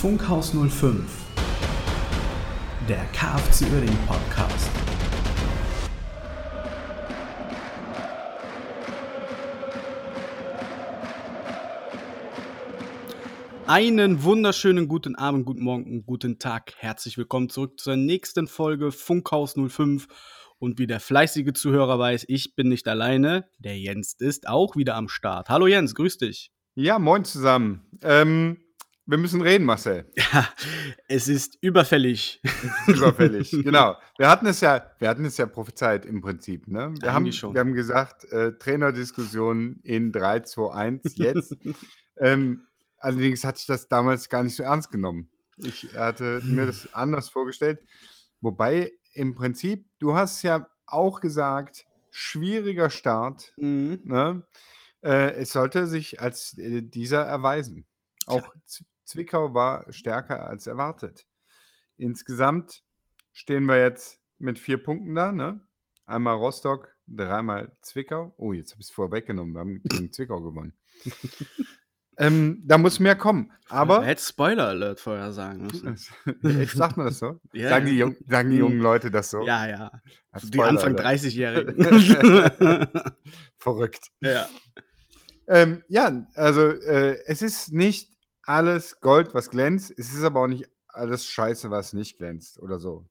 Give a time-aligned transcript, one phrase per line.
[0.00, 1.04] Funkhaus 05,
[2.88, 4.70] der KFC Uerdingen Podcast.
[13.66, 16.72] Einen wunderschönen guten Abend, guten Morgen guten Tag.
[16.78, 20.08] Herzlich willkommen zurück zur nächsten Folge Funkhaus 05.
[20.58, 23.50] Und wie der fleißige Zuhörer weiß, ich bin nicht alleine.
[23.58, 25.50] Der Jens ist auch wieder am Start.
[25.50, 26.52] Hallo Jens, grüß dich.
[26.74, 27.84] Ja, moin zusammen.
[28.02, 28.64] Ähm,
[29.10, 30.06] wir müssen reden, Marcel.
[30.32, 30.48] Ja,
[31.08, 32.40] es ist überfällig.
[32.44, 33.96] Es ist überfällig, genau.
[34.16, 36.68] Wir hatten es ja, wir hatten es ja prophezeit im Prinzip.
[36.68, 36.94] Ne?
[37.00, 41.56] Wir, haben, wir haben gesagt, äh, Trainerdiskussion in 3, 2, 1 jetzt.
[42.18, 42.66] ähm,
[42.98, 45.28] allerdings hatte ich das damals gar nicht so ernst genommen.
[45.56, 47.80] Ich hatte mir das anders vorgestellt.
[48.40, 53.52] Wobei im Prinzip, du hast ja auch gesagt, schwieriger Start.
[53.56, 54.00] Mhm.
[54.04, 54.46] Ne?
[55.02, 57.86] Äh, es sollte sich als äh, dieser erweisen.
[58.26, 61.26] Auch Z Zwickau war stärker als erwartet.
[61.96, 62.84] Insgesamt
[63.32, 65.32] stehen wir jetzt mit vier Punkten da.
[65.32, 65.60] Ne?
[66.06, 68.32] Einmal Rostock, dreimal Zwickau.
[68.36, 69.54] Oh, jetzt habe ich es vorweggenommen.
[69.54, 70.74] Wir haben gegen Zwickau gewonnen.
[72.18, 73.50] ähm, da muss mehr kommen.
[73.68, 75.96] Aber Hätte Spoiler Alert vorher sagen müssen.
[76.66, 77.40] Sagt man das so?
[77.52, 77.68] Ja.
[77.70, 79.44] Sagen, die, Jung, sagen die jungen Leute das so?
[79.44, 79.90] Ja, ja.
[80.30, 81.10] Als Die Anfang Alter.
[81.10, 83.02] 30-Jährigen.
[83.58, 84.06] Verrückt.
[84.20, 84.46] ja.
[85.48, 88.09] Ähm, ja, also äh, es ist nicht
[88.50, 89.92] alles Gold, was glänzt.
[89.96, 93.06] Es ist aber auch nicht alles Scheiße, was nicht glänzt oder so.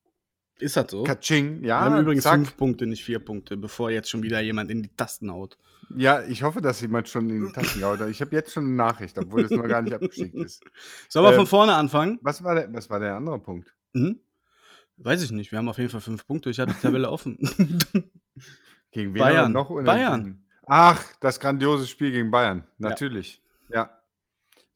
[0.60, 1.04] Ist das so?
[1.06, 1.80] Katsching, Wir ja.
[1.80, 2.36] haben übrigens zack.
[2.36, 5.58] fünf Punkte, nicht vier Punkte, bevor jetzt schon wieder jemand in die Tasten haut.
[5.96, 8.02] Ja, ich hoffe, dass jemand schon in die Tasten hat.
[8.10, 10.62] Ich habe jetzt schon eine Nachricht, obwohl das noch gar nicht abgeschickt ist.
[11.08, 12.20] Sollen wir Ähm, von vorne anfangen?
[12.22, 13.74] Was war der, was war der andere Punkt?
[13.94, 14.20] Mhm.
[14.98, 15.52] Weiß ich nicht.
[15.54, 16.50] Wir haben auf jeden Fall fünf Punkte.
[16.50, 17.38] Ich hatte die Tabelle offen.
[18.92, 19.46] Gegen wen Bayern.
[19.54, 19.70] wir noch?
[19.86, 20.44] Bayern.
[20.68, 22.66] Ach, das grandiose Spiel gegen Bayern.
[22.78, 23.42] Natürlich.
[23.70, 23.99] Ja.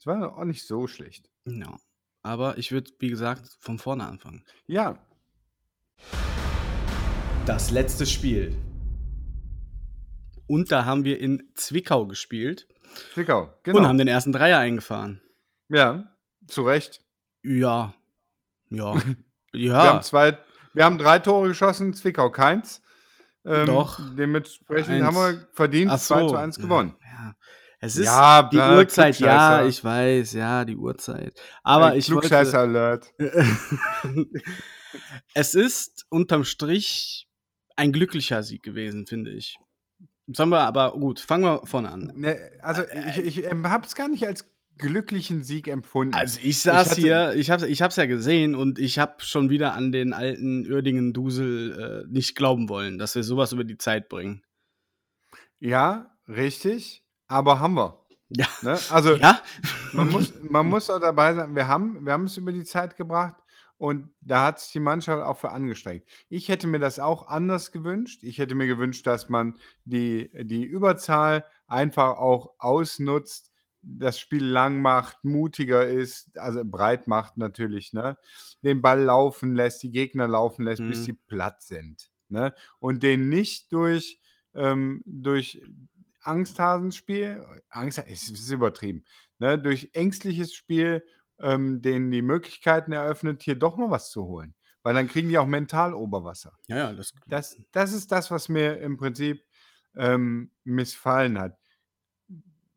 [0.03, 1.29] Es war auch nicht so schlecht.
[1.45, 1.79] ja.
[2.23, 4.43] Aber ich würde, wie gesagt, von vorne anfangen.
[4.67, 4.97] Ja,
[7.45, 8.53] Das letzte Spiel.
[10.45, 12.67] Und da haben wir in Zwickau gespielt
[13.13, 13.79] Zwickau, genau.
[13.79, 15.21] und haben den ersten Dreier eingefahren.
[15.69, 16.11] ja,
[16.47, 16.99] zu Recht.
[17.41, 17.93] Ja.
[18.69, 18.95] Ja.
[19.53, 19.83] Wir ja.
[19.83, 20.37] haben zwei,
[20.73, 22.81] wir haben drei Tore geschossen, Zwickau keins.
[23.45, 24.01] Ähm, Doch.
[24.17, 25.05] Dementsprechend Eins.
[25.05, 26.27] haben wir verdient Ach 2 so.
[26.29, 26.95] zu 1 gewonnen.
[27.01, 27.35] Ja.
[27.85, 29.27] Es ist Ja, die bla, Uhrzeit, ja,
[29.59, 29.67] Klugscheißer.
[29.67, 31.33] ich weiß, ja, die Uhrzeit.
[31.63, 33.13] Aber Äh, ich wollte, Klugscheißer-Alert.
[35.33, 37.27] es ist unterm Strich
[37.75, 39.57] ein glücklicher Sieg gewesen, finde ich.
[40.27, 42.11] Sollen wir aber gut, fangen wir vorne an.
[42.15, 44.45] Ne, also ich, ich ähm, habe es gar nicht als
[44.77, 46.13] glücklichen Sieg empfunden.
[46.13, 49.49] Also ich saß hatte- hier, ich habe ich hab's ja gesehen und ich habe schon
[49.49, 54.07] wieder an den alten Uerdingen-Dusel äh, nicht glauben wollen, dass wir sowas über die Zeit
[54.07, 54.41] bringen.
[55.59, 57.02] ja, richtig,
[57.33, 57.99] aber haben wir.
[58.29, 58.47] Ja.
[58.61, 58.79] Ne?
[58.89, 59.41] Also Ja?
[59.93, 62.95] man, muss, man muss auch dabei sein, wir haben, wir haben es über die Zeit
[62.95, 63.35] gebracht
[63.77, 66.03] und da hat sich die Mannschaft auch für angestrengt.
[66.29, 68.23] Ich hätte mir das auch anders gewünscht.
[68.23, 69.55] Ich hätte mir gewünscht, dass man
[69.85, 73.51] die, die Überzahl einfach auch ausnutzt,
[73.85, 78.17] das Spiel lang macht, mutiger ist, also breit macht natürlich, ne?
[78.63, 81.03] den Ball laufen lässt, die Gegner laufen lässt, bis Mhm.
[81.03, 82.09] sie platt sind.
[82.29, 82.53] Ne?
[82.79, 84.21] Und den nicht durch,
[84.55, 85.61] ähm, durch
[86.23, 89.05] Angsthasenspiel, Angst es ist übertrieben,
[89.39, 89.59] ne?
[89.59, 91.03] durch ängstliches Spiel
[91.39, 94.55] ähm, denen die Möglichkeiten eröffnet, hier doch noch was zu holen.
[94.81, 96.57] Weil dann kriegen die auch mental Oberwasser.
[96.67, 99.43] Ja, ja, das, Das, das ist das, was mir im Prinzip
[99.95, 101.57] ähm, missfallen hat.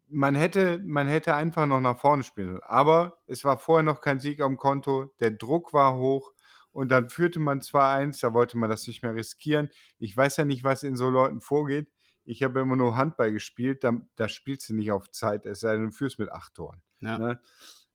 [0.08, 2.62] Man hätte, man hätte einfach noch nach vorne spielen sollen.
[2.62, 5.12] Aber es war vorher noch kein Sieg am Konto.
[5.18, 6.32] Der Druck war hoch.
[6.70, 8.20] Und dann führte man 2-1.
[8.20, 9.68] Da wollte man das nicht mehr riskieren.
[9.98, 11.90] Ich weiß ja nicht, was in so Leuten vorgeht.
[12.26, 13.84] Ich habe immer nur Handball gespielt.
[13.84, 15.46] Da, da spielst du nicht auf Zeit.
[15.46, 16.82] Es sei denn, du führst mit acht Toren.
[17.00, 17.18] ja.
[17.18, 17.40] Ne?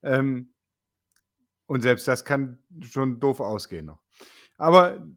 [0.03, 0.53] Ähm,
[1.67, 4.01] und selbst das kann schon doof ausgehen noch.
[4.57, 5.07] Aber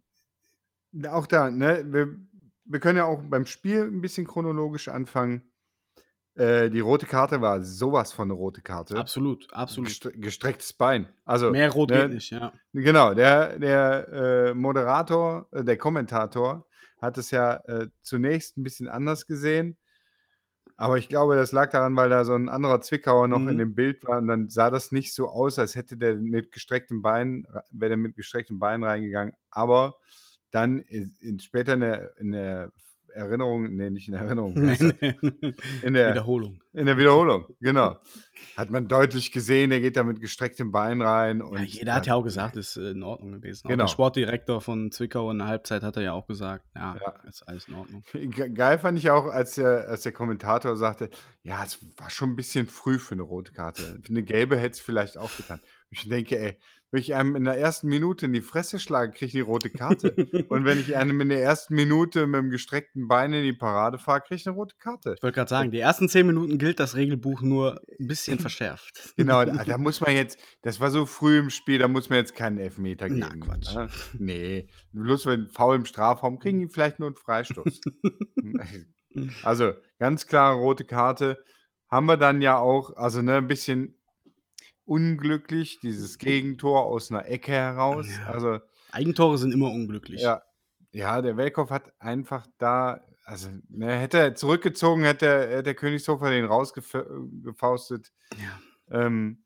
[1.10, 2.16] auch da, ne, wir,
[2.64, 5.42] wir können ja auch beim Spiel ein bisschen chronologisch anfangen.
[6.36, 8.96] Äh, die rote Karte war sowas von eine rote Karte.
[8.96, 9.88] absolut, absolut.
[9.88, 11.08] Gestre gestrecktes Bein.
[11.24, 12.52] Also, Mehr Rot ne, geht nicht, ja.
[12.72, 16.66] Genau, der, der äh, Moderator, äh, der Kommentator
[17.04, 19.76] hat es ja äh, zunächst ein bisschen anders gesehen.
[20.76, 23.58] Aber ich glaube, das lag daran, weil da so ein anderer Zwickauer noch in Mhm.
[23.58, 27.00] dem Bild war und dann sah das nicht so aus, als hätte der mit gestrecktem
[27.00, 29.34] Bein, wäre der mit gestrecktem Bein reingegangen.
[29.50, 29.94] Aber
[30.50, 32.72] dann in, in, später in der, in der
[33.14, 35.14] Erinnerung, nee, nicht in Erinnerung, nee.
[35.82, 36.60] in der, Wiederholung.
[36.72, 37.98] in der Wiederholung, genau.
[38.56, 41.42] hat man deutlich gesehen, er geht da mit gestrecktem Bein rein.
[41.52, 43.66] Ja, jeder hat ja auch gesagt, ist äh, in Ordnung gewesen.
[43.66, 43.84] Auch genau.
[43.84, 47.28] der Sportdirektor von Zwickau in der Halbzeit hat er ja auch gesagt, ja, ja.
[47.28, 48.02] ist alles in Ordnung.
[48.54, 51.10] Geil fand ich auch, als der, als der Kommentator sagte,
[51.42, 54.00] ja, es war schon ein bisschen früh für eine rote Karte.
[54.02, 55.60] Für eine gelbe hätte es vielleicht auch getan.
[55.90, 56.58] Ich denke, ey,
[56.94, 59.68] wenn ich einem in der ersten Minute in die Fresse schlage, kriege ich die rote
[59.68, 60.14] Karte.
[60.48, 63.98] Und wenn ich einem in der ersten Minute mit dem gestreckten Bein in die Parade
[63.98, 65.14] fahre, kriege ich eine rote Karte.
[65.16, 69.12] Ich wollte gerade sagen, die ersten zehn Minuten gilt das Regelbuch nur ein bisschen verschärft.
[69.16, 72.18] Genau, da, da, muss man jetzt, das war so früh im Spiel, da muss man
[72.18, 73.20] jetzt keinen Elfmeter geben.
[73.20, 73.74] Na, Quatsch.
[73.74, 73.88] Ne?
[74.16, 77.80] Nee, bloß wenn faul im Strafraum, kriegen die vielleicht nur einen Freistoß.
[79.42, 81.42] also, ganz klar, rote Karte.
[81.88, 83.96] Haben wir dann ja auch, also ne, ein bisschen
[84.84, 88.06] unglücklich, dieses Gegentor aus einer Ecke heraus.
[88.08, 88.30] Ja.
[88.30, 88.60] Also,
[88.92, 90.20] Eigentore sind immer unglücklich.
[90.20, 90.42] Ja,
[90.92, 96.30] ja der Welkow hat einfach da, also ne, hätte er zurückgezogen, hätte, hätte der Königshofer
[96.30, 98.12] den rausgefaustet.
[98.36, 99.06] Ja.
[99.06, 99.44] Ähm,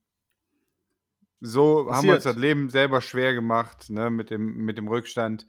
[1.41, 1.97] so Passiert.
[1.97, 5.47] haben wir uns das Leben selber schwer gemacht, ne, mit dem, mit dem Rückstand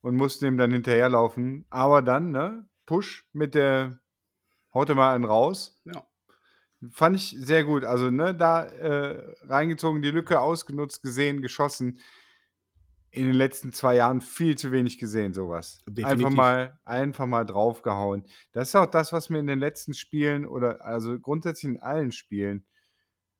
[0.00, 1.66] und mussten ihm dann hinterherlaufen.
[1.70, 3.98] Aber dann, ne, Push mit der,
[4.72, 5.80] haut er mal einen raus.
[5.84, 6.06] Ja.
[6.92, 7.84] Fand ich sehr gut.
[7.84, 12.00] Also, ne, da äh, reingezogen, die Lücke ausgenutzt, gesehen, geschossen.
[13.10, 15.84] In den letzten zwei Jahren viel zu wenig gesehen, sowas.
[16.02, 18.24] Einfach mal, einfach mal draufgehauen.
[18.50, 22.10] Das ist auch das, was mir in den letzten Spielen oder also grundsätzlich in allen
[22.10, 22.66] Spielen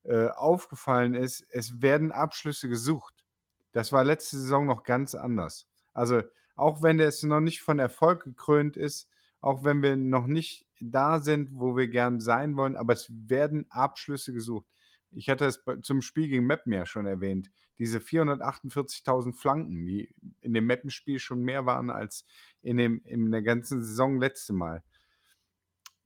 [0.03, 1.45] äh, aufgefallen ist.
[1.49, 3.25] Es werden Abschlüsse gesucht.
[3.73, 5.67] Das war letzte Saison noch ganz anders.
[5.93, 6.21] Also,
[6.55, 9.09] auch wenn es noch nicht von Erfolg gekrönt ist,
[9.41, 13.65] auch wenn wir noch nicht da sind, wo wir gern sein wollen, aber es werden
[13.69, 14.67] Abschlüsse gesucht.
[15.11, 17.49] Ich hatte es zum Spiel gegen Meppen ja schon erwähnt.
[17.77, 22.25] Diese 448.000 Flanken, die in dem Meppenspiel schon mehr waren als
[22.61, 24.83] in, dem, in der ganzen Saison letzte Mal.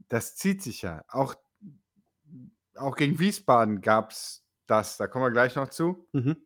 [0.08, 1.04] Das zieht sich ja.
[1.08, 1.36] Auch,
[2.76, 4.98] auch gegen Wiesbaden gab es das.
[4.98, 6.08] Da kommen wir gleich noch zu.
[6.12, 6.38] Mhm.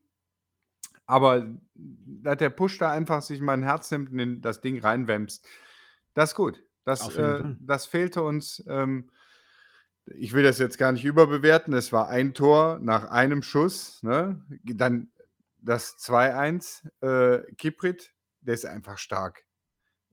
[1.06, 4.80] Aber dass der Push da einfach sich mal ein Herz nimmt und in das Ding
[4.80, 5.46] reinwämst,
[6.14, 6.64] das ist gut.
[6.86, 8.64] Das, äh, das fehlte uns.
[8.68, 9.10] Ähm,
[10.06, 11.74] ich will das jetzt gar nicht überbewerten.
[11.74, 14.04] Es war ein Tor nach einem Schuss.
[14.04, 14.44] Ne?
[14.64, 15.12] Dann
[15.62, 16.90] das 2-1.
[17.02, 19.44] Äh, Kiprit, der ist einfach stark.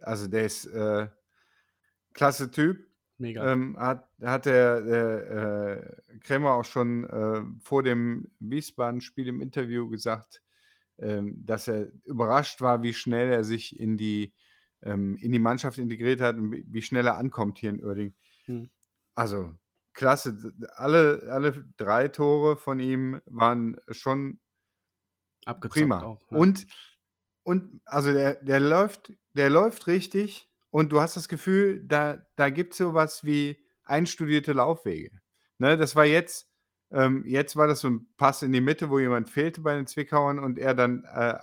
[0.00, 1.08] Also der ist äh,
[2.14, 2.86] klasse Typ.
[3.18, 3.52] Mega.
[3.52, 9.90] Ähm, hat, hat der, der äh, Krämer auch schon äh, vor dem Wiesbaden-Spiel im Interview
[9.90, 10.40] gesagt,
[10.98, 14.32] ähm, dass er überrascht war, wie schnell er sich in die
[14.82, 18.14] ähm, in die Mannschaft integriert hat und wie schnell er ankommt hier in Uerding.
[18.46, 18.70] Mhm.
[19.14, 19.54] Also
[19.92, 20.52] klasse.
[20.76, 24.40] Alle, alle drei Tore von ihm waren schon
[25.68, 26.02] prima.
[26.02, 26.36] Auch, ja.
[26.36, 26.66] Und,
[27.42, 32.50] und also der, der läuft, der läuft richtig und du hast das Gefühl, da, da
[32.50, 35.10] gibt es sowas wie einstudierte Laufwege.
[35.58, 36.48] Ne, das war jetzt,
[36.90, 39.86] ähm, jetzt war das so ein Pass in die Mitte, wo jemand fehlte bei den
[39.86, 41.38] Zwickauern und er dann äh,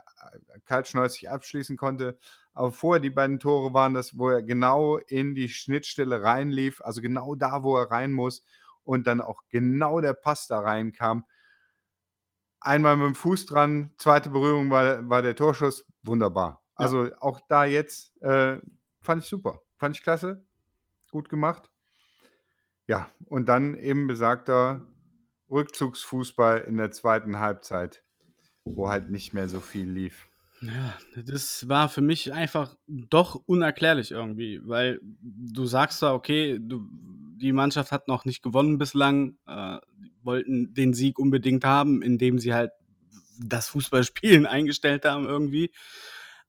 [0.65, 2.17] kaltschnäuzig abschließen konnte.
[2.57, 7.01] Aber vorher die beiden Tore waren das, wo er genau in die Schnittstelle reinlief, also
[7.01, 8.44] genau da, wo er rein muss
[8.83, 11.24] und dann auch genau der Pass da reinkam.
[12.59, 16.63] Einmal mit dem Fuß dran, zweite Berührung war, war der Torschuss, wunderbar.
[16.74, 17.21] Also ja.
[17.21, 18.57] auch da jetzt äh,
[19.01, 20.44] fand ich super, fand ich klasse,
[21.12, 21.69] gut gemacht.
[22.88, 24.81] Ja, und dann eben besagter
[25.51, 28.04] Rückzugsfußball in der zweiten Halbzeit,
[28.65, 30.26] wo halt nicht mehr so viel lief.
[30.62, 36.88] Ja, das war für mich einfach doch unerklärlich irgendwie, weil du sagst da, okay, du,
[37.36, 39.77] die Mannschaft hat noch nicht gewonnen bislang, äh,
[40.24, 42.71] wollten den Sieg unbedingt haben, indem sie halt
[43.40, 45.71] das Fußballspielen eingestellt haben irgendwie.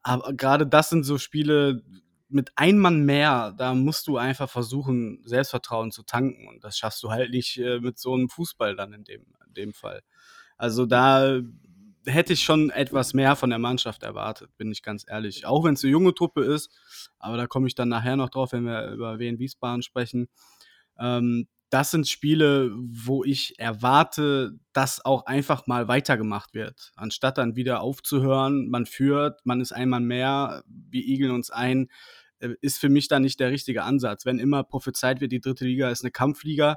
[0.03, 1.83] Aber gerade das sind so Spiele
[2.31, 6.49] mit einem Mann mehr, da musst du einfach versuchen, Selbstvertrauen zu tanken.
[6.49, 9.55] Und das schaffst du halt nicht äh, mit so einem Fußball dann in dem, in
[9.55, 10.03] dem Fall.
[10.57, 11.41] Also da
[12.09, 15.47] hätte ich schon etwas mehr von der Mannschaft erwartet, bin ich ganz ehrlich.
[15.47, 16.71] Auch wenn es eine junge Truppe ist,
[17.19, 20.29] aber da komme ich dann nachher noch drauf, wenn wir über Wien Wiesbaden sprechen.
[20.99, 26.93] Ähm, das sind Spiele, wo ich erwarte, dass auch einfach mal weitergemacht wird.
[26.97, 31.88] Anstatt dann wieder aufzuhören, man führt, man ist einmal mehr, wir igeln uns ein,
[32.41, 34.25] äh, ist für mich dann nicht der richtige Ansatz.
[34.25, 36.77] Wenn immer prophezeit wird, die dritte Liga ist eine Kampfliga,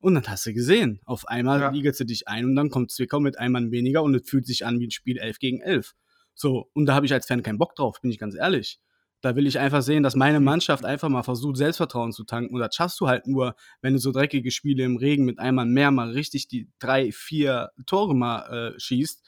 [0.00, 1.70] und dann hast du gesehen, auf einmal ja.
[1.70, 4.46] liegst du dich ein und dann kommt Zwickau mit einem Mann weniger und es fühlt
[4.46, 5.94] sich an wie ein Spiel 11 gegen 11.
[6.34, 8.80] So, und da habe ich als Fan keinen Bock drauf, bin ich ganz ehrlich.
[9.20, 12.54] Da will ich einfach sehen, dass meine Mannschaft einfach mal versucht, Selbstvertrauen zu tanken.
[12.54, 15.66] Und das schaffst du halt nur, wenn du so dreckige Spiele im Regen mit einmal
[15.66, 19.22] mehr mal richtig die drei, vier Tore mal äh, schießt.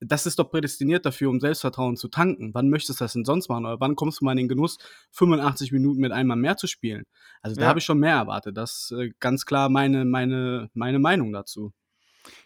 [0.00, 2.54] Das ist doch prädestiniert dafür, um Selbstvertrauen zu tanken.
[2.54, 3.66] Wann möchtest du das denn sonst machen?
[3.66, 4.78] Oder wann kommst du mal in den Genuss,
[5.12, 7.04] 85 Minuten mit einem Mann mehr zu spielen?
[7.42, 7.68] Also da Ja.
[7.68, 8.56] habe ich schon mehr erwartet.
[8.56, 11.72] Das ist äh, ganz klar meine, meine, meine Meinung dazu.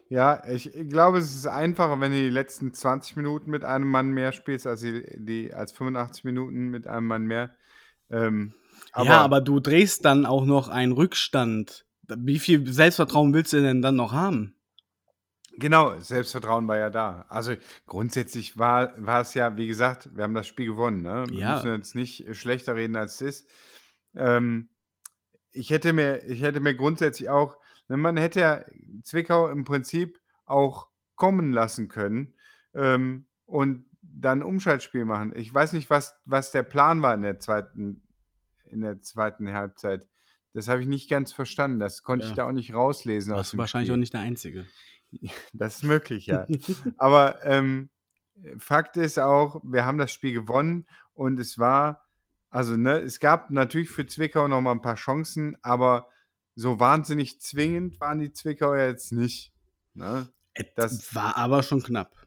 [0.08, 4.11] Ja, ich glaube, es ist einfacher, wenn du die letzten 20 Minuten mit einem Mann
[4.11, 7.50] mehr spielst, als die die als 85 Minuten mit einem Mann mehr.
[8.11, 8.54] Ähm,
[8.92, 11.87] aber ja, aber du drehst dann auch noch einen Rückstand.
[12.06, 14.56] Wie viel Selbstvertrauen willst du denn dann noch haben?
[15.58, 17.26] Genau, Selbstvertrauen war ja da.
[17.28, 17.54] Also,
[17.87, 21.26] grundsätzlich war war es ja, wie gesagt, wir haben das Spiel gewonnen, ne?
[21.30, 21.44] Wir Ja.
[21.44, 23.50] müssen jetzt nicht schlechter reden, als es ist.
[24.16, 24.70] Ähm,
[25.52, 27.58] ich hätte mir ich hätte mir grundsätzlich auch
[27.88, 28.64] ne, man hätte ja
[29.04, 32.34] Zwickau im Prinzip auch kommen lassen können,
[32.75, 35.34] ähm, und dann 'n Umschaltspiel machen.
[35.37, 38.02] Ich weiß nicht, was was der Plan war in der zweiten
[38.66, 40.08] in der zweiten Halbzeit.
[40.54, 41.80] Das habe ich nicht ganz verstanden.
[41.80, 42.34] Das konnte ich Ja.
[42.34, 43.96] da auch nicht rauslesen aus Warst du dem wahrscheinlich auch Spiel.
[43.96, 44.70] nicht der Einzige.
[45.52, 46.49] Das ist möglich, ja.
[46.97, 47.90] Aber, ähm,
[48.59, 52.02] Fakt ist auch, wir haben das Spiel gewonnen und es war
[52.50, 56.09] also, ne, es gab natürlich für Zwickau noch mal 'n paar Chancen, aber
[56.56, 59.52] so wahnsinnig zwingend waren die Zwickauer jetzt nicht,
[59.94, 60.33] ne?
[60.76, 62.26] Das war aber schon knapp.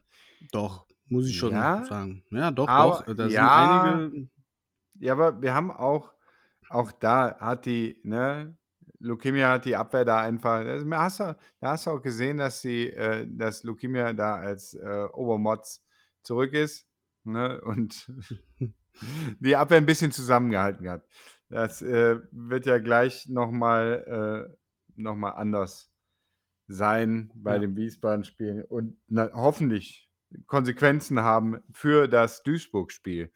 [0.52, 2.24] Doch, muss ich schon Ja, sagen.
[2.30, 3.14] Ja, doch, aber doch.
[3.14, 4.28] Da ja, einige
[5.00, 6.14] ja, aber wir haben auch
[6.70, 8.57] auch da hat die ne,
[9.00, 12.62] Lukemia hat die Abwehr da einfach da hast du da hast du auch gesehen, dass
[12.62, 15.84] die äh, dass Lukemia da als, äh, Obermods
[16.22, 16.86] zurück ist,
[17.24, 18.10] ne, und
[19.40, 21.06] die Abwehr 'n bisschen zusammengehalten hat.
[21.50, 24.56] Das, äh, wird ja gleich noch mal äh,
[24.96, 25.92] noch mal anders
[26.68, 27.60] sein bei Ja.
[27.60, 30.10] dem Wiesbaden-Spiel und na hoffentlich
[30.46, 33.32] Konsequenzen haben für das Duisburg-Spiel.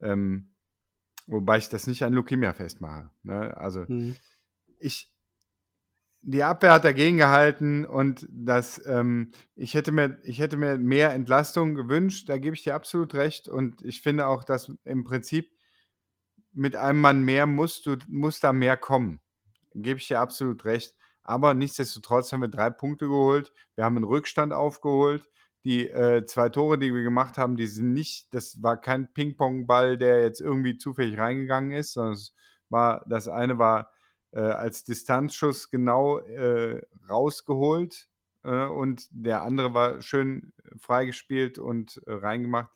[0.00, 0.54] Ähm,
[1.26, 3.56] wobei ich das nicht an Lukemia festmache, ne?
[3.56, 4.20] Also, Mhm.
[4.80, 5.06] Ich
[6.22, 11.14] die Abwehr hat dagegen gehalten und das ähm, ich hätte mir ich hätte mir mehr
[11.14, 15.50] Entlastung gewünscht, da gebe ich dir absolut recht und ich finde auch, dass im Prinzip
[16.52, 19.20] mit einem Mann mehr musst du muss da mehr kommen.
[19.74, 20.94] Gebe ich dir absolut recht.
[21.22, 23.52] Aber nichtsdestotrotz haben wir 3 Punkte geholt.
[23.76, 25.28] Wir haben 'n Rückstand aufgeholt.
[25.64, 29.98] Die, äh, 2 Tore, die wir gemacht haben, die sind nicht das war kein Pingpongball,
[29.98, 32.34] der jetzt irgendwie zufällig reingegangen ist, sondern es
[32.70, 33.92] war das eine war,
[34.32, 38.08] äh, als Distanzschuss genau, äh, rausgeholt,
[38.44, 42.70] äh, und der andere war schön freigespielt und, äh, reingemacht.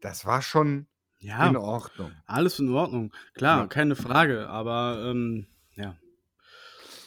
[0.00, 0.86] Das war schon
[1.20, 2.12] in Ja, Ordnung.
[2.26, 3.12] alles in Ordnung.
[3.34, 3.66] Klar, Ja.
[3.68, 5.96] keine Frage, aber, ähm, ja.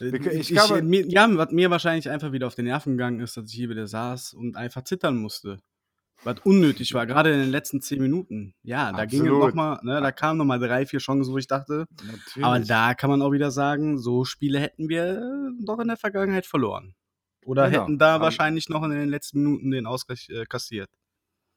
[0.02, 3.20] Äh, ich ich glaube mir ja, was mir wahrscheinlich einfach wieder auf den Nerven gegangen
[3.20, 5.60] ist, dass ich hier wieder saß und einfach zittern musste.
[6.24, 8.54] Was unnötig war, grade in den letzten 10 Minuten.
[8.64, 9.56] Ja, da ging es noch Absolut.
[9.56, 11.86] mal ne, da kamen noch mal 3, 4 Chancen, wo ich dachte
[12.42, 12.68] aber Natürlich.
[12.68, 16.94] da kann man auch wieder sagen, so Spiele hätten wir doch in der Vergangenheit verloren.
[17.46, 17.84] Oder Genau.
[17.84, 20.90] hätten da Haben wahrscheinlich noch in den letzten Minuten den Ausgleich, äh, kassiert.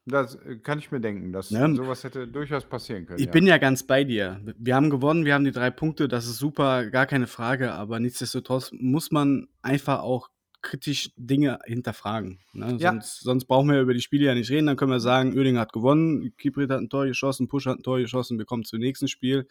[0.05, 1.75] Das, äh, kann ich mir denken, dass Ne?
[1.77, 3.33] so was hätte durchaus passieren können, Ich ja.
[3.33, 4.41] bin ja ganz bei dir.
[4.59, 8.01] Wir haben gewonnen, wir haben die 3 Punkte, das ist super, gar keine Frage, aber
[8.01, 10.29] nichtsdestotrotz muss man einfach auch
[10.63, 12.79] kritisch Dinge hinterfragen, ne?
[12.79, 12.91] Ja.
[12.93, 14.67] Sonst sonst brauchen wir über die Spiele ja nicht reden.
[14.67, 17.83] Dann können wir sagen, Uerdingen hat gewonnen, Kieprith hat 'n Tor geschossen, Pusch hat 'n
[17.83, 19.49] Tor geschossen, wir kommen zum nächsten Spiel.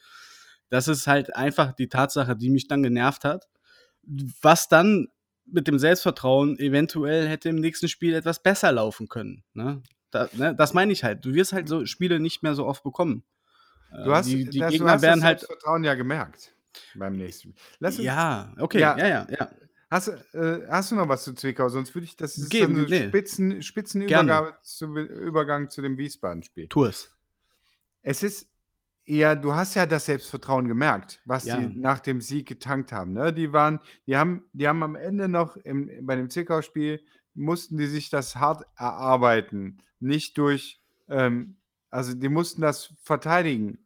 [0.69, 3.49] Das ist halt einfach die Tatsache, die mich dann genervt hat,
[4.41, 5.09] was dann
[5.45, 9.83] mit dem Selbstvertrauen eventuell hätte im nächsten Spiel etwas besser laufen können, ne?
[10.11, 11.25] Da ne, das meine ich halt.
[11.25, 13.23] Du wirst halt so Spiele nicht mehr so oft bekommen.
[13.91, 16.55] Du hast die die das du Gegner hast das werden halt Selbstvertrauen ja gemerkt
[16.95, 18.97] beim nächsten Lass uns Ja, okay, ja.
[18.97, 19.49] ja, ja, ja.
[19.91, 21.67] Hast du äh, hast du noch was zu Zwickau?
[21.67, 23.17] Sonst würde ich das ist so Geben, 'ne ne.
[23.17, 23.61] Spitzen
[24.07, 24.41] Gerne.
[24.41, 26.71] Spitzenübergabe zu Übergang zu dem Wiesbaden-Spiel.
[26.71, 27.11] Tu es.
[28.05, 28.47] Es ist
[29.05, 31.51] ja, du hast ja das Selbstvertrauen gemerkt, was Ja.
[31.51, 33.33] die nach dem Sieg getankt haben, ne?
[33.33, 37.87] Die waren die haben die haben am Ende noch im bei dem Zwickau-Spiel mussten die
[37.87, 41.57] sich das hart erarbeiten, nicht durch ähm,
[41.91, 43.85] also, die mussten das verteidigen,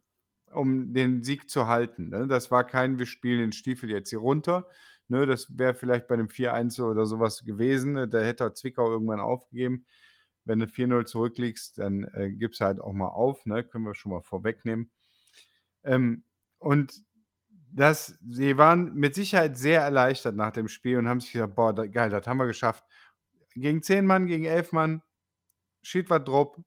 [0.52, 2.26] um den Sieg zu halten, ne?
[2.28, 4.68] Das war kein: „Wir spielen den Stiefel jetzt hier runter“,
[5.10, 5.26] ne?
[5.26, 8.08] Das wäre vielleicht bei 'nem 4:1 oder so was gewesen, ne?
[8.08, 9.86] Da hätte Zwickau irgendwann aufgegeben.
[10.44, 13.64] Wenn du 4:0 zurückliegst, dann, äh, gibst du halt auch mal auf, ne?
[13.64, 14.90] Können wir schon mal vorwegnehmen.
[15.84, 16.24] Ähm,
[16.58, 17.02] und
[17.72, 21.74] das sie waren mit Sicherheit sehr erleichtert nach dem Spiel und haben sich gesagt: „Boah,
[21.74, 22.84] da geil, das haben wir geschafft.
[23.54, 25.02] Gegen 10 Mann, gegen 11 Mann,
[25.82, 26.58] schied was drauf.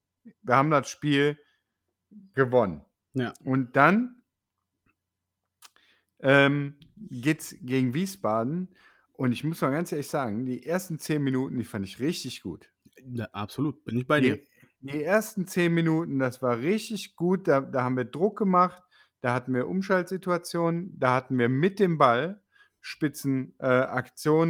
[0.43, 1.39] Wir haben das Spiel
[2.35, 2.83] gewonnen.“
[3.15, 3.33] Ja.
[3.45, 4.21] Und dann
[6.21, 6.75] ähm,
[7.09, 8.69] geht's gegen Wiesbaden
[9.13, 12.41] und ich muss mal ganz ehrlich sagen, die ersten 10 Minuten, die fand ich richtig
[12.41, 12.71] gut.
[13.03, 14.37] Ja, absolut, bin ich bei dir.
[14.37, 14.47] Die
[14.81, 17.47] die ersten 10 Minuten, das war richtig gut.
[17.47, 18.81] Da da haben wir Druck gemacht,
[19.21, 22.41] da hatten wir Umschaltsituationen, da hatten wir mit dem Ball
[22.81, 24.03] Spitzen äh,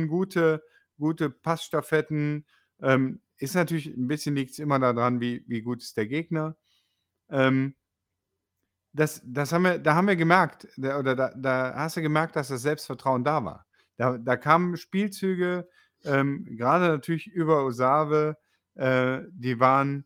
[0.08, 0.64] gute
[1.00, 2.46] gute Passstaffetten.
[2.82, 6.58] Ähm, ist natürlich ein bisschen liegt es immer daran, wie wie gut ist der Gegner.
[7.30, 7.76] Ähm
[8.94, 12.36] das das haben wir da haben wir gemerkt, da oder da da hast du gemerkt,
[12.36, 13.66] dass das Selbstvertrauen da war.
[13.98, 15.68] Da da kamen Spielzüge,
[16.06, 18.38] ähm, grade natürlich über Osave,
[18.76, 20.06] äh, die waren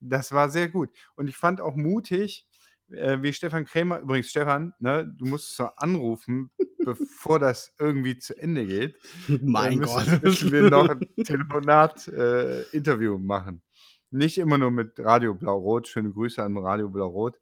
[0.00, 0.90] das war sehr gut.
[1.16, 2.46] Und ich fand auch mutig,
[2.90, 6.50] äh, wie Stefan Krämer übrigens Stefan, ne, du musst zwar anrufen,
[6.84, 8.96] bevor das irgendwie zu Ende geht.
[9.42, 10.06] Mein Äh, Gott.
[10.06, 12.64] müssen müssen wir noch 'n Telefonat äh,
[13.18, 13.62] machen.
[14.10, 15.88] Nicht immer nur mit Radio Blau-Rot.
[15.88, 17.38] Schöne Grüße an Radio Blau-Rot.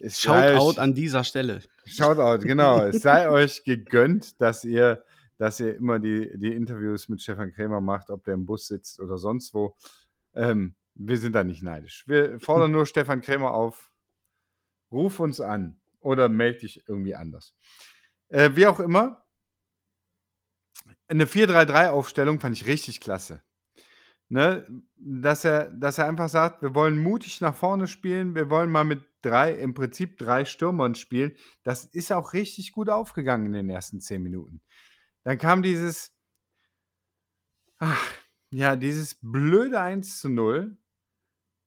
[0.00, 1.62] Es Shoutout euch an dieser Stelle.
[1.86, 2.84] Shoutout, genau.
[2.84, 5.04] Es sei euch gegönnt, dass ihr
[5.38, 9.00] dass ihr immer die die Interviews mit Stefan Krämer macht, ob der im Bus sitzt
[9.00, 9.76] oder sonst wo.
[10.34, 12.04] Ähm, wir sind da nicht neidisch.
[12.06, 13.90] Wir fordern nur Stefan Krämer auf:
[14.92, 17.54] „Ruf uns an oder melde dich irgendwie anders.“
[18.28, 19.24] Äh, wie auch immer
[21.10, 23.42] 'ne 4-3-3-Aufstellung fand ich richtig klasse.
[24.32, 28.34] Ne, dass er dass er einfach sagt: „Wir wollen mutig nach vorne spielen.
[28.34, 31.32] Wir wollen mal mit 3 im Prinzip 3 Stürmern spielen.“
[31.64, 34.62] Das ist auch richtig gut aufgegangen in den ersten 10 Minuten.
[35.24, 36.08] Dann kam dieses
[37.80, 38.12] ach,
[38.50, 40.76] ja, dieses blöde 1:0,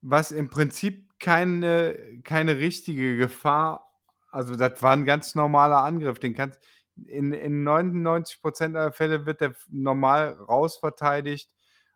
[0.01, 3.86] was im Prinzip keine keine richtige Gefahr
[4.31, 6.19] also, das war 'n ganz normaler Angriff.
[6.19, 6.60] Den kannst
[7.07, 11.50] in in 99% aller Fälle wird der normal rausverteidigt,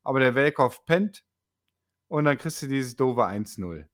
[0.10, 1.24] aber der Welkow pennt
[2.10, 3.88] und dann kriegst du dieses doofe 1:0.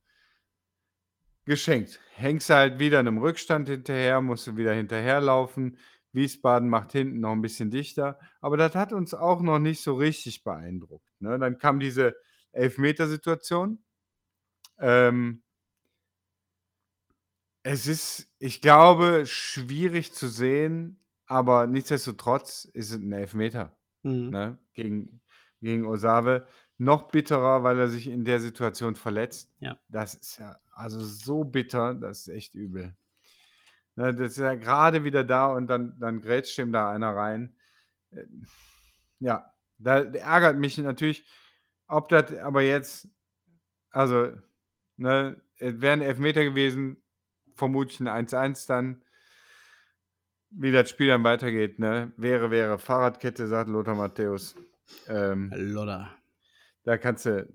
[1.48, 2.00] Geschenkt.
[2.15, 5.77] Hängst du halt wieder 'nem Rückstand hinterher, musst du wieder hinterherlaufen.
[6.12, 9.93] Wiesbaden macht hinten noch 'n bisschen dichter, aber das hat uns auch noch nicht so
[9.95, 11.38] richtig beeindruckt, ne?
[11.38, 12.15] Dann kam diese
[12.51, 13.77] Elfmetersituation.
[14.79, 15.41] Ähm
[17.67, 24.29] es ist, ich glaube, schwierig zu sehen, aber nichtsdestotrotz ist es 'n Elfmeter, Mhm.
[24.29, 25.19] ne, gegen
[25.65, 26.48] gegen Osave.
[26.77, 29.51] Noch bitterer, weil er sich in der Situation verletzt.
[29.60, 29.77] Ja.
[29.89, 32.95] Das ist ja also so bitter, das ist echt übel.
[33.98, 37.55] Ne, das ist ja grade wieder da und dann dann grätscht ihm da einer rein.
[38.12, 38.25] Äh,
[39.19, 41.25] ja, da ärgert mich natürlich,
[41.88, 43.10] ob das aber jetzt
[43.91, 44.31] also,
[44.98, 46.98] ne, es wäre 'n Elfmeter gewesen,
[47.55, 49.01] vermutlich 'n 1:1 dann.
[50.51, 52.12] Wie das Spiel dann weitergeht, ne?
[52.17, 54.55] Wäre, wäre Fahrradkette, sagt Lothar Matthäus.
[55.08, 56.12] Ähm Lodder.
[56.84, 57.48] da kannst du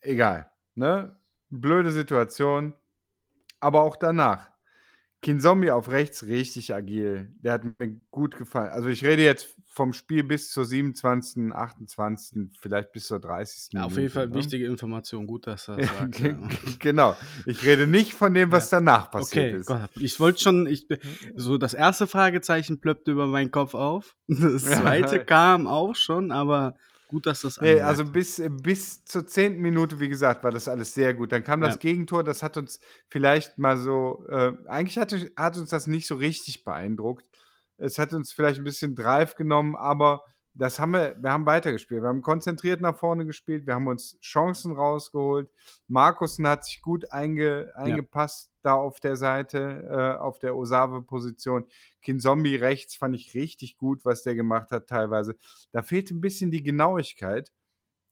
[0.00, 1.18] egal, ne?
[1.48, 2.74] Blöde Situation,
[3.60, 4.50] aber auch danach.
[5.26, 7.32] Kinzombie auf rechts richtig agil.
[7.40, 8.70] Der hat mir gut gefallen.
[8.70, 13.72] Also, ich rede jetzt vom Spiel bis zur 27., 28., vielleicht bis zur 30.
[13.72, 14.34] Ja, auf jeden Fall ne?
[14.36, 15.26] wichtige Information.
[15.26, 16.06] Gut, dass du das ja.
[16.06, 16.36] ge
[16.78, 17.16] genau.
[17.44, 18.78] Ich rede nicht von dem, was Ja.
[18.78, 19.66] danach passiert Okay, ist.
[19.66, 19.90] Gott.
[19.96, 20.86] Ich wollte schon ich
[21.34, 24.14] so das erste Fragezeichen plöppte über meinen Kopf auf.
[24.28, 26.76] Das zweite kam auch schon, aber
[27.08, 27.82] gut, dass du's Ne, anmerkst.
[27.82, 29.62] also bis bis zur 10.
[29.62, 31.32] Minute, wie gesagt, war das alles sehr gut.
[31.32, 31.78] Dann kam das Ja.
[31.78, 36.16] Gegentor, das hat uns vielleicht mal so äh, eigentlich hatte hat uns das nicht so
[36.16, 37.24] richtig beeindruckt.
[37.78, 42.02] Es hat uns vielleicht 'n bisschen Drive genommen, aber das haben wir wir haben weitergespielt.
[42.02, 43.66] Wir haben konzentriert nach vorne gespielt.
[43.66, 45.48] Wir haben uns Chancen rausgeholt.
[45.88, 47.96] Markussen hat sich gut einge Ja.
[47.96, 49.88] eingepasst da auf der Seite,
[50.18, 51.66] äh, auf der Osave-Position.
[52.06, 55.36] Kinzombie rechts fand ich richtig gut, was der gemacht hat teilweise.
[55.72, 57.52] Da fehlt 'n bisschen die Genauigkeit,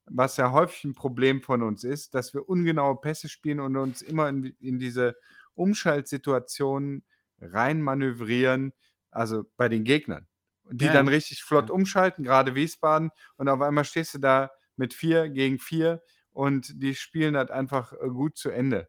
[0.07, 4.03] was ja häufig 'n Problem von uns ist, dass wir ungenaue Pässe spielen und uns
[4.03, 5.17] immer in in diese
[5.55, 7.05] Umschaltsituationen
[7.41, 8.73] reinmanövrieren,
[9.13, 10.29] also bei den Gegnern.
[10.71, 11.75] Die Ja, dann richtig flott Ja.
[11.75, 16.03] umschalten, grade Wiesbaden, und auf einmal stehst du da mit 4 gegen 4
[16.33, 18.89] und die spielen das einfach, äh, gut zu Ende.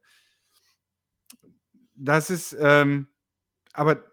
[1.96, 3.08] Das ist, ähm
[3.74, 4.04] aber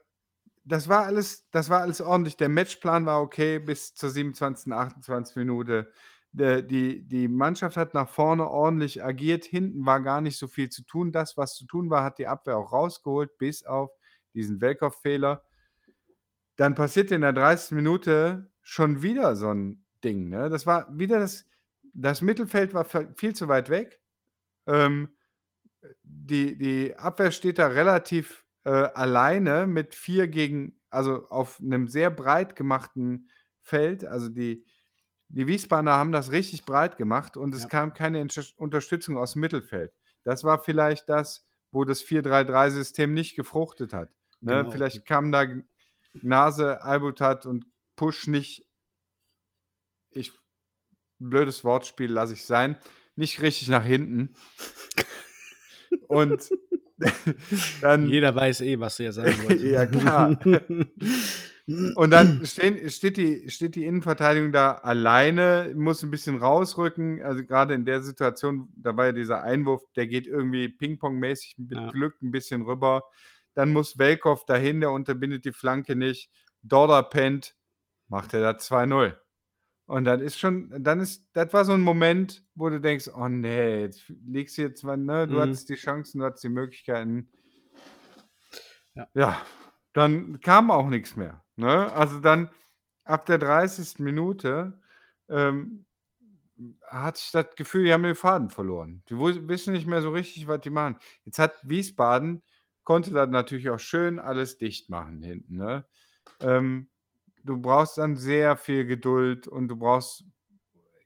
[0.65, 2.37] das war alles das war alles ordentlich.
[2.37, 5.37] Der Matchplan war okay bis zur 27., 28.
[5.37, 5.91] Minute.
[6.35, 9.45] Die die Mannschaft hat nach vorne ordentlich agiert.
[9.45, 11.13] Hinten war gar nicht so viel zu tun.
[11.13, 13.91] Das, was zu tun war, hat die Abwehr auch rausgeholt, bis auf
[14.35, 15.43] diesen Welkow-Fehler.
[16.59, 17.75] Dann passierte in der 30.
[17.77, 20.51] Minute schon wieder so 'n Ding, ne?
[20.51, 21.47] Das war wieder das
[21.95, 24.01] das Mittelfeld war viel zu weit weg.
[24.67, 25.11] Ähm,
[26.05, 32.11] die die Abwehr steht da relativ, äh, alleine mit 4 gegen also auf 'nem sehr
[32.11, 33.31] breit gemachten
[33.63, 34.05] Feld.
[34.05, 34.67] Also, die
[35.31, 37.69] die Wiesbadener haben das richtig breit gemacht und es Ja.
[37.69, 39.93] kam keine Entsch Unterstützung aus'm Mittelfeld.
[40.25, 44.67] Das war vielleicht das, wo das 4-3-3-System nicht gefruchtet hat, ne?
[44.67, 44.71] Genau.
[44.71, 45.63] Vielleicht kamen da G
[46.23, 48.65] Gnase, Albutat und Pusch nicht
[50.15, 50.33] ich
[51.19, 52.79] blödes Wortspiel, lasse ich sein,
[53.17, 54.35] nicht richtig nach hinten.
[56.09, 56.53] Und
[57.81, 59.65] dann Jeder weiß eh, was du jetzt sagen wolltest.
[59.65, 60.39] Ja, klar.
[61.95, 67.23] Und dann stehen, steht, die, steht die Innenverteidigung da alleine, muss ein bisschen rausrücken.
[67.23, 71.79] Also gerade in der Situation, da war ja dieser Einwurf, der geht irgendwie Ping-Pong-mäßig mit
[71.79, 71.91] Ja.
[71.91, 73.05] Glück ein bisschen rüber.
[73.55, 76.31] Dann muss Welkow dahin, der unterbindet die Flanke nicht.
[76.63, 77.55] Dorda pennt,
[78.09, 79.15] macht er da 2-0.
[79.93, 83.29] Und dann ist schon, dann ist, das war so ein Moment, wo du denkst, oh
[83.29, 85.39] nee, jetzt liegst du jetzt, ne, du Mhm.
[85.39, 87.29] hattest die Chancen, du hattest die Möglichkeiten.
[88.95, 89.07] Ja.
[89.13, 89.45] Ja,
[89.93, 91.45] dann kam auch nichts mehr.
[91.57, 91.93] Ne?
[91.93, 92.49] Also dann
[93.05, 94.03] ab der 30.
[94.03, 94.81] Minute
[95.29, 95.85] ähm,
[96.87, 99.03] hatte ich das Gefühl, die haben den Faden verloren.
[99.11, 100.97] Die wissen nicht mehr so richtig, was die machen.
[101.27, 102.43] Jetzt hat Wiesbaden,
[102.85, 105.57] konnte das natürlich auch schön alles dicht machen hinten.
[105.59, 105.85] Ne?
[106.41, 106.89] Ähm,
[107.45, 110.25] du brauchst dann sehr viel Geduld und du brauchst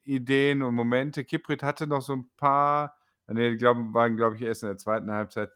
[0.04, 1.24] Ideen und Momente.
[1.24, 2.96] Kiprit hatte noch so ein paar,
[3.26, 5.50] ne, die glaub, waren, glaube ich, erst in der zweiten Halbzeit.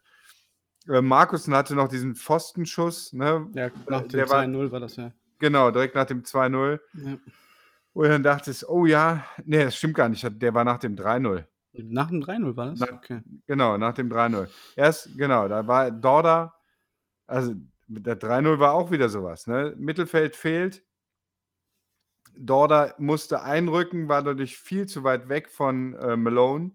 [0.89, 3.47] Äh, Markusen hatte noch diesen Pfostenschuss, ne?
[3.53, 5.11] Ja, nach dem der war- 2-0 war das ja.
[5.39, 6.79] Genau, direkt nach dem 2-0.
[6.93, 7.17] ja.
[7.93, 10.25] Wo du dann dachtest, oh ja, nee, das stimmt gar nicht.
[10.41, 11.45] Der war nach dem 3-0.
[11.73, 12.79] Nach dem 3-0 war das?
[12.79, 13.21] Na- Okay.
[13.47, 14.47] Genau, nach dem 3-0.
[14.77, 16.53] Erst, genau, da war Dorda,
[17.27, 17.53] also
[17.99, 19.47] der 3-0 war auch wieder sowas.
[19.47, 19.75] Ne?
[19.77, 20.83] Mittelfeld fehlt.
[22.37, 26.71] Dorda musste einrücken, war dadurch viel zu weit weg von äh, Malone.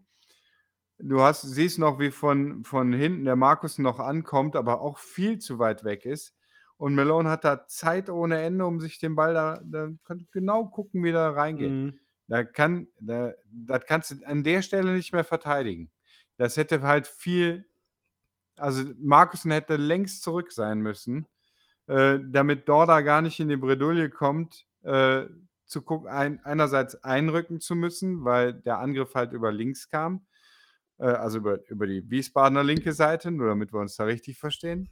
[0.98, 5.38] Du hast, siehst noch, wie von, von hinten der Markus noch ankommt, aber auch viel
[5.38, 6.34] zu weit weg ist.
[6.78, 9.88] Und Malone hat da Zeit ohne Ende, um sich den Ball da, da
[10.30, 11.70] genau gucken, wie der reingeht.
[11.70, 11.98] Mhm.
[12.28, 15.90] Da kann, da, das kannst du an der Stelle nicht mehr verteidigen.
[16.36, 17.66] Das hätte halt viel,
[18.56, 21.26] also Markusen hätte längst zurück sein müssen,
[21.86, 25.24] äh, damit Dorda gar nicht in die Bredouille kommt, äh,
[25.66, 30.26] zu gucken, ein, einerseits einrücken zu müssen, weil der Angriff halt über links kam,
[30.98, 34.90] äh, also über, über die Wiesbadener linke Seite, nur damit wir uns da richtig verstehen.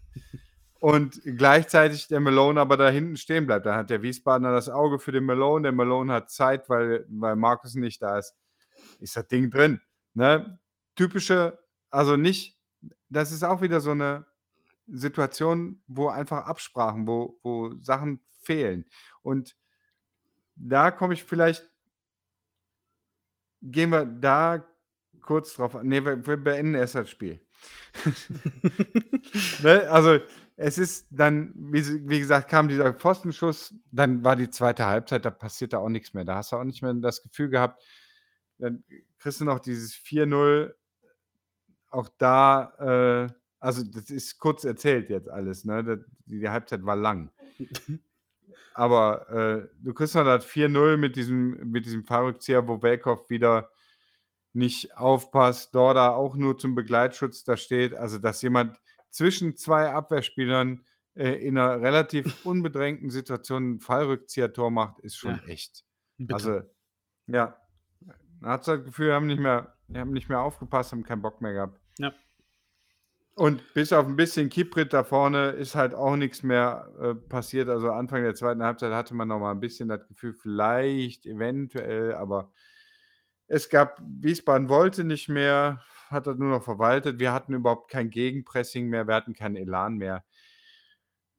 [0.85, 3.65] Und gleichzeitig der Malone aber da hinten stehen bleibt.
[3.65, 5.63] Da hat der Wiesbadener das Auge für den Malone.
[5.63, 8.35] Der Malone hat Zeit, weil, weil Markus nicht da ist.
[9.01, 9.81] Ist das Ding drin.
[10.13, 10.59] Ne?
[10.95, 12.54] Typische, also nicht,
[13.15, 14.27] das ist auch wieder so eine
[14.87, 18.85] Situation, wo einfach Absprachen, wo, wo Sachen fehlen.
[19.23, 19.57] Und
[20.57, 21.71] da komme ich vielleicht,
[23.63, 24.65] gehen wir da
[25.23, 25.89] kurz drauf an.
[25.89, 27.41] Ne, wir, wir beenden erst das Spiel.
[29.63, 29.89] ne?
[29.91, 30.19] Also,
[30.57, 35.31] es ist dann, wie, wie gesagt, kam dieser Pfostenschuss, dann war die zweite Halbzeit, da
[35.31, 36.25] passierte auch nichts mehr.
[36.25, 37.83] Da hast du auch nicht mehr das Gefühl gehabt,
[38.59, 38.85] dann
[39.19, 40.73] kriegst du noch dieses 4-0.
[41.95, 45.85] Auch da, äh, also das ist kurz erzählt jetzt alles, ne?
[45.85, 47.31] Das, die, die Halbzeit war lang.
[48.75, 53.71] Aber äh, du kriegst noch das 4-0 mit diesem, mit diesem Fahrrückzieher, wo Welkow wieder
[54.53, 57.95] nicht aufpasst, Dorda auch nur zum Begleitschutz da steht.
[57.95, 58.77] Also, dass jemand
[59.11, 65.43] zwischen zwei Abwehrspielern äh, in einer relativ unbedrängten Situation ein Fallrückzieher-Tor macht, ist schon Ja.
[65.47, 65.85] echt.
[66.19, 66.35] Bitte.
[66.35, 66.61] Also,
[67.29, 67.57] ja.
[68.41, 71.05] Man hat so das Gefühl, wir haben nicht mehr, wir haben nicht mehr aufgepasst, haben
[71.05, 71.81] keinen Bock mehr gehabt.
[71.99, 72.13] Ja.
[73.37, 77.69] Und bis auf ein bisschen Kiprit da vorne ist halt auch nichts mehr äh, passiert.
[77.69, 82.15] Also Anfang der zweiten Halbzeit hatte man noch mal ein bisschen das Gefühl, vielleicht, eventuell,
[82.15, 82.53] aber
[83.49, 87.19] es gab, Wiesbaden wollte nicht mehr, hat das nur noch verwaltet.
[87.19, 90.25] Wir hatten überhaupt kein Gegenpressing mehr, wir hatten keinen Elan mehr.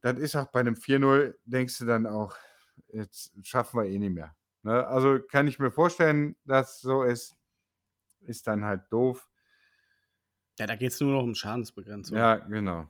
[0.02, 2.36] Das ist auch bei einem 4-0, denkst du dann auch,
[2.89, 4.36] jetzt schaffen wir eh nicht mehr.
[4.63, 4.86] Ne?
[4.86, 7.38] Also kann ich mir vorstellen, dass so ist.
[8.22, 9.30] Ist dann halt doof.
[10.60, 12.18] Ja, da geht es nur noch um Schadensbegrenzung.
[12.18, 12.88] Ja, genau.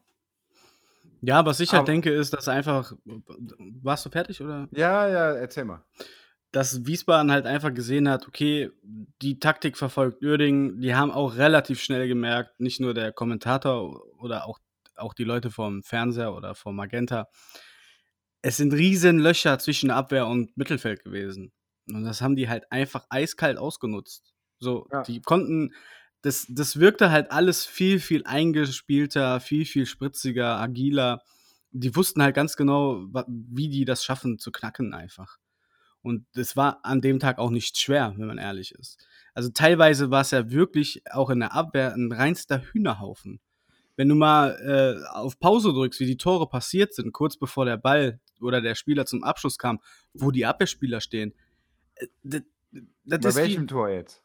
[1.22, 2.94] Ja, was ich halt Aber- denke, ist, dass einfach.
[3.82, 4.68] Warst du fertig oder?
[4.72, 5.84] Ja, ja, erzähl mal.
[6.52, 8.70] Dass Wiesbaden halt einfach gesehen hat, okay,
[9.22, 10.80] die Taktik verfolgt Uerdingen.
[10.80, 14.60] Die haben auch relativ schnell gemerkt, nicht nur der Kommentator oder auch,
[14.96, 17.28] auch die Leute vom Fernseher oder vom Magenta.
[18.42, 21.52] Es sind riesen Löcher zwischen Abwehr und Mittelfeld gewesen.
[21.92, 24.34] Und das haben die halt einfach eiskalt ausgenutzt.
[24.60, 25.02] So, Ja.
[25.04, 25.74] die konnten,
[26.26, 31.22] das, das wirkte halt alles viel, viel eingespielter, viel, viel spritziger, agiler.
[31.70, 35.38] Die wussten halt ganz genau, wie die das schaffen zu knacken einfach.
[36.02, 39.06] Und es war an dem Tag auch nicht schwer, wenn man ehrlich ist.
[39.36, 43.40] Also teilweise war es ja wirklich auch in der Abwehr ein reinster Hühnerhaufen.
[43.96, 47.78] Wenn du mal äh, auf Pause drückst, wie die Tore passiert sind, kurz bevor der
[47.78, 49.80] Ball oder der Spieler zum Abschluss kam,
[50.16, 51.36] wo die Abwehrspieler stehen.
[51.96, 52.42] äh, Das,
[53.06, 54.24] das Bei ist welchem wie, Tor jetzt?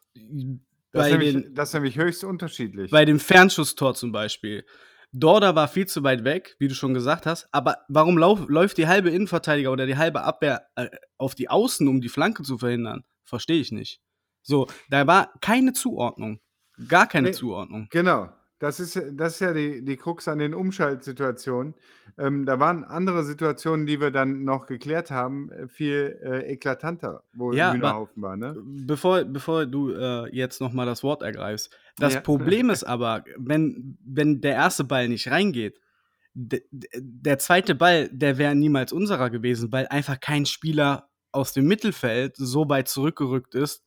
[0.93, 2.91] Bei, Das, ist nämlich, den, das ist nämlich höchst unterschiedlich.
[2.91, 4.65] bei dem Fernschusstor zum Beispiel.
[5.13, 7.49] Dorda war viel zu weit weg, wie du schon gesagt hast.
[7.51, 11.89] Aber warum lauf, läuft die halbe Innenverteidiger oder die halbe Abwehr äh, auf die Außen,
[11.89, 13.03] um die Flanke zu verhindern?
[13.25, 14.01] Verstehe ich nicht.
[14.43, 16.41] So, da war keine Zuordnung.
[16.89, 17.35] Gar keine Nee.
[17.35, 17.89] Zuordnung.
[17.91, 18.31] Genau.
[18.61, 21.75] Das ist ja das ist ja die die Krux an den Umschaltsituationen.
[22.19, 27.25] Ähm, da waren andere Situationen, die wir dann noch geklärt haben, äh, viel, äh, eklatanter,
[27.33, 28.55] wo Ja, Hühnerhaufen war, ne?
[28.87, 31.75] bevor bevor du, äh, jetzt noch mal das Wort ergreifst.
[31.97, 32.21] Das Ja.
[32.21, 35.81] Problem ist aber, wenn wenn der erste Ball nicht reingeht,
[36.35, 42.37] der zweite Ball, der wäre niemals unserer gewesen, weil einfach kein Spieler aus dem Mittelfeld
[42.37, 43.85] so weit zurückgerückt ist,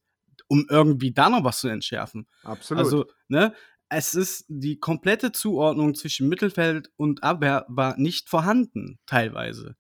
[0.48, 2.28] um irgendwie da noch was zu entschärfen.
[2.44, 2.84] Absolut.
[2.84, 3.54] Also, ne,
[3.96, 9.76] es ist die komplette Zuordnung zwischen Mittelfeld und Abwehr war nicht vorhanden, teilweise.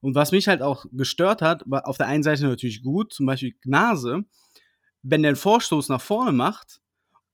[0.00, 3.26] Und was mich halt auch gestört hat, war auf der einen Seite natürlich gut, zum
[3.26, 4.24] Beispiel Gnase,
[5.02, 6.80] wenn der 'n Vorstoß nach vorne macht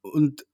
[0.02, 0.46] und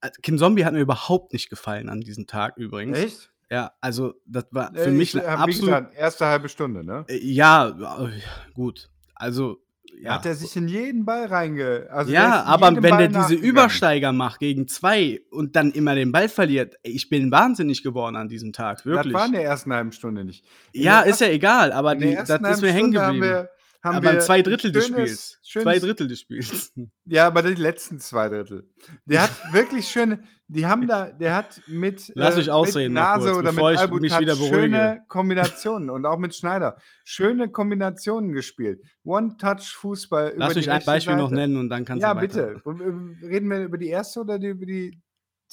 [0.00, 2.98] äh, Kinzombie hat mir überhaupt nicht gefallen an diesem Tag übrigens.
[2.98, 3.32] Echt?
[3.50, 6.82] Ja, also das war für Äh, mich ich habe wie absolut gesagt, erste halbe Stunde,
[6.84, 7.04] ne?
[7.08, 7.68] Äh, ja,
[8.06, 8.20] äh,
[8.54, 8.90] gut.
[9.14, 9.62] Also,
[10.02, 10.36] Da hat er ja.
[10.36, 13.34] sich in jeden Ball reinge also, Ja, aber wenn Ball der diese.
[13.34, 18.28] Übersteiger macht gegen 2 und dann immer den Ball verliert, ich bin wahnsinnig geworden an
[18.28, 19.14] diesem Tag, Das wirklich.
[19.14, 20.44] war in der ersten halben Stunde nicht.
[20.72, 23.46] In Ja, ist ja egal, aber die das ist mir hängen geblieben.
[23.82, 25.38] Haben Aber wir 2 'n Drittel des schönes Spiels.
[25.42, 26.72] 2 schönes Drittel des Spiels.
[27.04, 28.70] Ja, aber die letzten 2 Drittel.
[29.06, 32.92] Der hat wirklich schöne die haben da der hat mit, Lass äh, mich mit ausreden
[32.94, 34.54] noch Nase kurz, oder mit ich mich wieder beruhige.
[34.54, 38.82] schöne Kombinationen und auch mit Schneider, schöne Kombinationen gespielt.
[39.04, 41.40] One-Touch-Fußball über Lass mich ein Beispiel noch Seite.
[41.40, 42.54] nennen und dann kannst Ja, du weiter.
[42.54, 42.62] bitte.
[42.84, 45.00] Ähm, reden wir über die erste oder die über die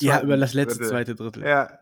[0.02, 0.90] Ja, über das letzte Drittel?
[0.90, 1.44] zweite Drittel.
[1.46, 1.80] Ja.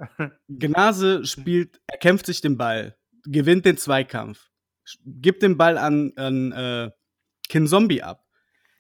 [0.48, 4.48] Gnase spielt er kämpft sich den Ball, gewinnt den Zweikampf,
[5.06, 6.92] gibt den Ball an an, äh,
[7.50, 8.26] Kinzombie ab,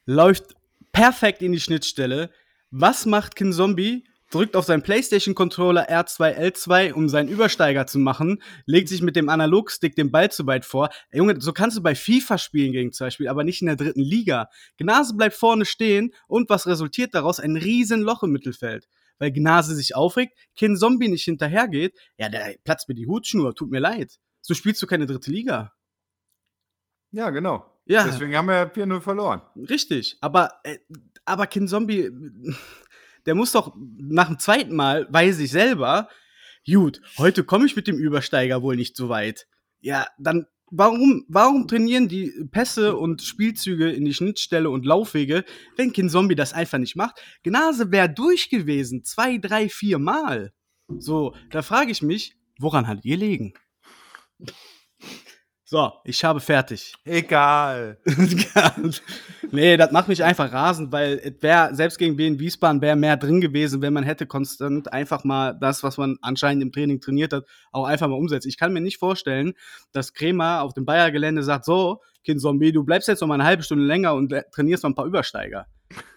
[0.05, 0.55] läuft
[0.91, 2.31] perfekt in die Schnittstelle.
[2.71, 4.03] Was macht Kinzombie?
[4.29, 9.29] Drückt auf seinen PlayStation-Controller R2, L2, um seinen Übersteiger zu machen, legt sich mit dem
[9.29, 10.89] Analogstick den Ball zu weit vor.
[11.11, 13.77] Ey, Junge, so kannst du bei FIFA spielen gegen 2 Spieler, aber nicht in der
[13.77, 14.49] dritten Liga.
[14.77, 17.39] Gnase bleibt vorne stehen und was resultiert daraus?
[17.39, 18.89] Ein riesen Loch im Mittelfeld.
[19.17, 21.97] Weil Gnase sich aufregt, Kinzombie nicht hinterhergeht.
[22.17, 24.17] Ja, der platzt mir die Hutschnur, tut mir leid.
[24.41, 25.71] So spielst du keine dritte Liga.
[27.11, 27.65] Ja, genau.
[27.85, 28.03] Ja.
[28.03, 29.41] Deswegen haben wir 4:0 verloren.
[29.55, 30.77] Richtig, aber, äh,
[31.25, 32.09] aber Kinzombie,
[33.25, 36.09] der muss doch nach dem zweiten Mal weiß ich selber,
[36.69, 39.47] gut, heute komme ich mit dem Übersteiger wohl nicht so weit.
[39.79, 45.45] Ja, dann warum warum trainieren die Pässe und Spielzüge in die Schnittstelle und Laufwege,
[45.77, 47.21] wenn Kinzombie das einfach nicht macht?
[47.43, 50.51] Gnase wäre durch gewesen, 2, 3, 4 Mal.
[50.89, 53.53] So, da frage ich mich, woran hat ihr gelegen?
[55.69, 56.93] So, ich habe fertig.
[57.03, 57.97] Egal.
[59.51, 63.17] nee, das macht mich einfach rasend, weil es wäre, selbst gegen Wien Wiesbaden wäre mehr
[63.17, 67.33] drin gewesen, wenn man hätte konstant einfach mal das, was man anscheinend im Training trainiert
[67.33, 68.47] hat, auch einfach mal umsetzt.
[68.47, 69.55] Ich kann mir nicht vorstellen,
[69.91, 73.43] dass Kremer auf dem Bayer-Gelände sagt, so, Kind Zombie, du bleibst jetzt noch mal eine
[73.43, 75.67] halbe Stunde länger und trainierst noch ein paar Übersteiger.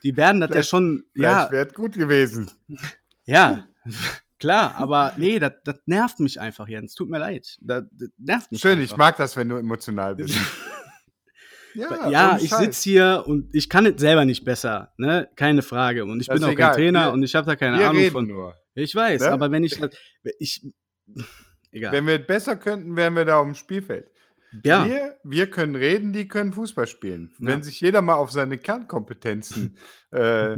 [0.04, 1.46] Die werden das ja schon, Ja.
[1.46, 2.52] ja, wäre gut gewesen.
[3.24, 3.66] ja,
[4.40, 5.52] klar, aber nee, das,
[5.86, 6.94] nervt mich einfach, Jens.
[6.94, 7.56] Tut mir leid.
[7.60, 8.84] Das, das nervt mich Schön, einfach.
[8.92, 10.36] ich mag das, wenn du emotional bist.
[11.74, 15.28] ja, Ja, ich sitze hier und ich kann es selber nicht besser, ne?
[15.36, 16.04] Keine Frage.
[16.04, 16.70] Und ich Das bin auch egal.
[16.70, 18.26] kein Trainer Wir- und ich habe da keine Ahnung von.
[18.26, 18.54] nur.
[18.74, 19.30] Ich weiß, Ne?
[19.30, 19.78] aber wenn ich
[20.38, 20.66] ich
[21.72, 21.92] egal.
[21.92, 24.08] Wenn wir es besser könnten, wären wir da auf dem Spielfeld.
[24.64, 27.32] ja, Wir, wir können reden, die können Fußball spielen.
[27.38, 27.46] Ja.
[27.48, 29.76] Wenn sich jeder mal auf seine Kernkompetenzen
[30.10, 30.56] äh,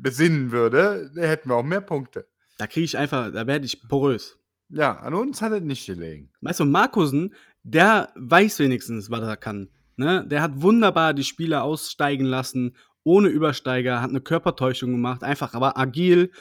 [0.00, 2.28] besinnen würde, hätten wir auch mehr Punkte.
[2.58, 4.38] Da kriege ich einfach, da werde ich porös.
[4.68, 6.30] Ja, an uns hat es nicht gelegen.
[6.40, 9.68] Weißt du, Markusen, der weiß wenigstens, was er kann.
[9.96, 10.26] Ne?
[10.26, 15.78] Der hat wunderbar die Spieler aussteigen lassen, ohne Übersteiger, hat eine Körpertäuschung gemacht, einfach aber
[15.78, 16.32] agil,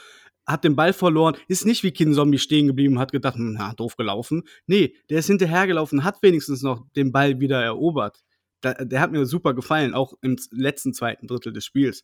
[0.47, 3.95] hat den Ball verloren, ist nicht wie Kinzombie stehen geblieben, hat gedacht, hm, na, doof
[3.95, 4.43] gelaufen.
[4.67, 8.23] Nee, der ist hinterhergelaufen, hat wenigstens noch den Ball wieder erobert.
[8.61, 12.03] Da, der hat mir super gefallen, auch im letzten zweiten Drittel des Spiels.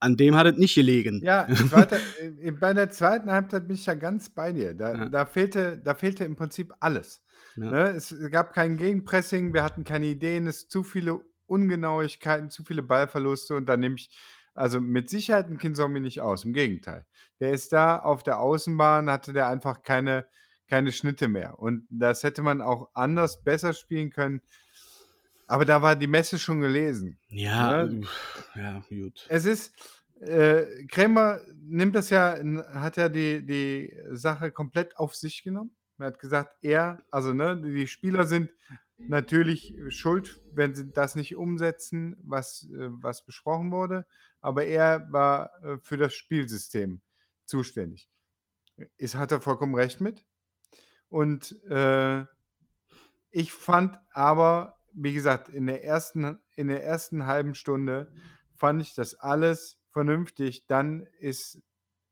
[0.00, 1.20] An dem hat es nicht gelegen.
[1.22, 1.98] Ja, zweite,
[2.40, 4.74] äh, bei der zweiten Halbzeit bin ich ja ganz bei dir.
[4.74, 5.08] Da, Ja.
[5.08, 7.22] da, fehlte, da fehlte im Prinzip alles.
[7.56, 7.70] Ja.
[7.70, 7.90] Ne?
[7.90, 13.54] Es gab kein Gegenpressing, wir hatten keine Ideen, es zu viele Ungenauigkeiten, zu viele Ballverluste
[13.56, 14.10] und da nehme ich
[14.54, 16.44] also mit Sicherheit ein Kinzombie nicht aus.
[16.44, 17.06] Im Gegenteil.
[17.40, 20.26] Der ist da auf der Außenbahn, hatte der einfach keine,
[20.68, 21.58] keine Schnitte mehr.
[21.58, 24.40] Und das hätte man auch anders, besser spielen können.
[25.50, 27.18] Aber da war die Messe schon gelesen.
[27.28, 28.06] Ja, Ne?
[28.54, 29.26] ja, gut.
[29.28, 29.74] Es ist,
[30.20, 32.38] äh, Krämer nimmt das ja,
[32.72, 35.74] hat ja die, die Sache komplett auf sich genommen.
[35.98, 38.50] Er hat gesagt, er, also ne, die Spieler sind
[38.96, 44.06] natürlich schuld, wenn sie das nicht umsetzen, was, äh, was besprochen wurde,
[44.40, 47.00] aber er war äh, für das Spielsystem
[47.44, 48.08] zuständig.
[48.98, 50.24] Ist, hat er vollkommen recht mit.
[51.08, 52.24] Und äh,
[53.32, 58.12] ich fand aber, wie gesagt, in der ersten, in der ersten halben Stunde
[58.56, 60.66] fand ich das alles vernünftig.
[60.66, 61.60] Dann ist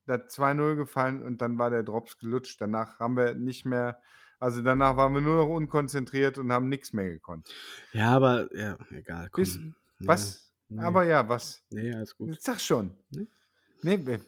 [0.06, 2.60] das 2:0 gefallen und dann war der Drops gelutscht.
[2.60, 4.00] Danach haben wir nicht mehr
[4.40, 7.52] also, danach waren wir nur noch unkonzentriert und haben nix mehr gekonnt.
[7.92, 9.74] Ja, aber ja, egal, Bis komm.
[9.98, 10.52] Ja, was?
[10.68, 10.84] ne.
[10.84, 11.64] Aber ja, was?
[11.70, 12.40] Ne, alles gut.
[12.40, 12.96] Sag schon.
[13.10, 13.26] Ne?
[13.82, 14.20] Ne, wir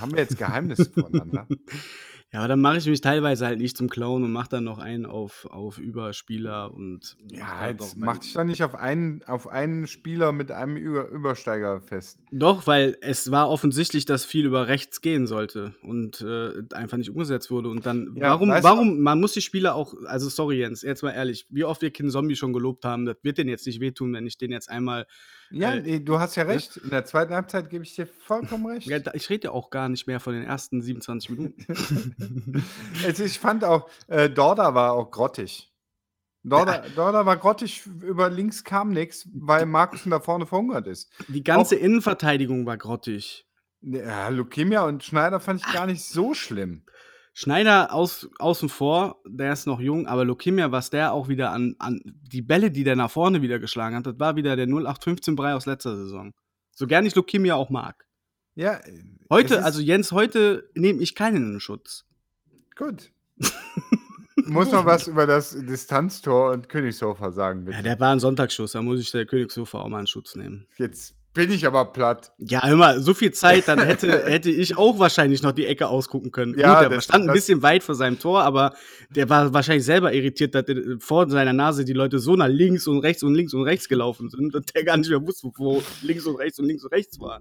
[0.00, 1.46] haben wir jetzt Geheimnisse voneinander?
[2.34, 4.80] Ja, aber dann mache ich mich teilweise halt nicht zum Clown und mache dann noch
[4.80, 9.46] einen auf auf Überspieler und Ja, jetzt doch mach dich doch nicht auf einen auf
[9.46, 12.18] einen Spieler mit einem Über Übersteiger fest.
[12.32, 17.10] Doch, weil es war offensichtlich, dass viel über rechts gehen sollte und, äh, einfach nicht
[17.10, 20.82] umgesetzt wurde und dann Ja, warum warum man muss die Spieler auch also, sorry Jens,
[20.82, 23.78] jetzt mal ehrlich, wie oft wir Zombie schon gelobt haben, das wird denen jetzt nicht
[23.78, 25.06] wehtun, wenn ich den jetzt einmal
[25.52, 26.54] Ja, äh, ne, du hast ja ne?
[26.54, 26.78] recht.
[26.78, 28.90] In der zweiten Halbzeit gebe ich dir vollkommen recht.
[29.12, 31.64] Ich rede ja auch gar nicht mehr von den ersten 27 Minuten.
[33.04, 35.72] Also, ich fand auch, äh, Dorda war auch grottig.
[36.42, 36.84] Dorda.
[36.94, 41.10] Dorda war grottig, über links kam nix, weil Magnussen da vorne verhungert ist.
[41.28, 43.46] Die Auch ganze Innenverteidigung war grottig.
[43.80, 46.82] Ja, Lukemia und Schneider fand ich gar nicht so schlimm.
[47.36, 51.74] Schneider aus außen vor, der ist noch jung, aber Lokimia, was der auch wieder an
[51.80, 55.34] an die Bälle, die der nach vorne wieder geschlagen hat, das war wieder der 0815
[55.34, 56.32] Brei aus letzter Saison.
[56.70, 58.06] So gern ich Lokimia auch mag.
[58.54, 58.80] Ja,
[59.30, 62.04] Heute also Jens, heute nehme ich keinen in Schutz.
[62.76, 63.10] Gut.
[64.46, 67.82] Muss noch was über das Distanztor und Königshofer sagen, Ja, bitte.
[67.84, 70.66] der war 'n Sonntagsschuss, da muss ich der Königshofer auch mal in Schutz nehmen.
[70.76, 72.32] Jetzt bin ich aber platt.
[72.38, 76.30] Ja, mal, so viel Zeit, dann hätte hätte ich auch wahrscheinlich noch die Ecke ausgucken
[76.30, 76.58] können.
[76.58, 78.74] Ja, Gut, der das stand 'n das bisschen weit vor seinem Tor, aber
[79.10, 82.86] der war wahrscheinlich selber irritiert, dass der vor seiner Nase die Leute so nach links
[82.86, 85.82] und rechts und links und rechts gelaufen sind, dass der gar nicht mehr wusste, wo
[86.02, 87.40] links und rechts und links und rechts war.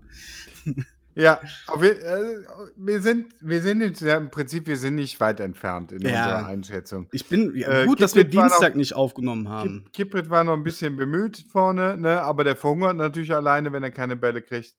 [1.15, 1.41] Ja,
[1.77, 2.43] wir, äh,
[2.75, 6.39] wir sind wir sind jetzt ja im Prinzip wir sind nicht weit entfernt in unserer
[6.39, 6.45] Ja.
[6.45, 7.07] Einschätzung.
[7.11, 9.83] Ich bin ja, Äh, gut, dass wir war noch Dienstag nicht aufgenommen haben.
[9.85, 13.83] Kip Kiprit war noch 'n bisschen bemüht vorne, ne, aber der verhungert natürlich alleine, wenn
[13.83, 14.73] er keine Bälle kriegt.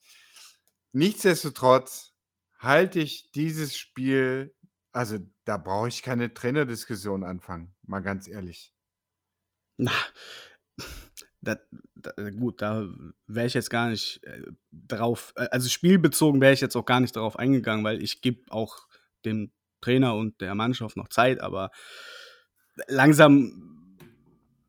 [0.93, 2.13] Nichtsdestotrotz
[2.59, 4.55] halte ich dieses Spiel
[4.93, 8.71] also, da brauche ich keine Trainerdiskussion anfangen, mal ganz ehrlich.
[9.79, 9.91] Na,
[11.45, 11.57] da
[11.95, 12.87] da gut, da
[13.27, 17.01] wäre ich jetzt gar nicht, äh, drauf äh, also, spielbezogen wäre ich jetzt auch gar
[17.01, 18.87] nicht darauf eingegangen, weil ich gebe auch
[19.25, 21.71] dem Trainer und der Mannschaft noch Zeit, aber
[22.89, 23.71] langsam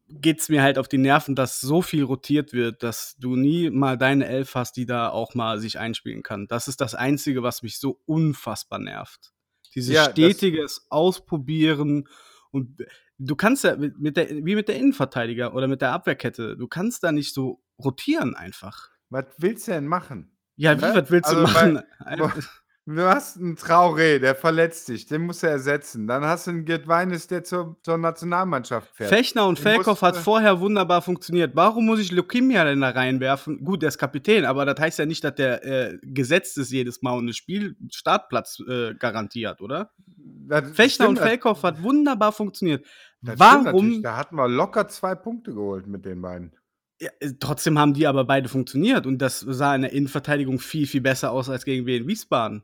[0.07, 3.97] geht's mir halt auf die Nerven, dass so viel rotiert wird, dass du nie mal
[3.97, 6.47] deine 11 hast, die da auch mal sich einspielen kann.
[6.47, 9.33] Das ist das Einzige, was mich so unfassbar nervt.
[9.73, 12.07] Dieses Ja, das stetiges Ausprobieren
[12.55, 12.83] und
[13.17, 17.03] du kannst ja mit der wie mit der Innenverteidiger oder mit der Abwehrkette, du kannst
[17.03, 18.89] da nicht so rotieren einfach.
[19.09, 20.31] Was willst du denn machen?
[20.55, 20.95] Ja, wie, Ne?
[20.95, 21.81] was willst du Also, machen?
[22.17, 22.29] bo
[22.87, 26.07] du hast 'n Traoré, der verletzt sich, den musst du ersetzen.
[26.07, 29.09] Dann hast du 'n Gitweines, der zur zur Nationalmannschaft fährt.
[29.09, 31.55] Fechner und musst hat vorher wunderbar funktioniert.
[31.55, 33.63] Warum muss ich Lokimia denn da reinwerfen?
[33.63, 37.01] Gut, der ist Kapitän, aber das heißt ja nicht, dass der, äh, gesetzt ist jedes
[37.01, 39.91] Mal und 'ne Spiel Startplatz, äh, garantiert, oder?
[40.07, 42.85] Das Fechner und stimmt, das Feldhoff hat wunderbar funktioniert.
[43.21, 43.39] Das.
[43.39, 46.55] Warum Da hatten wir locker 2 Punkte geholt mit den beiden.
[47.01, 50.87] Ja, äh, trotzdem haben die aber beide funktioniert und das sah in der Innenverteidigung viel,
[50.87, 52.63] viel besser aus als gegen Wien Wiesbaden.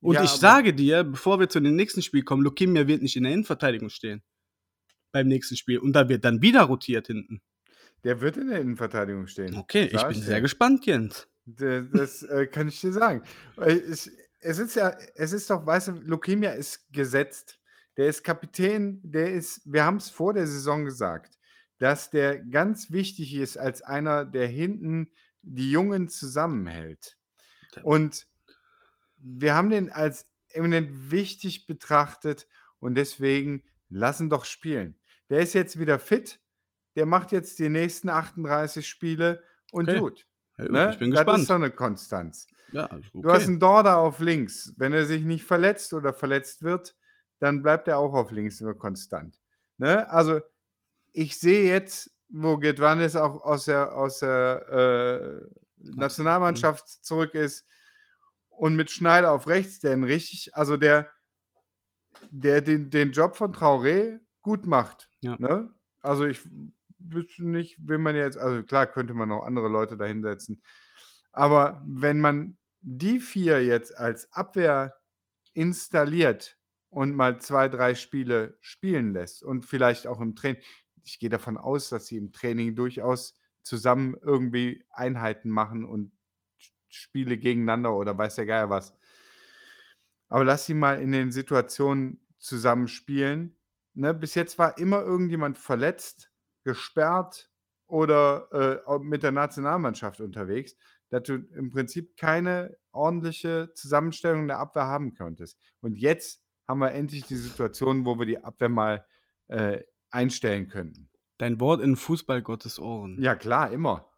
[0.00, 3.16] Und Ja, ich sage dir, bevor wir zu dem nächsten Spiel kommen, Lokimia wird nicht
[3.16, 4.22] in der Innenverteidigung stehen.
[5.12, 5.78] Beim nächsten Spiel.
[5.78, 7.40] Und da wird dann wieder rotiert hinten.
[8.04, 9.56] Der wird in der Innenverteidigung stehen.
[9.56, 11.28] Okay, ich bin sehr gespannt, Jens.
[11.46, 13.22] D das, äh, kann ich dir sagen.
[13.56, 17.58] Es es ist ja es ist doch weißt du, Lokemia ist gesetzt.
[17.96, 21.38] Der ist Kapitän, der ist wir haben's vor der Saison gesagt,
[21.78, 25.10] dass der ganz wichtig ist als einer, der hinten
[25.42, 27.16] die Jungen zusammenhält.
[27.82, 28.26] Und
[29.26, 32.48] wir haben den als eminent wichtig betrachtet
[32.80, 35.00] und deswegen lass ihn doch spielen.
[35.30, 36.40] Der ist jetzt wieder fit,
[36.96, 39.92] der macht jetzt die nächsten 38 Spiele und Okay.
[39.92, 40.26] gut,
[40.68, 40.86] gut, ne?
[40.88, 41.50] ich bin Das ist gespannt.
[41.50, 42.50] doch 'ne Konstanz.
[42.68, 42.88] Ja,
[43.22, 43.50] Du hast okay.
[43.50, 44.74] 'n Dorda auf links.
[44.78, 46.96] Wenn er sich nicht verletzt oder verletzt wird,
[47.40, 49.40] dann bleibt er auch auf links immer konstant,
[49.78, 50.10] ne?
[50.10, 50.40] Also,
[51.12, 55.56] ich sehe jetzt, wo Gedwanis auch aus der aus der, äh.
[55.78, 57.66] Nationalmannschaft zurück ist
[58.56, 61.10] und mit Schneider auf rechts, der 'n richtig also, der
[62.30, 65.38] der den den Job von Traoré gut macht, Ja.
[65.38, 65.70] ne?
[66.02, 66.40] Also, ich
[66.98, 70.62] wüsste nicht, wen man jetzt also, klar könnte man noch andere Leute da hinsetzen.
[71.32, 74.96] Aber wenn man die 4 jetzt als Abwehr
[75.54, 76.58] installiert
[76.90, 80.56] und mal 2, 3 Spiele spielen lässt und vielleicht auch im Train
[81.04, 86.12] ich gehe davon aus, dass sie im Training durchaus zusammen irgendwie Einheiten machen und
[86.96, 88.94] Spiele gegeneinander oder weiß der Geier was.
[90.28, 93.56] Aber lass sie mal in den Situationen zusammen spielen,
[93.94, 94.12] ne?
[94.12, 96.30] Bis jetzt war immer irgendjemand verletzt,
[96.64, 97.50] gesperrt
[97.86, 100.76] oder äh, mit der Nationalmannschaft unterwegs,
[101.10, 105.58] dass du im Prinzip keine ordentliche Zusammenstellung der Abwehr haben könntest.
[105.80, 109.06] Und jetzt haben wir endlich die Situation, wo wir die Abwehr mal
[109.48, 111.08] äh, einstellen könnten.
[111.38, 113.20] Dein Wort in Fußballgottes Ohren.
[113.20, 114.10] Ja, klar, immer.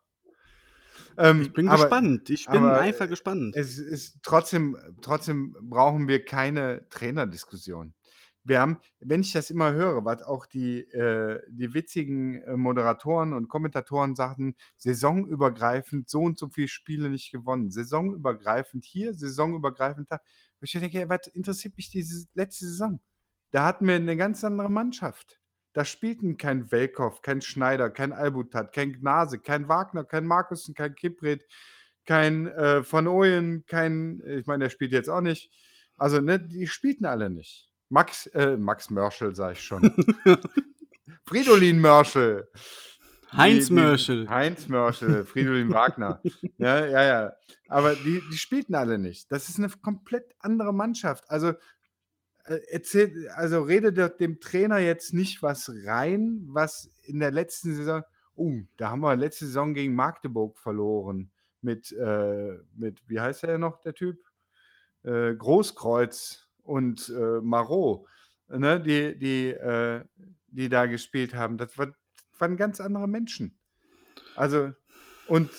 [1.19, 2.31] Ähm, ich bin aber, gespannt.
[2.31, 3.57] Ich bin einfach gespannt.
[3.57, 7.93] Es ist trotzdem, trotzdem brauchen wir keine Trainerdiskussion.
[8.45, 13.35] Wir haben, wenn ich das immer höre, was auch die, äh, die witzigen äh, Moderatoren
[13.35, 20.21] und Kommentatoren sagten, saisonübergreifend so und so viele Spiele nicht gewonnen, saisonübergreifend hier, saisonübergreifend da.
[20.61, 23.01] Ich denke, was interessiert mich diese letzte Saison?
[23.51, 25.41] Da hatten wir eine ganz andere Mannschaft.
[25.79, 30.97] Da spielten kein Welkow, kein Schneider, kein Albutat, kein Gnase, kein Wagner, kein Markussen, kein
[30.97, 31.47] Kipret,
[32.05, 35.53] kein äh, Van Ooyen, kein, ich meine, der spielt jetzt auch nicht.
[35.97, 37.71] Also, ne, die spielten alle nicht.
[37.91, 39.95] Max, äh, Max Mörschel, sag ich schon.
[41.29, 42.49] Fridolin Mörschel.
[43.31, 44.29] Heinz Mörschel.
[44.29, 46.21] Heinz Mörschel, Fridolin Wagner.
[46.59, 47.33] Ja, ja, ja.
[47.69, 49.31] Aber die, die spielten alle nicht.
[49.31, 51.31] Das ist eine komplett andere Mannschaft.
[51.31, 51.53] Also,
[52.49, 58.03] äh, erzählt, also redet dem Trainer jetzt nicht was rein, was in der letzten Saison,
[58.35, 61.31] oh, da haben wir letzte Saison gegen Magdeburg verloren
[61.61, 64.19] mit, äh, mit wie heißt er noch, der Typ?
[65.03, 68.07] Äh, Großkreuz und äh, Marot,
[68.49, 70.05] ne, die, die, äh,
[70.49, 71.59] die da gespielt haben.
[71.59, 71.95] Das, war,
[72.39, 73.59] waren ganz andere Menschen.
[74.37, 74.73] Also,
[75.27, 75.51] und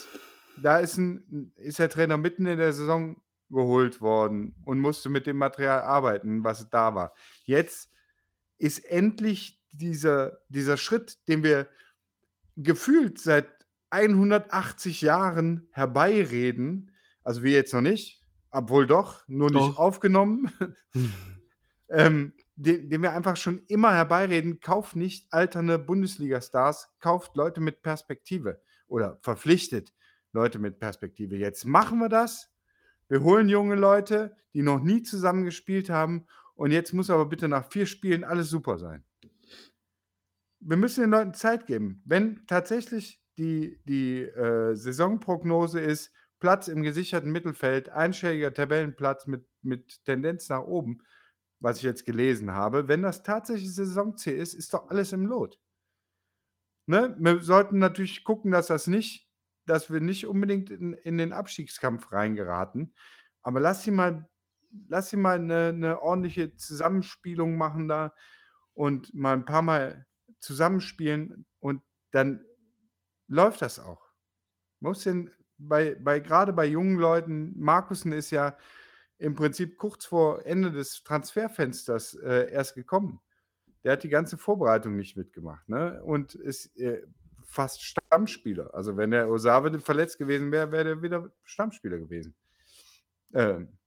[0.57, 5.28] da ist, ein, ist der Trainer mitten in der Saison geholt worden und musste mit
[5.28, 7.14] dem Material arbeiten, was da war.
[7.43, 7.91] Jetzt
[8.58, 11.68] ist endlich dieser, dieser Schritt, den wir
[12.56, 13.47] gefühlt seit
[13.91, 16.91] 180 Jahren herbeireden,
[17.24, 19.68] also wir jetzt noch nicht, obwohl doch, nur doch.
[19.68, 20.52] nicht aufgenommen,
[21.89, 27.82] ähm, den, den, wir einfach schon immer herbeireden, kauft nicht alternde Bundesliga-Stars, kauft Leute mit
[27.82, 29.93] Perspektive oder verpflichtet
[30.34, 31.38] Leute mit Perspektive.
[31.38, 32.49] Jetzt machen wir das
[33.10, 37.47] wir holen junge Leute, die noch nie zusammen gespielt haben und jetzt muss aber bitte
[37.47, 39.03] nach vier Spielen alles super sein.
[40.60, 42.01] Wir müssen den Leuten Zeit geben.
[42.05, 50.03] Wenn tatsächlich die, die äh, Saisonprognose ist, Platz im gesicherten Mittelfeld, einstelliger Tabellenplatz mit, mit
[50.05, 51.01] Tendenz nach oben,
[51.60, 55.60] was ich jetzt gelesen habe, wenn das tatsächlich Saisonziel ist, ist doch alles im Lot.
[56.86, 57.16] Ne?
[57.20, 59.28] Wir sollten natürlich gucken, dass das nicht
[59.70, 62.93] dass wir nicht unbedingt in, in den Abstiegskampf reingeraten.
[63.43, 64.28] Aber lass sie mal,
[64.88, 68.13] lass sie mal eine, eine ordentliche Zusammenspielung machen da
[68.74, 70.07] und mal ein paar Mal
[70.39, 72.43] zusammenspielen und dann
[73.28, 74.09] läuft das auch.
[74.80, 78.57] Muss denn bei, bei gerade bei jungen Leuten, Markusen ist ja
[79.20, 83.20] im Prinzip kurz vor Ende des Transferfensters äh, erst gekommen.
[83.84, 85.67] Der hat die ganze Vorbereitung nicht mitgemacht.
[85.70, 86.01] Ne?
[86.03, 87.05] Und ist, äh,
[87.50, 88.74] fast Stammspieler.
[88.74, 92.36] Also wenn der Osave verletzt gewesen wäre, wäre der wieder Stammspieler gewesen.
[93.34, 93.78] Ähm,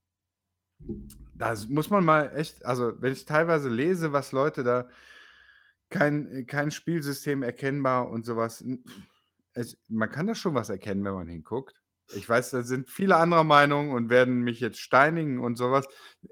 [1.35, 4.89] das muss man mal echt, also wenn ich teilweise lese, was Leute da,
[5.89, 8.63] kein, kein Spielsystem erkennbar und sowas,
[9.53, 11.82] es, man kann da schon was erkennen, wenn man hinguckt.
[12.15, 15.85] Ich weiß, da sind viele anderer Meinung und werden mich jetzt steinigen und sowas.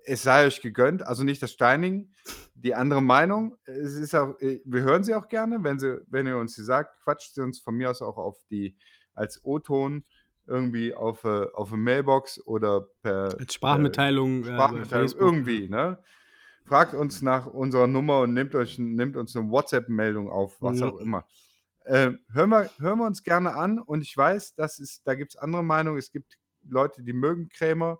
[0.03, 2.13] Es sei euch gegönnt, also nicht das Steinigen,
[2.53, 3.57] die andere Meinung.
[3.65, 6.63] Es ist auch, äh, wir hören sie auch gerne, wenn, sie, wenn ihr uns sie
[6.63, 8.77] sagt, quatscht sie uns von mir aus auch auf die
[9.13, 10.03] als O-Ton
[10.47, 15.99] irgendwie auf, äh, auf eine Mailbox oder per als Sprachmitteilung, äh, Sprachmitteilung irgendwie, ne?
[16.65, 20.87] Fragt uns nach unserer Nummer und nehmt, euch, nehmt uns eine WhatsApp-Meldung auf, was ja.
[20.87, 21.25] auch immer.
[21.85, 25.33] Äh, hören, wir, hören wir uns gerne an und ich weiß, das ist, da gibt
[25.33, 25.97] es andere Meinungen.
[25.97, 27.99] Es gibt Leute, die mögen Krämer.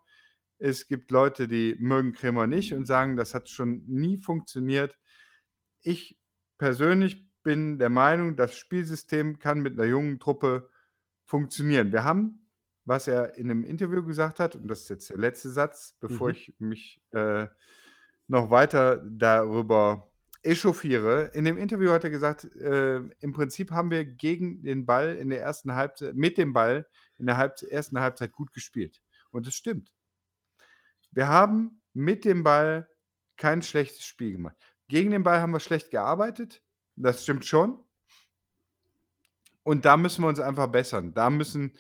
[0.60, 4.98] Es gibt Leute, die mögen Krämer nicht und sagen, das hat schon nie funktioniert.
[5.82, 6.20] Ich
[6.60, 10.70] persönlich bin der Meinung, das Spielsystem kann mit einer jungen Truppe
[11.26, 11.92] funktionieren.
[11.92, 12.48] Wir haben,
[12.86, 16.28] was er in einem Interview gesagt hat, und das ist jetzt der letzte Satz, bevor
[16.28, 16.36] mhm.
[16.36, 17.48] ich mich äh,
[18.28, 20.11] noch weiter darüber
[20.44, 21.32] echauffiere.
[21.34, 25.30] In dem Interview hat er gesagt, äh, im Prinzip haben wir gegen den Ball in
[25.30, 26.88] der ersten Halbzeit, mit dem Ball
[27.18, 29.02] in der Halb ersten Halbzeit gut gespielt.
[29.32, 29.92] Und das stimmt.
[31.12, 32.90] Wir haben mit dem Ball
[33.38, 34.56] kein schlechtes Spiel gemacht.
[34.88, 36.64] Gegen den Ball haben wir schlecht gearbeitet.
[36.96, 37.80] Das stimmt schon.
[39.64, 41.14] Und da müssen wir uns einfach bessern.
[41.14, 41.74] Da müssen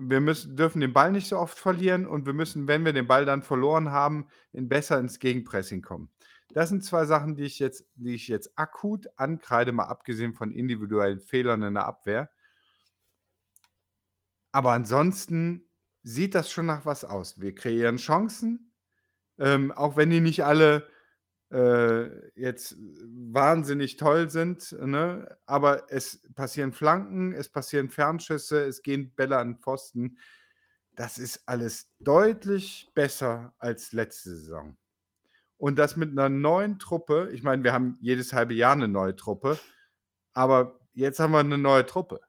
[0.00, 3.06] wir müssen, dürfen den Ball nicht so oft verlieren und wir müssen, wenn wir den
[3.06, 6.08] Ball dann verloren haben, in besser ins Gegenpressing kommen.
[6.52, 10.50] Das sind zwei Sachen, die ich jetzt, die ich jetzt akut ankreide, mal abgesehen von
[10.50, 12.30] individuellen Fehlern in der Abwehr.
[14.52, 15.68] Aber ansonsten
[16.02, 17.40] sieht das schon nach was aus.
[17.40, 18.72] Wir kreieren Chancen,
[19.38, 20.88] ähm, auch wenn die nicht alle
[21.50, 25.38] äh, jetzt wahnsinnig toll sind, ne?
[25.46, 30.18] Aber es passieren Flanken, es passieren Fernschüsse, es gehen Bälle an Pfosten.
[30.92, 34.76] Das ist alles deutlich besser als letzte Saison.
[35.58, 37.30] Und das mit einer neuen Truppe.
[37.32, 39.58] Ich meine, wir haben jedes halbe Jahr eine neue Truppe,
[40.34, 42.20] aber jetzt haben wir eine neue Truppe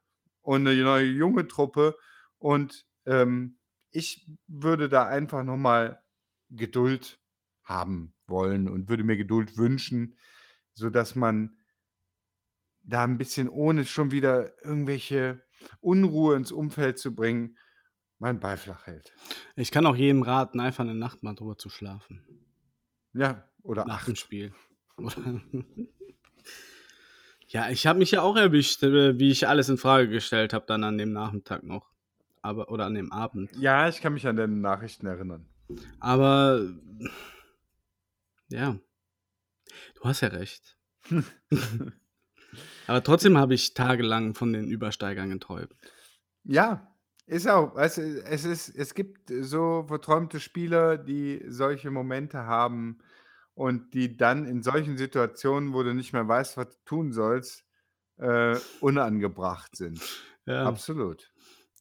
[0.41, 1.97] und eine neue junge Truppe
[2.39, 3.59] und, ähm,
[3.91, 6.03] ich würde da einfach noch mal
[6.49, 7.19] Geduld
[7.63, 10.17] haben wollen und würde mir Geduld wünschen,
[10.73, 11.57] sodass man
[12.83, 15.43] da ein bisschen ohne schon wieder irgendwelche
[15.81, 17.57] Unruhe ins Umfeld zu bringen,
[18.19, 19.13] meinen Ball flach hält.
[19.55, 22.48] Ich kann auch jedem raten, einfach 'ne Nacht mal drüber zu schlafen.
[23.13, 24.17] Ja, oder Nach dem 8.
[24.17, 24.53] Spiel.
[27.51, 30.67] Ja, ich habe mich ja auch erwischt, äh, wie ich alles in Frage gestellt habe
[30.67, 31.89] dann an dem Nachmittag noch.
[32.43, 33.49] Aber oder an dem Abend.
[33.57, 35.49] Ja, ich kann mich an deine Nachrichten erinnern.
[35.99, 36.61] Aber
[38.49, 38.77] ja.
[39.95, 40.77] Du hast ja recht.
[42.87, 45.73] Aber trotzdem habe ich tagelang von den Übersteigern geträumt.
[46.43, 46.95] Ja,
[47.29, 47.73] ist auch.
[47.75, 52.99] Du, es ist es gibt so verträumte Spieler, die solche Momente haben
[53.55, 57.65] und die dann in solchen Situationen, wo du nicht mehr weißt, was du tun sollst,
[58.17, 60.13] äh, unangebracht sind.
[60.45, 60.73] Ja.
[60.73, 61.31] Absolut.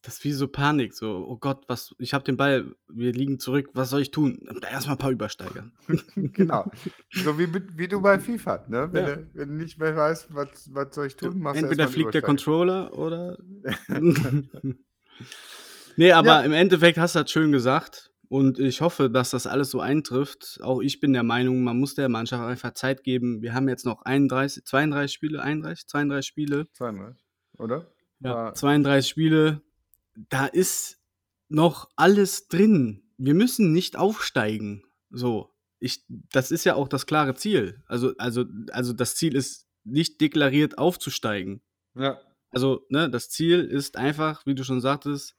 [0.03, 3.39] Das ist wie so Panik, so: „Oh Gott, was ich habe den Ball, wir liegen
[3.39, 4.39] zurück, was soll ich tun?“
[4.69, 5.73] Erst mal 'n paar übersteigern.
[6.33, 6.71] Genau.
[7.13, 7.47] So wie
[7.77, 8.93] wie du bei FIFA, ne?
[8.93, 9.07] Wenn Ja.
[9.07, 12.13] du wenn du nicht mehr weißt, was was soll ich tun, machst du Entweder fliegt
[12.13, 12.21] der.
[12.21, 13.37] Controller oder
[15.97, 16.41] Ne, aber Ja.
[16.41, 20.59] im Endeffekt hast du das schön gesagt und ich hoffe, dass das alles so eintrifft.
[20.61, 23.41] Auch ich bin der Meinung, man muss der Mannschaft einfach Zeit geben.
[23.41, 26.67] Wir haben jetzt noch 31 32 Spiele, 31, 32 Spiele.
[26.73, 27.21] 32,
[27.57, 27.91] oder?
[28.21, 29.61] Ja, War 32 Spiele.
[30.29, 30.99] Da ist
[31.49, 33.03] noch alles drin.
[33.17, 35.53] Wir müssen nicht aufsteigen, so.
[35.81, 37.81] Ich das ist ja auch das klare Ziel.
[37.87, 41.61] Also also also das Ziel ist nicht deklariert aufzusteigen.
[41.95, 42.19] Ja.
[42.53, 45.33] Also, ne, das Ziel ist einfach, wie du schon sagtest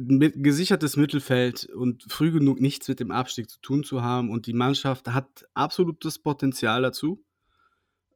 [0.00, 4.46] mit gesichertes Mittelfeld und früh genug nichts mit dem Abstieg zu tun zu haben und
[4.46, 7.24] die Mannschaft hat absolutes Potenzial dazu.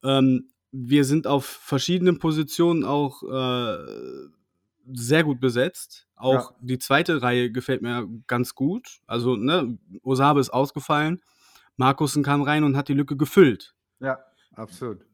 [0.05, 3.79] Ähm, wir sind auf verschiedenen Positionen auch, äh,
[4.95, 6.09] sehr gut besetzt.
[6.17, 6.57] Auch Ja.
[6.61, 7.19] die 2.
[7.23, 9.01] Reihe gefällt mir ganz gut.
[9.07, 11.23] Also, ne, Osabe ist ausgefallen.
[11.77, 13.75] Markussen kam rein und hat die Lücke gefüllt.
[14.01, 14.19] Ja,
[14.55, 15.05] absolut.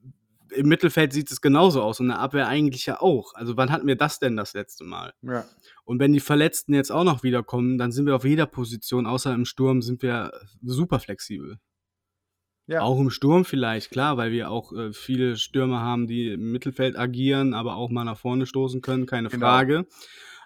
[0.55, 3.34] Im Mittelfeld sieht es genauso aus und in der Abwehr eigentlich ja auch.
[3.34, 5.12] Also, wann hatten wir das denn das letzte Mal?
[5.22, 5.44] Ja.
[5.84, 9.32] Und wenn die Verletzten jetzt auch noch wiederkommen, dann sind wir auf jeder Position, außer
[9.34, 10.32] im Sturm, sind wir
[10.62, 11.59] super flexibel.
[12.66, 12.82] Ja.
[12.82, 16.99] Auch im Sturm vielleicht, klar, weil wir auch, äh, viele Stürmer haben, die im Mittelfeld
[16.99, 19.46] agieren, aber auch mal nach vorne stoßen können, keine Genau.
[19.46, 19.86] Frage.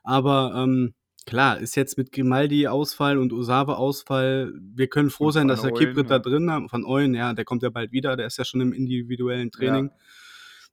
[0.05, 0.95] Aber, ähm,
[1.27, 5.63] klar, ist jetzt mit Grimaldi Ausfall und Osabe Ausfall wir können froh Und sein, dass
[5.63, 6.19] wir Ooyen, Kiprit da ja.
[6.21, 6.71] drin haben.
[6.71, 9.87] Van Ooyen, ja, der kommt ja bald wieder, der ist ja schon im individuellen Training.
[9.87, 9.97] Ja.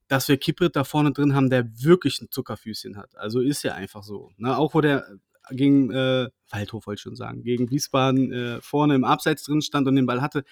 [0.08, 3.16] Dass wir Kiprit da vorne drin haben, der wirklich 'n Zuckerfüßchen hat.
[3.18, 4.58] Also, ist ja einfach so, ne?
[4.58, 5.06] Auch wo der
[5.52, 9.88] gegen, äh Waldhof wollte ich schon sagen, gegen Wiesbaden, äh, vorne im Abseits drin stand
[9.88, 10.44] und den Ball hatte.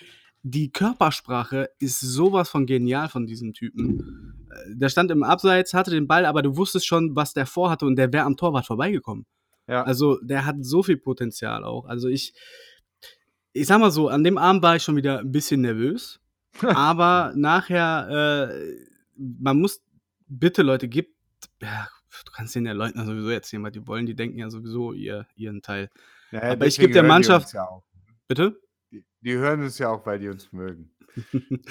[0.43, 4.48] Die Körpersprache ist so was von genial von diesem Typen.
[4.50, 7.86] Äh, der stand im Abseits, hatte den Ball, aber du wusstest schon, was der vorhatte
[7.86, 9.26] und der wäre am Torwart vorbeigekommen.
[9.68, 9.84] Ja.
[9.84, 11.86] Also, der hat so viel Potenzial auch.
[11.86, 12.34] Also, ich
[13.53, 16.20] ich sage mal so, an dem Abend war ich schon wieder 'n bisschen nervös,
[16.61, 18.86] aber nachher, äh
[19.20, 19.82] man muss
[20.28, 21.11] bitte Leute, gebt
[21.61, 21.88] ja,
[22.26, 24.05] du kannst den ja Leuten sowieso erzählen, was die wollen.
[24.05, 25.89] Die denken ja sowieso ihr ihren Teil.
[26.32, 27.84] Ja, Aber ich gebe der Mannschaft ja auch.
[28.28, 28.59] bitte?
[28.91, 30.91] Die die hören uns ja auch, weil die uns mögen.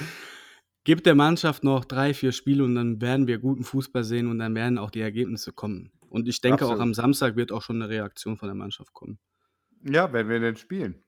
[0.84, 4.38] Gebt der Mannschaft noch 3, 4 Spiele und dann werden wir guten Fußball sehen und
[4.38, 5.90] dann werden auch die Ergebnisse kommen.
[6.16, 6.96] Und ich denke auch am Absolut.
[6.96, 9.18] Samstag wird auch schon 'ne Reaktion von der Mannschaft kommen.
[9.82, 11.04] Ja, wenn wir denn spielen.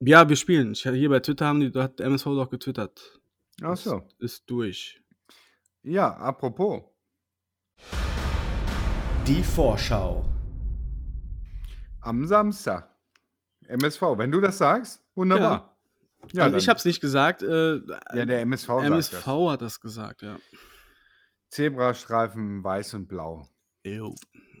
[0.00, 0.72] Ja, wir spielen.
[0.72, 3.20] Ich hier bei Twitter haben die da hat der MSV doch getwittert.
[3.60, 4.02] Ach Das so.
[4.18, 5.02] ist durch.
[5.82, 6.84] Ja, apropos.
[9.26, 10.24] Die Vorschau.
[12.00, 12.88] Am Samstag.
[13.68, 15.76] MSV, wenn du das sagst, wunderbar.
[16.32, 17.76] Ja, also, ich habe es nicht gesagt, äh,
[18.14, 19.50] Ja, der MSV sagt MSV das.
[19.52, 20.38] hat das gesagt, ja.
[21.50, 23.46] Zebrastreifen weiß und blau.
[23.84, 24.14] Jo.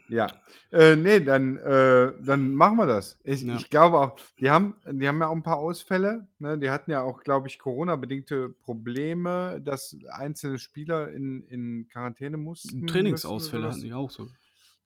[0.08, 0.26] Ja.
[0.72, 3.18] Äh, ne, dann äh, dann machen wir das.
[3.22, 3.54] Ich Ja.
[3.56, 6.58] ich glaube auch die haben die haben ja auch 'n paar Ausfälle, ne?
[6.58, 12.86] Die hatten ja auch, glaube ich, Corona-bedingte Probleme, dass einzelne Spieler in in Quarantäne mussten
[12.86, 14.28] Trainingsausfälle hatten die auch so.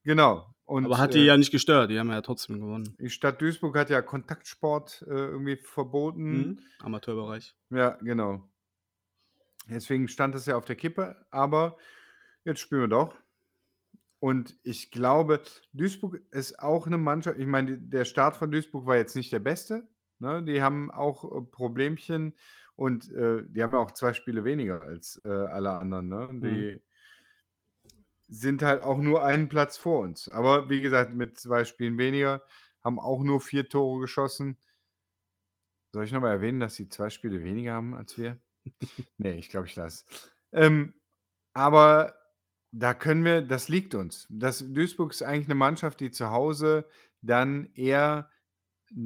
[0.05, 0.47] Genau.
[0.67, 2.95] Und, Aber hat die äh ja nicht gestört, die haben ja trotzdem gewonnen.
[2.99, 6.23] die Stadt Duisburg hat ja Kontaktsport, äh, irgendwie verboten.
[6.23, 6.59] Mhm.
[6.81, 7.55] Amateurbereich.
[7.71, 8.49] Ja, genau.
[9.69, 11.77] Deswegen stand das ja auf der Kippe, aber
[12.45, 13.15] jetzt spielen wir doch.
[14.25, 15.43] Und ich glaube,
[15.75, 19.39] Duisburg ist auch 'ne Mannschaft ich meine, der Start von Duisburg war jetzt nicht der
[19.39, 19.87] beste,
[20.19, 20.43] ne?
[20.43, 22.35] Die haben auch, äh, Problemchen
[22.75, 26.31] und, äh, die haben auch 2 Spiele weniger als, äh, alle anderen, ne?
[26.41, 26.65] Mhm.
[26.73, 26.81] Die
[28.29, 30.29] sind halt auch nur einen Platz vor uns.
[30.29, 32.43] Aber wie gesagt, mit 2 Spielen weniger,
[32.83, 34.59] haben auch nur 4 Tore geschossen.
[35.93, 38.41] Soll ich noch mal erwähnen, dass sie 2 Spiele weniger haben als wir?
[39.19, 40.05] Ne, ich glaube, ich lasse.
[40.53, 40.95] Ähm,
[41.55, 42.15] aber
[42.75, 44.27] da können wir das liegt uns.
[44.31, 46.87] Das Duisburg ist eigentlich 'ne Mannschaft, die zu Hause
[47.23, 48.31] dann eher,
[48.91, 49.01] äh,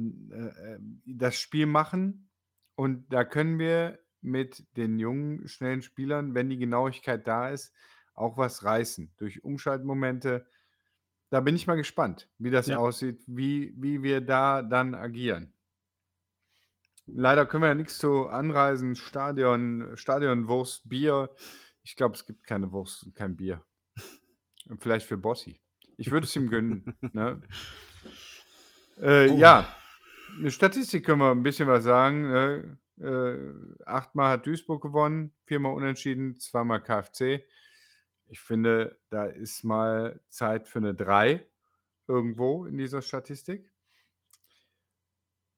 [0.75, 2.29] ähm, das Spiel machen
[2.75, 7.73] und da können wir mit den jungen, schnellen Spielern, wenn die Genauigkeit da ist,
[8.15, 10.47] auch was reißen durch Umschaltmomente.
[11.31, 12.79] Da bin ich mal gespannt, wie das Ja.
[12.79, 15.53] aussieht, wie wie wir da dann agieren.
[17.07, 21.29] Leider können wir ja nix zu Anreisen, Stadion Stadionwurst, Bier.
[21.89, 23.65] Ich glaube, es gibt keine Wurst und kein Bier.
[24.69, 25.59] Und vielleicht für Bossi.
[25.97, 27.41] Ich würde es ihm gönnen, ne?
[29.01, 29.35] Äh, Oh.
[29.39, 29.75] ja,
[30.37, 32.77] 'ne Statistik können wir 'n bisschen was sagen, ne?
[32.99, 37.43] Äh, 8-mal hat Duisburg gewonnen, 4-mal unentschieden, 2-mal KFC.
[38.27, 41.43] Ich finde, da ist mal Zeit für 'ne 3
[42.07, 43.71] irgendwo in dieser Statistik.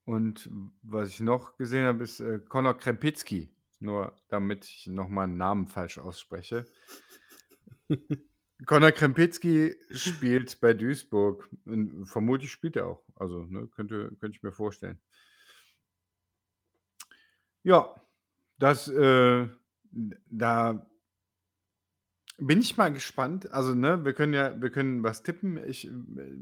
[0.07, 0.49] Und
[0.81, 3.49] was ich noch gesehen habe, ist, äh, Konor Krempicki,
[3.81, 6.65] nur damit ich noch mal 'n Namen falsch ausspreche.
[8.65, 11.49] Konor Krempicki spielt bei Duisburg
[12.05, 13.03] vermutlich spielt er auch.
[13.15, 14.99] Also, ne, könnte könnte ich mir vorstellen.
[17.65, 17.95] Ja,
[18.59, 19.47] das, äh
[20.29, 20.85] da
[22.41, 23.51] bin ich mal gespannt.
[23.51, 25.57] Also, ne, wir können ja wir können was tippen.
[25.67, 25.91] Ich, äh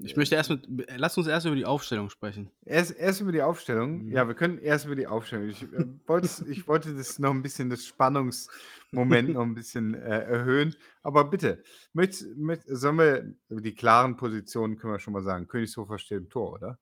[0.04, 2.50] Ich möchte erst mit lass uns erst über die Aufstellung sprechen.
[2.66, 4.06] Erst erst über die Aufstellung?
[4.06, 4.12] Mhm.
[4.12, 5.50] Ja, wir können erst über die Aufstellung.
[5.50, 10.20] Ich, äh, wollte ich wollte das noch 'n bisschen das Spannungsmoment noch 'n bisschen, äh,
[10.24, 10.76] erhöhen.
[11.04, 15.48] Aber bitte, möchtest möcht sollen wir über die klaren Positionen können wir schon mal sagen.
[15.48, 16.80] Königshofer steht im Tor, oder?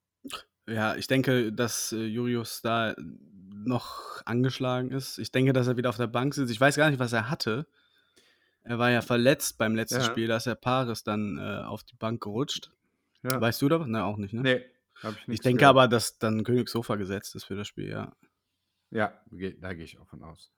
[0.68, 5.18] Ja, ich denke, dass, äh, Julius da noch angeschlagen ist.
[5.18, 6.52] Ich denke, dass er wieder auf der Bank sitzt.
[6.52, 7.68] Ich weiß gar nicht, was er hatte.
[8.68, 10.04] Er war ja verletzt beim letzten Ja.
[10.06, 12.72] Spiel, da ist ja Paris dann, äh, auf die Bank gerutscht.
[13.24, 13.40] Ja.
[13.40, 13.88] Weißt du da was?
[13.88, 14.42] Ne, auch nicht, ne?
[14.42, 14.66] Ne,
[15.04, 15.70] habe ich Ich nix denke gehört.
[15.76, 18.16] aber, dass dann Königshofer gesetzt ist für das Spiel, ja.
[18.92, 19.14] Ja,
[19.60, 20.52] da gehe ich auch von aus.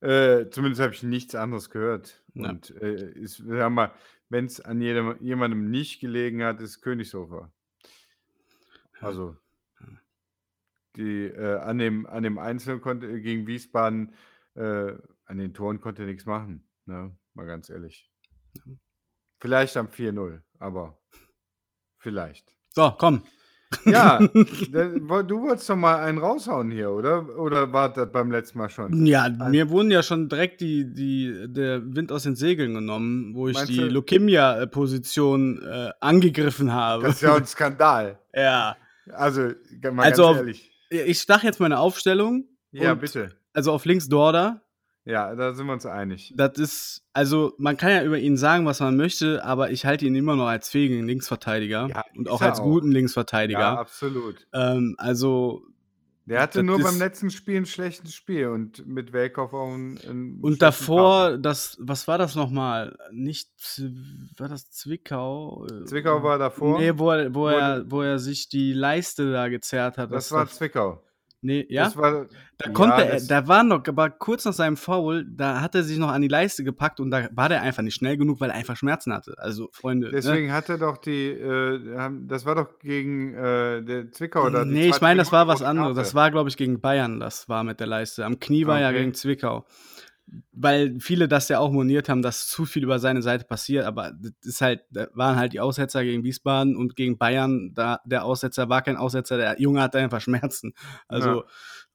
[0.00, 2.22] Äh, zumindest habe ich nichts anderes gehört.
[2.34, 2.50] Ja.
[2.50, 3.92] Und, äh, ist sage mal,
[4.28, 7.50] wenn's an jedem jemandem nicht gelegen hat, ist Königshofer.
[9.00, 9.36] Also
[10.96, 14.14] die, äh, an dem an dem Einzel konnte gegen Wiesbaden,
[14.54, 14.92] äh
[15.26, 17.16] an den Toren konnte er nix machen, ne?
[17.34, 18.10] Mal ganz ehrlich.
[19.40, 20.98] Vielleicht am 4:0, aber
[21.98, 22.54] vielleicht.
[22.70, 23.22] So, komm.
[23.86, 27.28] Ja, du wolltest doch mal einen raushauen hier, oder?
[27.38, 29.04] Oder war das beim letzten Mal schon?
[29.04, 33.34] Ja, Al mir wurden ja schon direkt die die der Wind aus den Segeln genommen,
[33.34, 37.02] wo ich die Leukämia, äh, angegriffen habe.
[37.04, 38.18] Das ist ja 'n Skandal.
[38.34, 38.76] Ja.
[39.12, 39.52] Also,
[39.92, 40.70] mal Also, ganz auf ehrlich.
[40.92, 43.30] i ich sage jetzt meine Aufstellung Ja, bitte.
[43.52, 44.60] also, auf links Dorda.
[45.06, 46.38] Ja, da sind wir uns einig.
[46.38, 50.04] Das ist also, man kann ja über ihn sagen, was man möchte, aber ich halte
[50.06, 52.60] ihn immer noch als fähigen Linksverteidiger Ja, und auch als auch.
[52.60, 52.90] guten
[53.50, 53.80] Ja, Linksverteidiger.
[53.80, 54.46] absolut.
[54.52, 55.62] Ähm, also
[56.28, 60.48] Der hatte nur beim letzten Spiel 'n schlechtes Spiel und mit Welkow auch 'n 'n
[60.48, 62.98] schlechten Und davor, das was war das noch mal?
[63.12, 63.48] Nicht
[64.36, 65.66] war das Zwickau?
[65.66, 66.86] Äh, Zwickau war davor.
[66.86, 70.12] Ne, wo er wo er wo er sich die Leiste da gezerrt hat.
[70.12, 71.03] Das Das war Zwickau.
[71.44, 71.94] Ne, ja?
[71.96, 72.26] War
[72.56, 75.74] Da ja, konnte er das da war noch aber kurz nach seinem Foul, da hat
[75.74, 78.40] er sich noch an die Leiste gepackt und da war der einfach nicht schnell genug,
[78.40, 79.34] weil er einfach Schmerzen hatte.
[79.36, 80.12] Also, Freunde, ne?
[80.14, 84.70] Deswegen hat er doch die, äh das war doch gegen, äh, der Zwickau da die
[84.70, 85.06] Ne, ich 2.
[85.06, 85.96] meine, das war was anderes.
[85.96, 88.24] Das war, glaube ich, gegen Bayern, das war mit der Leiste.
[88.24, 88.98] Am Knie war ja Okay.
[89.00, 89.66] gegen Zwickau.
[90.52, 94.12] Weil viele das ja auch moniert haben, dass zu viel über seine Seite passiert, aber
[94.12, 98.68] das ist halt waren halt die Aussetzer gegen Wiesbaden und gegen Bayern, da der Aussetzer
[98.70, 100.72] war kein Aussetzer, der Junge hatte einfach Schmerzen.
[101.08, 101.44] Also, Ja.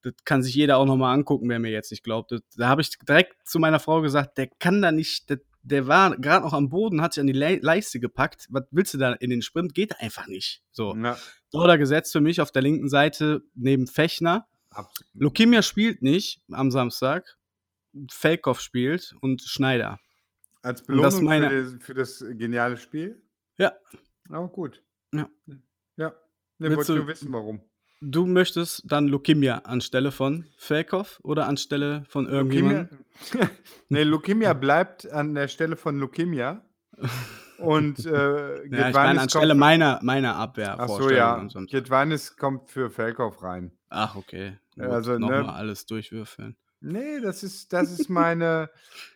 [0.03, 2.31] das kann sich jeder auch noch mal angucken, wer mir jetzt nicht glaubt.
[2.31, 5.87] Das da habe ich direkt zu meiner Frau gesagt: „Der kann da nicht der der
[5.87, 8.47] war grad noch am Boden, hat sich an die Lei Leiste gepackt.
[8.49, 9.73] Was willst du da in den Sprint?
[9.73, 10.95] Geht einfach nicht.“ So.
[10.95, 11.17] Ja.
[11.51, 14.47] Dorda gesetzt für mich auf der linken Seite neben Fechner.
[14.69, 17.38] Abs Lukimia spielt nicht am Samstag.
[18.11, 19.99] Feldkopf spielt und Schneider.
[20.61, 23.21] Als Belohnung meine für das für das geniale Spiel?
[23.57, 23.73] Ja.
[24.31, 24.83] Oh, gut.
[25.13, 25.29] Ja.
[25.97, 26.13] Ja.
[26.59, 27.61] Ne, wollte du nur wissen, warum.
[28.01, 32.99] Du möchtest dann Lukimia anstelle von Feldkopf oder anstelle von irgendjemandem?
[33.89, 36.63] ne, Lukimia bleibt an der Stelle von Lukimia
[37.57, 41.65] und, äh, Ja, ich meine anstelle meiner meiner Ach so, Abwehrvorstellung ja.
[41.65, 43.71] Gedwanis kommt für Feldkauf rein.
[43.89, 44.57] Ach, okay.
[44.77, 46.55] Also, ne mal alles durchwürfeln.
[46.81, 48.69] Ne, das ist das ist meine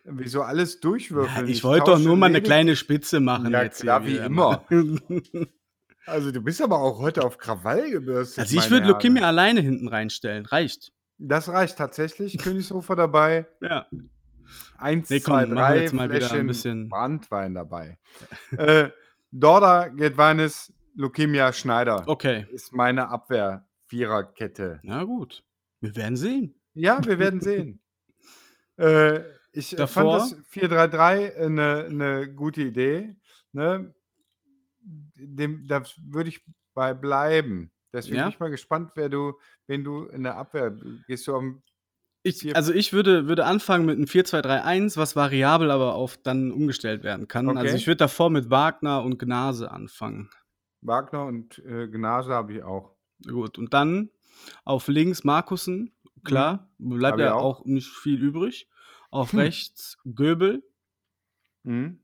[0.04, 1.46] wieso alles Ja, durchwürfeln?
[1.48, 4.16] ich Ich wollte doch nur mal 'ne lediglich kleine Spitze machen Ja jetzt klar, wie
[4.16, 4.64] immer.
[6.06, 8.98] Also, du bist aber auch heute auf Krawall gebürstet, Also, ich würde Herren.
[9.24, 10.44] alleine hinten reinstellen.
[10.44, 10.92] Reicht.
[11.16, 12.36] Das reicht tatsächlich.
[12.36, 13.46] Königshofer dabei.
[13.62, 13.86] Ja.
[14.76, 17.98] 1, Ne, komm, 2, machen wir 3 jetzt mal wieder ein Fläschchen bisschen Brandwein dabei.
[18.58, 18.90] Äh,
[19.30, 22.46] Dorda, Gedwanis, Lukemia, Schneider Okay.
[22.52, 24.80] ist meine Abwehr-Viererkette.
[24.82, 25.42] Na gut.
[25.80, 26.54] Wir werden sehen.
[26.76, 27.80] Ja, wir werden sehen.
[28.78, 29.22] Äh,
[29.52, 30.14] ich, äh, fand Davor?
[30.14, 33.16] das 4-3-3 'ne 'ne gute Idee,
[33.52, 33.94] ne?
[34.82, 36.44] Dem das würde ich
[36.74, 37.72] bei bleiben.
[37.92, 38.34] Deswegen bin Ja?
[38.34, 40.72] ich mal gespannt, wer du wen du in der Abwehr
[41.06, 41.62] gehst du am
[42.26, 47.02] Ich also, ich würde würde anfangen mit 'nem 4-2-3-1, was variabel, aber auf dann umgestellt
[47.04, 47.58] werden kann.
[47.58, 47.76] Also, Okay.
[47.76, 50.30] ich würde davor mit Wagner und Gnase anfangen.
[50.82, 52.94] Wagner und, äh, Gnase habe ich auch.
[53.22, 54.10] Gut, und dann
[54.64, 55.93] auf links Markussen,
[56.24, 57.34] klar, bleibt ja auch.
[57.34, 58.68] auch nicht viel übrig.
[59.10, 59.36] Auf Hm.
[59.36, 60.62] rechts Göbel,
[61.64, 61.98] Mhm.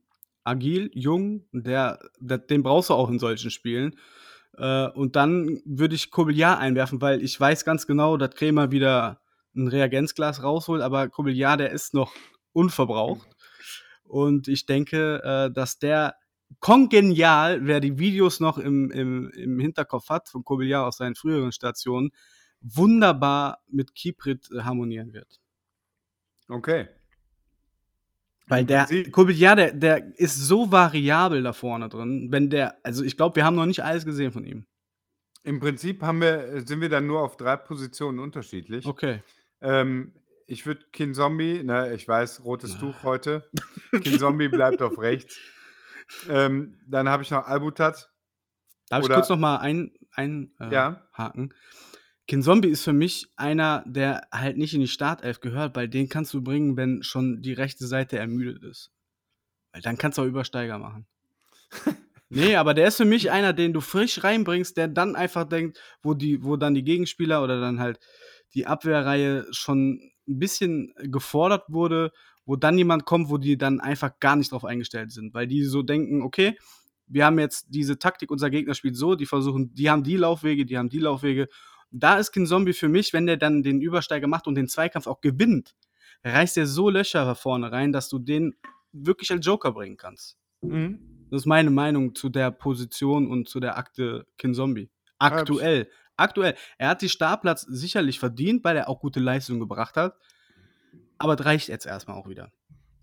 [0.44, 3.96] agil, jung, der der den brauchst du auch in solchen Spielen.
[4.56, 9.20] Äh, und dann würde ich Kobiljar einwerfen, weil ich weiß ganz genau, dass Kremer wieder
[9.54, 12.12] 'n Reagenzglas rausholt, aber Kobiljar, der ist noch
[12.52, 13.28] unverbraucht.
[14.04, 16.16] Und ich denke, äh, dass der
[16.60, 21.52] kongenial, wer die Videos noch im im im Hinterkopf hat von Kobiljar aus seinen früheren
[21.52, 22.10] Stationen,
[22.60, 25.40] wunderbar mit Kiprit, äh, harmonieren wird.
[26.48, 26.88] Okay.
[28.46, 32.28] Weil der Kobiljar, der der ist so variabel da vorne drin.
[32.32, 34.66] Wenn der also, ich glaube, wir haben noch nicht alles gesehen von ihm.
[35.44, 38.86] Im Prinzip haben wir sind wir dann nur auf 3 Positionen unterschiedlich.
[38.86, 39.22] Okay.
[39.60, 40.12] Ähm,
[40.48, 42.78] ich würde Kinzombie ne, ich weiß, rotes Ah.
[42.80, 43.48] Tuch heute.
[44.02, 45.38] Kinzombie bleibt auf rechts.
[46.28, 48.10] Ähm, dann habe ich noch Albutat.
[48.88, 51.06] Darf ich Oder kurz noch mal ein ein äh, Ja.
[51.12, 51.54] haken?
[52.30, 56.34] Kinzombie ist für mich einer, der halt nicht in die Startelf gehört, weil den kannst
[56.34, 58.92] du bringen, wenn schon die rechte Seite ermüdet ist.
[59.72, 61.06] Weil dann kannst du auch Übersteiger machen.
[62.30, 65.80] Ne, aber der ist für mich einer, den du frisch reinbringst, der dann einfach denkt,
[66.02, 68.00] wo die wo dann die Gegenspieler oder dann halt
[68.54, 72.12] die Abwehrreihe schon 'n bisschen gefordert wurde,
[72.46, 75.64] wo dann jemand kommt, wo die dann einfach gar nicht drauf eingestellt sind, weil die
[75.64, 76.58] so denken: „Okay,
[77.06, 80.66] wir haben jetzt diese Taktik, unser Gegner spielt so, die versuchen die haben die Laufwege,
[80.66, 81.48] die haben die Laufwege.“
[81.90, 85.20] Da ist Kinzombie für mich, wenn der dann den Übersteiger macht und den Zweikampf auch
[85.20, 85.74] gewinnt,
[86.24, 88.54] reißt der so Löcher vorne rein, dass du den
[88.92, 90.36] wirklich als Joker bringen kannst.
[90.60, 91.26] Mhm.
[91.30, 94.90] Das ist meine Meinung zu der Position und zu der Akte Kinzombie.
[95.18, 95.88] Aktuell.
[96.16, 96.54] Aktuell.
[96.76, 100.16] Er hat die Startplatz sicherlich verdient, weil er auch gute Leistungen gebracht hat.
[101.18, 102.52] Aber das reicht jetzt erst mal auch wieder.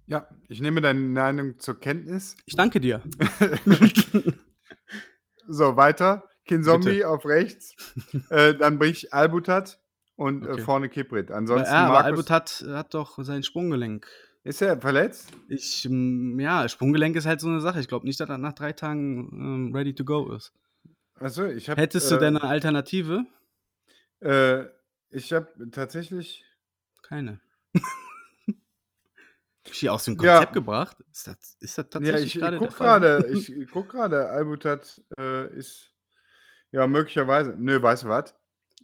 [0.05, 2.35] Ja, ich nehme deine Meinung zur Kenntnis.
[2.45, 3.01] Ich danke dir.
[5.49, 6.27] So, weiter.
[6.47, 7.05] Kinzombie Bitte.
[7.05, 7.77] auf rechts.
[8.29, 9.81] Äh, dann bringe ich Albutat
[10.15, 10.59] und, äh, Okay.
[10.59, 11.31] vorne Kiprit.
[11.31, 14.07] Ansonsten ja, aber Markus Albert hat doch sein Sprunggelenk.
[14.45, 15.33] Ist er verletzt?
[15.49, 17.79] Ich, ja, Sprunggelenk ist halt so 'ne Sache.
[17.79, 20.51] Ich glaube nicht, dass er nach 3 Tagen, ähm, ready to go ist.
[21.19, 23.25] Ach so, ich habe, Hättest du äh denn 'ne Alternative?
[24.21, 24.65] Äh,
[25.09, 26.43] ich habe tatsächlich
[27.03, 27.39] Keine.
[29.65, 30.47] Habe ich die aus dem Ja.
[30.47, 30.97] Konzept gebracht?
[31.11, 32.99] Ist das ist das Ja, tatsächlich ich ich grade der gucke Fall?
[32.99, 35.96] grade ich gucke grade, Albutat, äh, ist
[36.71, 38.35] ja, möglicherweise ne, weißt du was?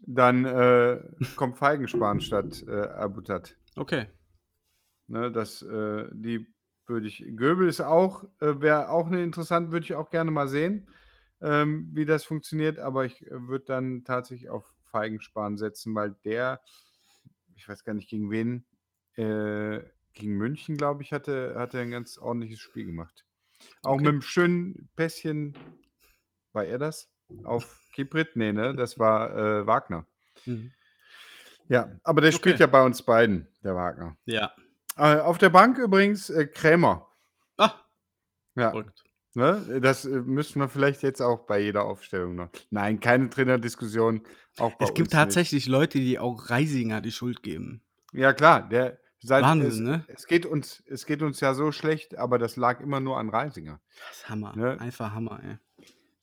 [0.05, 1.01] Dann, äh,
[1.35, 3.57] kommt Feigenspan statt, äh, Albutat.
[3.77, 4.07] Okay.
[5.09, 6.47] Ne, das, äh die
[6.85, 10.47] würde ich Göbel ist auch äh, wäre auch 'ne interessant würde ich auch gerne mal
[10.47, 10.87] sehen,
[11.41, 16.61] ähm, wie das funktioniert, aber ich, äh, würde dann tatsächlich auf Feigenspan setzen, weil der
[17.55, 18.65] ich weiß gar nicht gegen wen,
[19.15, 19.81] äh,
[20.13, 23.25] gegen München, glaube ich, hatte hat er 'n ganz ordentliches Spiel gemacht.
[23.83, 24.13] Auch Okay.
[24.13, 25.55] mit'm schönen Pässchen
[26.53, 27.05] war er das?
[27.43, 28.35] Auf Kiprit?
[28.35, 30.05] Ne, ne, das war, äh, Wagner.
[30.45, 30.71] Mhm.
[31.69, 32.63] Ja, aber der spielt Okay.
[32.63, 34.17] ja bei uns beiden, der Wagner.
[34.25, 34.51] Ja.
[34.97, 37.09] Äh, auf der Bank übrigens, äh, Krämer.
[37.57, 37.71] Ah.
[38.55, 39.03] Ja, Verrückt.
[39.33, 39.79] ne?
[39.81, 44.21] Das, äh, müssten wir vielleicht jetzt auch bei jeder Aufstellung noch nein, keine Trainerdiskussion,
[44.59, 45.13] auch bei Es uns gibt nicht.
[45.13, 47.81] tatsächlich Leute, die auch Reisinger die Schuld geben.
[48.11, 50.05] Ja klar, der seit es Wahnsinn, ne?
[50.09, 53.29] es geht uns es geht uns ja so schlecht, aber das lag immer nur an
[53.29, 53.79] Reisinger.
[54.09, 54.55] Das ist Hammer.
[54.55, 54.79] Ne?
[54.79, 55.57] Einfach Hammer, ey.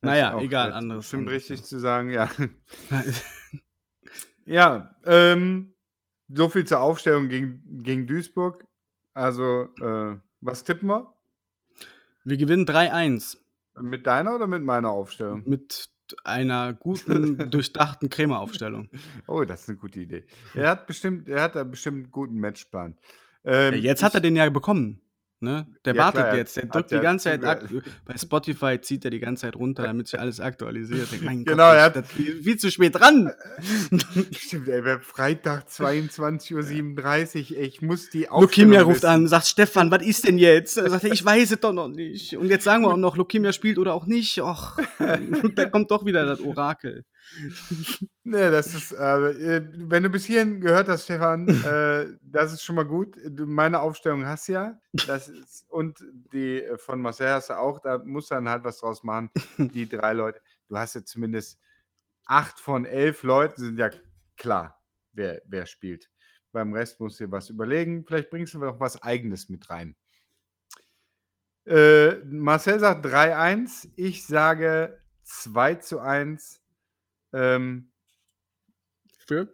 [0.02, 2.30] Das Na ist ja, auch egal, anderes anderes richtig zu sagen, ja.
[4.46, 5.74] Ja, ähm,
[6.28, 8.66] so viel zur Aufstellung gegen gegen Duisburg.
[9.14, 11.14] Also, äh, was tippen wir?
[12.24, 13.36] Wir gewinnen 3-1.
[13.80, 15.42] Mit deiner oder mit meiner Aufstellung?
[15.46, 15.90] Mit
[16.24, 18.88] einer guten, durchdachten Krämer-Aufstellung.
[19.28, 20.24] Oh, das ist 'ne gute Idee.
[20.54, 22.96] Er hat bestimmt er hat da bestimmt 'n guten Matchplan.
[23.44, 25.00] Ähm, jetzt hat er den ja bekommen.
[25.42, 25.66] Ne?
[25.86, 27.66] Der Ja, wartet klar, er jetzt, der hat drückt die ganze Zeit ak
[28.04, 31.10] bei Spotify zieht er die ganze Zeit runter, damit sich alles aktualisiert.
[31.10, 33.32] Denk, mein Genau, er Gott, hat- das ist viel zu spät dran.
[34.36, 37.58] Stimmt, ey, Freitag 22:37 Uhr.
[37.58, 39.06] Ich muss die Lukimia Aufstellung ruft wissen.
[39.06, 40.76] an, sagt Stefan, was ist denn jetzt?
[40.76, 42.36] Er sagt, er, ich weiß es doch noch nicht.
[42.36, 44.42] Und jetzt sagen wir auch noch, Lukimia spielt oder auch nicht.
[44.42, 44.76] Och,
[45.54, 47.04] da kommt doch wieder das Orakel.
[48.24, 52.62] Ne, das ist, äh, äh, wenn du bis hierhin gehört hast, Stefan, äh, das ist
[52.62, 53.16] schon mal gut.
[53.24, 54.80] Du, meine Aufstellung hast du ja.
[55.06, 57.80] Das ist, und die äh, von Marcel hast du auch.
[57.80, 59.30] Da musst du dann halt was draus machen.
[59.58, 60.40] Die drei Leute.
[60.68, 61.58] Du hast ja zumindest
[62.26, 63.90] acht von elf Leuten sind ja
[64.36, 64.80] klar,
[65.12, 66.10] wer, wer spielt.
[66.52, 68.04] Beim Rest musst du dir was überlegen.
[68.06, 69.96] Vielleicht bringst du noch was Eigenes mit rein.
[71.66, 73.88] Äh, Marcel sagt 3-1.
[73.96, 76.59] Ich sage 2 zu 1.
[77.32, 77.90] Ähm,
[79.26, 79.48] Für?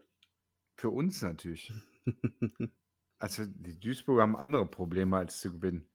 [0.76, 1.72] für uns natürlich.
[3.18, 5.88] Also die Duisburger haben andere Probleme als zu gewinnen.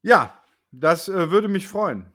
[0.00, 2.10] Ja, das äh, würde mich freuen.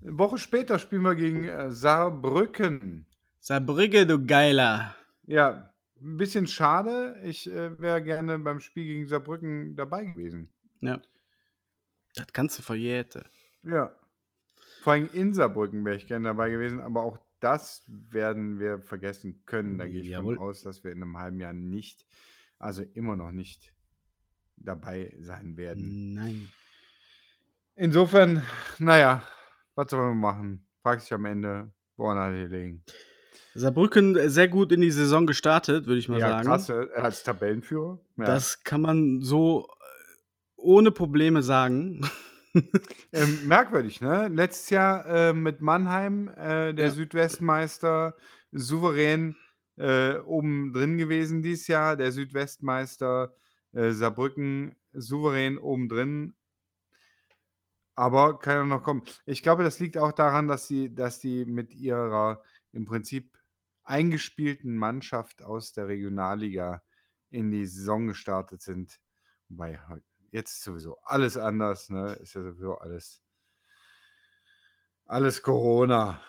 [0.00, 3.06] Eine Woche später spielen wir gegen äh, Saarbrücken.
[3.40, 4.96] Saarbrücke, du Geiler.
[5.24, 7.20] Ja, ein bisschen schade.
[7.24, 10.48] Ich äh, wäre gerne beim Spiel gegen Saarbrücken dabei gewesen.
[10.80, 11.00] Ja.
[12.14, 13.26] Das kannst du verjäte.
[13.64, 13.94] Ja.
[14.82, 19.42] Vor allem in Saarbrücken wäre ich gerne dabei gewesen, aber auch das werden wir vergessen
[19.46, 19.78] können.
[19.78, 20.34] Da gehe ich Jawohl.
[20.36, 22.04] von aus, dass wir in einem halben Jahr nicht,
[22.58, 23.72] also immer noch nicht
[24.56, 26.14] dabei sein werden.
[26.14, 26.48] Nein.
[27.76, 28.42] Insofern,
[28.80, 29.22] naja,
[29.76, 30.66] was sollen wir machen?
[30.82, 32.82] Fragt sich am Ende, woran hat er gelegen?
[33.54, 36.46] Saarbrücken äh, sehr gut in die Saison gestartet, würde ich mal Ja, sagen.
[36.48, 38.00] krass, äh, als Tabellenführer.
[38.16, 38.24] Ja.
[38.24, 40.20] Das kann man so äh,
[40.56, 42.00] ohne Probleme sagen.
[43.12, 44.28] Ähm, merkwürdig, ne?
[44.28, 46.90] Letztes Jahr äh, mit Mannheim, äh, der Ja.
[46.90, 48.16] Südwestmeister,
[48.52, 49.36] souverän
[49.76, 51.96] äh, oben drin gewesen dieses Jahr.
[51.96, 53.34] Der Südwestmeister
[53.72, 56.34] äh, Saarbrücken souverän oben drin.
[57.94, 59.02] Aber kann ja noch kommen.
[59.26, 62.42] Ich glaube, das liegt auch daran, dass sie, dass die mit ihrer
[62.72, 63.38] im Prinzip
[63.84, 66.82] eingespielten Mannschaft aus der Regionalliga
[67.30, 68.98] in die Saison gestartet sind.
[69.48, 69.78] Wobei
[70.32, 72.14] jetzt ist sowieso alles anders, ne?
[72.14, 73.22] Ist ja sowieso alles,
[75.06, 76.20] alles Corona.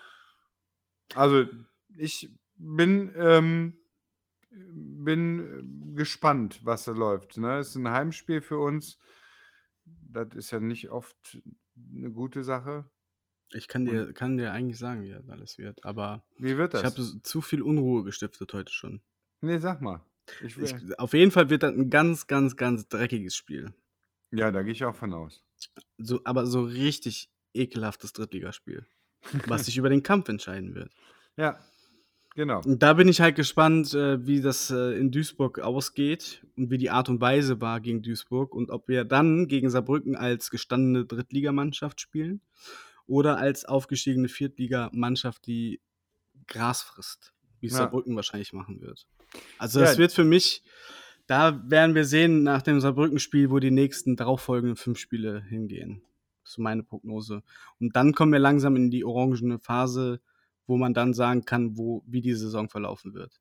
[1.15, 1.45] Also
[1.97, 3.77] ich bin, ähm,
[4.51, 7.37] bin gespannt, was da läuft.
[7.37, 7.57] Ne?
[7.57, 8.97] Es ist ein Heimspiel für uns.
[9.85, 11.41] Das ist ja nicht oft
[11.75, 12.89] eine gute Sache.
[13.51, 15.83] Ich kann dir, kann dir eigentlich sagen, wie das alles wird.
[15.85, 16.97] Aber Wie wird ich das?
[16.97, 19.01] habe zu viel Unruhe gestiftet heute schon.
[19.41, 20.03] nee, sag mal.
[20.41, 23.73] Ich, Ich, auf jeden Fall wird das ein ganz, ganz, ganz dreckiges Spiel.
[24.33, 25.43] Ja, da gehe ich auch von aus.
[25.97, 28.85] So, aber so richtig ekelhaftes Drittligaspiel.
[29.47, 30.91] was sich über den Kampf entscheiden wird.
[31.37, 31.57] Ja,
[32.35, 32.61] genau.
[32.65, 36.77] Und da bin ich halt gespannt, äh, wie das äh, in Duisburg ausgeht und wie
[36.77, 41.05] die Art und Weise war gegen Duisburg und ob wir dann gegen Saarbrücken als gestandene
[41.05, 42.41] Drittligamannschaft spielen
[43.07, 45.79] oder als aufgestiegene Viertligamannschaft, die
[46.47, 47.79] Gras frisst, wie es Ja.
[47.79, 49.07] Saarbrücken wahrscheinlich machen wird.
[49.57, 49.85] Also Ja.
[49.85, 50.63] das wird für mich,
[51.27, 56.03] da werden wir sehen nach dem Saarbrücken-Spiel, wo die nächsten darauffolgenden fünf Spiele hingehen.
[56.43, 57.43] Das ist meine Prognose.
[57.79, 60.19] Und dann kommen wir langsam in die orangene Phase,
[60.67, 63.39] wo man dann sagen kann, wo, wie die Saison verlaufen wird.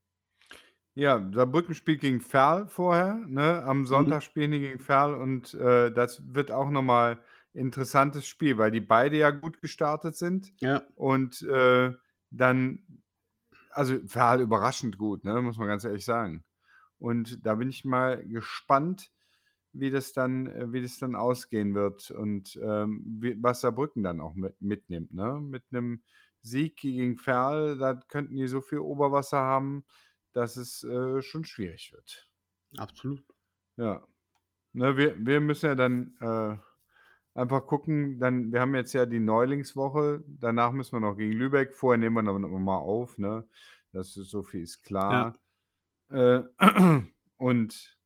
[0.95, 3.15] Ja, Saarbrücken spielt gegen Ferl vorher.
[3.27, 3.63] Ne?
[3.65, 7.19] Am Sonntag spielen die gegen Ferl und äh, das wird auch nochmal
[7.55, 10.53] interessantes Spiel, weil die beide ja gut gestartet sind.
[10.61, 10.83] Ja.
[10.95, 11.93] Und äh,
[12.31, 12.83] dann,
[13.71, 15.41] also Ferl überraschend gut, ne?
[15.41, 16.45] muss man ganz ehrlich sagen.
[17.03, 19.11] Und da bin ich mal gespannt,
[19.73, 24.21] wie das dann, äh, wie das dann ausgehen wird und ähm, wie, was Saarbrücken dann
[24.21, 25.13] auch mit, mitnimmt.
[25.13, 25.41] Ne?
[25.41, 26.03] Mit einem
[26.43, 29.85] Sieg gegen Ferl, da könnten die so viel Oberwasser haben,
[30.33, 32.29] dass es äh, schon schwierig wird.
[32.77, 33.25] Absolut.
[33.77, 34.07] Ja.
[34.73, 36.57] Ne, wir, wir müssen ja dann äh,
[37.35, 41.75] einfach gucken, dann, wir haben jetzt ja die Neulingswoche, danach müssen wir noch gegen Lübeck,
[41.75, 43.47] vorher nehmen wir noch mal auf, ne?
[43.93, 45.37] Das ist so viel ist klar.
[46.13, 46.43] Äh,
[47.37, 47.97] und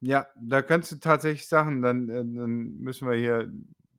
[0.00, 3.52] ja, da kannst du tatsächlich Sachen, dann, äh, dann müssen wir hier,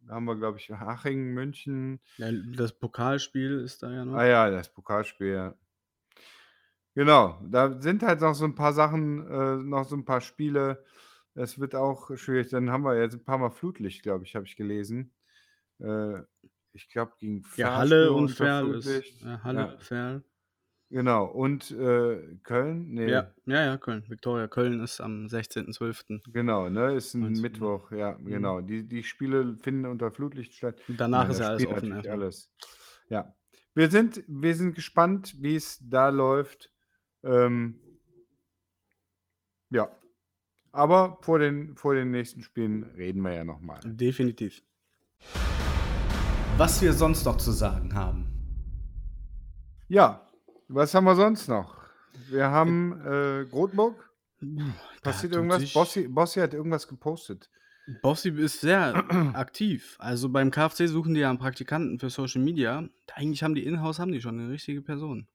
[0.09, 4.15] haben wir, glaube ich, Haching, München, Ja, das Pokalspiel ist da ja noch.
[4.15, 5.55] Ah ja, das Pokalspiel, ja.
[6.95, 10.83] Genau, da sind halt noch so ein paar Sachen, äh, noch so ein paar Spiele.
[11.33, 12.49] Das wird auch schwierig.
[12.49, 15.11] Dann haben wir jetzt ein paar Mal Flutlicht, glaube ich, habe ich gelesen.
[15.79, 16.21] Äh,
[16.73, 18.83] ich glaube, gegen Ja, Ferl Halle spielen wir und Ferl ist.
[18.85, 19.21] Flutlicht.
[19.21, 19.77] Ja, Halle, Ja.
[19.79, 20.23] Ferl.
[20.93, 22.93] Genau, und äh, Köln?
[22.93, 24.03] Nee, Ja, ja, ja, Köln.
[24.07, 26.31] Viktoria Köln ist am 16.12.
[26.31, 26.93] genau, ne?
[26.93, 27.41] Ist ein 19 Uhr.
[27.41, 28.61] Mittwoch, ja, genau.
[28.61, 30.79] Die, die Spiele finden unter Flutlicht statt.
[30.87, 32.51] Und danach Nein, ist ja alles offen alles.
[33.09, 33.33] Ja.
[33.73, 36.71] Wir sind, wir sind gespannt, wie es da läuft.
[37.23, 37.79] Ähm,
[39.71, 39.89] ja.
[40.73, 43.79] Aber vor den, vor den nächsten Spielen reden wir ja nochmal.
[43.83, 44.61] Definitiv.
[46.57, 48.27] Was wir sonst noch zu sagen haben.
[49.87, 50.22] Ja,
[50.73, 51.77] was haben wir sonst noch?
[52.29, 54.09] Wir haben äh, Grotburg.
[55.01, 55.71] Passiert irgendwas?
[55.71, 57.49] Bossi, Bossi hat irgendwas gepostet.
[58.01, 58.95] Bossi ist sehr
[59.33, 59.95] aktiv.
[59.99, 62.87] Also beim KFC suchen die ja einen Praktikanten für Social Media.
[63.13, 65.27] Eigentlich haben die Inhouse haben die schon eine richtige Person.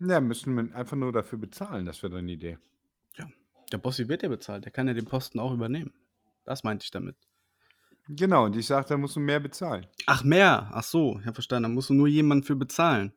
[0.00, 2.58] Ja, müssen wir einfach nur dafür bezahlen, das wäre eine Idee.
[3.16, 3.26] Ja,
[3.72, 4.64] der Bossi wird ja bezahlt.
[4.64, 5.92] Der kann ja den Posten auch übernehmen.
[6.44, 7.16] Das meinte ich damit.
[8.08, 9.86] Genau, und ich sagte, da musst du mehr bezahlen.
[10.06, 10.70] Ach, mehr?
[10.72, 11.64] Ach so, ich habe verstanden.
[11.64, 13.12] Da musst du nur jemanden für bezahlen.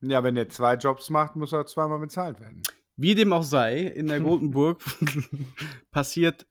[0.00, 2.62] Ja, wenn er zwei Jobs macht, muss er zweimal bezahlt werden.
[2.96, 4.82] Wie dem auch sei, in der Gotenburg
[5.90, 6.46] passiert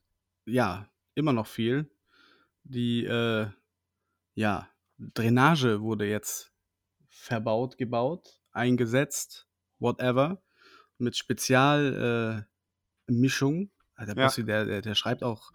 [0.46, 1.90] ja immer noch viel.
[2.64, 3.46] Die äh,
[4.34, 4.68] ja,
[4.98, 6.52] Drainage wurde jetzt
[7.08, 10.42] verbaut, gebaut, eingesetzt, whatever,
[10.98, 12.46] mit Spezialmischung.
[13.96, 15.52] Äh, der, Bossi, der, der, der schreibt auch,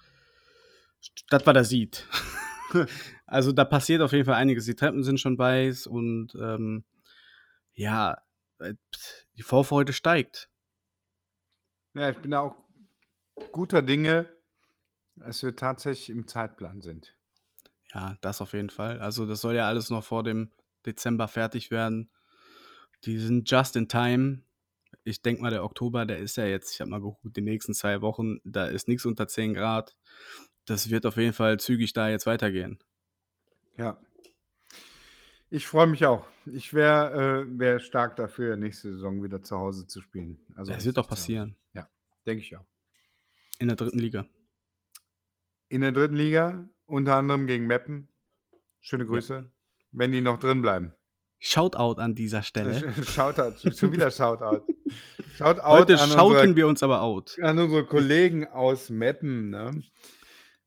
[1.29, 2.07] das was er sieht.
[3.25, 4.65] also da passiert auf jeden Fall einiges.
[4.65, 6.83] Die Treppen sind schon weiß und ähm,
[7.73, 8.21] ja,
[8.59, 8.73] äh,
[9.37, 10.49] die Vorfreude steigt.
[11.93, 12.55] Ja, ich bin da auch
[13.51, 14.29] guter Dinge,
[15.15, 17.15] dass wir tatsächlich im Zeitplan sind.
[17.93, 18.99] Ja, das auf jeden Fall.
[18.99, 20.51] Also das soll ja alles noch vor dem
[20.85, 22.09] Dezember fertig werden.
[23.05, 24.43] Die sind just in time.
[25.03, 27.73] Ich denke mal, der Oktober, der ist ja jetzt, ich habe mal geguckt, die nächsten
[27.73, 29.95] zwei Wochen, da ist nichts unter 10 Grad.
[30.65, 32.79] Das wird auf jeden Fall zügig da jetzt weitergehen.
[33.77, 33.99] Ja.
[35.53, 36.25] Ich freue mich auch.
[36.47, 40.39] Ich wäre äh, wär stark dafür, nächste Saison wieder zu Hause zu spielen.
[40.55, 41.55] Also das wird doch passieren.
[41.75, 41.87] Ja,
[42.25, 42.65] denke ich auch.
[43.59, 44.25] In der dritten Liga.
[45.69, 48.07] In der dritten Liga, unter anderem gegen Meppen.
[48.81, 49.51] Schöne Grüße, ja.
[49.91, 50.95] wenn die noch drin bleiben.
[51.37, 52.91] Shoutout an dieser Stelle.
[53.03, 54.65] Shoutout, schon wieder Shoutout.
[55.35, 57.37] Shoutout Heute schauten unsere, wir uns aber out.
[57.43, 59.51] An unsere Kollegen aus Meppen.
[59.51, 59.83] Ne?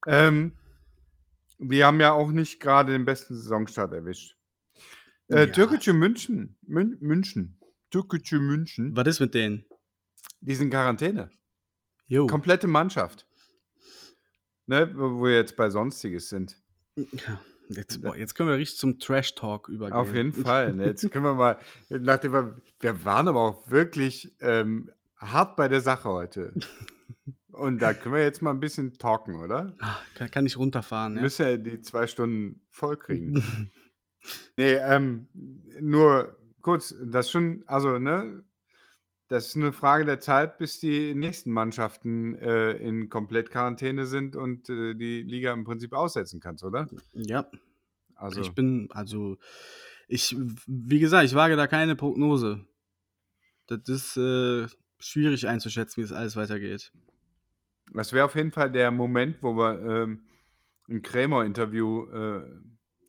[0.07, 0.53] Ähm,
[1.59, 4.36] wir haben ja auch nicht gerade den besten Saisonstart erwischt.
[5.29, 5.47] Äh, ja.
[5.47, 6.57] Türkische München.
[6.63, 7.59] Mün München.
[7.91, 8.97] Türkische München.
[8.97, 9.65] Was ist mit denen?
[10.41, 11.31] Die sind Quarantäne.
[12.07, 12.27] Jo.
[12.27, 13.27] Komplette Mannschaft.
[14.67, 16.57] Ne, wo wir jetzt bei Sonstiges sind.
[16.97, 17.41] Ja.
[17.69, 19.97] Jetzt, boah, jetzt, können wir richtig zum Trash-Talk übergehen.
[19.97, 20.73] Auf jeden Fall.
[20.73, 20.87] Ne?
[20.87, 21.59] Jetzt können wir mal,
[21.89, 26.53] nachdem wir, wir waren aber auch wirklich ähm, hart bei der Sache heute.
[27.51, 29.75] Und da können wir jetzt mal ein bisschen talken, oder?
[29.81, 31.23] Ach, kann, kann ich runterfahren, ja.
[31.23, 33.43] Müssen ja die zwei Stunden voll kriegen.
[34.57, 35.29] nee, ähm,
[35.81, 38.43] nur kurz, das schon, also, ne,
[39.29, 44.69] das ist eine Frage der Zeit, bis die nächsten Mannschaften äh, in Komplettquarantäne sind und
[44.69, 46.87] äh, die Liga im Prinzip aussetzen kannst, oder?
[47.13, 47.51] Ja.
[48.15, 48.41] Also.
[48.41, 49.37] Ich bin, also,
[50.09, 52.65] ich, wie gesagt, ich wage da keine Prognose.
[53.67, 54.69] Das ist äh,
[54.99, 56.93] schwierig einzuschätzen, wie es alles weitergeht.
[57.93, 60.27] Das wäre auf jeden Fall der Moment, wo wir ähm,
[60.89, 62.43] ein Krämer-Interview äh,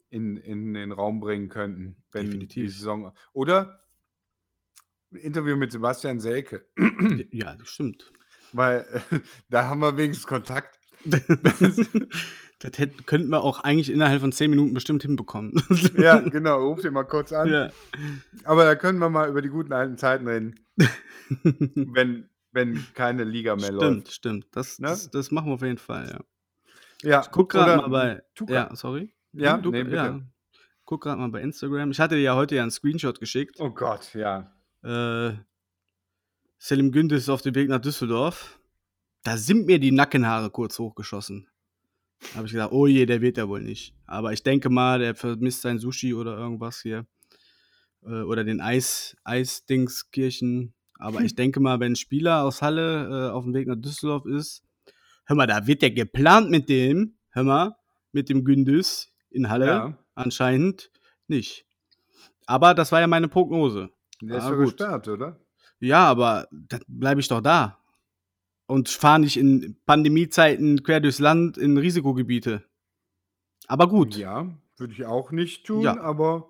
[0.09, 2.63] in, in den Raum bringen könnten, wenn Definitiv.
[2.65, 3.13] die Saison.
[3.33, 3.81] Oder
[5.11, 6.65] Interview mit Sebastian Selke.
[7.31, 8.11] Ja, das stimmt.
[8.53, 10.79] Weil äh, da haben wir wenigstens Kontakt.
[11.05, 11.77] das
[12.63, 15.61] hätte, könnten wir auch eigentlich innerhalb von zehn Minuten bestimmt hinbekommen.
[15.97, 16.67] ja, genau.
[16.67, 17.49] Ruf ihn mal kurz an.
[17.49, 17.69] Ja.
[18.43, 20.55] Aber da können wir mal über die guten alten Zeiten reden.
[21.27, 24.11] wenn, wenn keine Liga mehr stimmt, läuft.
[24.11, 24.47] Stimmt, stimmt.
[24.51, 24.87] Das, ne?
[24.87, 26.19] das, das, machen wir auf jeden Fall, ja.
[27.03, 28.23] Ja, ich guck gerade mal bei.
[28.33, 28.53] Tuka.
[28.53, 29.13] Ja, sorry.
[29.33, 29.95] Ja, du, nee, bitte.
[29.95, 30.21] Ja.
[30.85, 31.91] Guck gerade mal bei Instagram.
[31.91, 33.57] Ich hatte dir ja heute ja einen Screenshot geschickt.
[33.59, 34.51] Oh Gott, ja.
[34.83, 35.33] Äh,
[36.57, 38.59] Selim Gündes ist auf dem Weg nach Düsseldorf.
[39.23, 41.47] Da sind mir die Nackenhaare kurz hochgeschossen.
[42.31, 43.93] Da habe ich gedacht, oh je, der wird ja wohl nicht.
[44.05, 47.05] Aber ich denke mal, der vermisst sein Sushi oder irgendwas hier.
[48.03, 53.31] Äh, oder den Eis, Eisdingskirchen aber ich denke mal, wenn ein Spieler aus Halle äh,
[53.31, 54.63] auf dem Weg nach Düsseldorf ist,
[55.25, 57.75] hör mal, da wird der geplant mit dem, hör mal,
[58.11, 59.65] mit dem Gündüs in Halle.
[59.65, 59.97] Ja.
[60.15, 60.91] Anscheinend
[61.27, 61.65] nicht.
[62.45, 63.89] Aber das war ja meine Prognose.
[64.21, 65.39] Der ist ja gesperrt, oder?
[65.79, 67.77] Ja, aber dann bleibe ich doch da.
[68.65, 72.63] Und fahre nicht in Pandemiezeiten quer durchs Land in Risikogebiete.
[73.67, 74.15] Aber gut.
[74.17, 75.99] Ja, würde ich auch nicht tun, ja.
[75.99, 76.49] aber.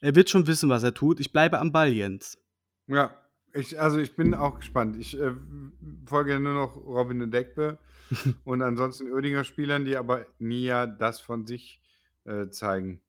[0.00, 1.20] Er wird schon wissen, was er tut.
[1.20, 2.38] Ich bleibe am Ball, Jens.
[2.86, 3.21] Ja,
[3.54, 4.96] ich, also ich bin auch gespannt.
[4.96, 5.32] Ich äh,
[6.06, 7.78] folge nur noch Robin Deckbe
[8.44, 11.80] und ansonsten Oerdinger Spielern, die aber nie ja das von sich
[12.24, 13.00] äh, zeigen.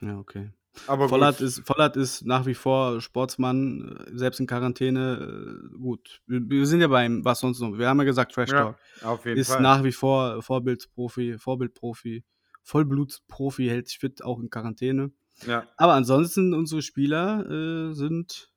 [0.00, 0.50] Ja, okay.
[0.86, 5.62] Aber Vollert ist, Vollert ist nach wie vor Sportsmann, äh, selbst in Quarantäne.
[5.72, 7.78] Äh, gut, wir, wir, sind ja beim, was sonst noch.
[7.78, 8.78] Wir haben ja gesagt, Trash Talk.
[9.00, 9.62] Ja, auf jeden ist Fall.
[9.62, 12.24] nach wie vor Vorbildprofi, Vorbildprofi,
[12.62, 15.12] Vollblutprofi, hält sich fit, auch in Quarantäne.
[15.46, 15.66] Ja.
[15.76, 18.50] Aber ansonsten, unsere Spieler äh, sind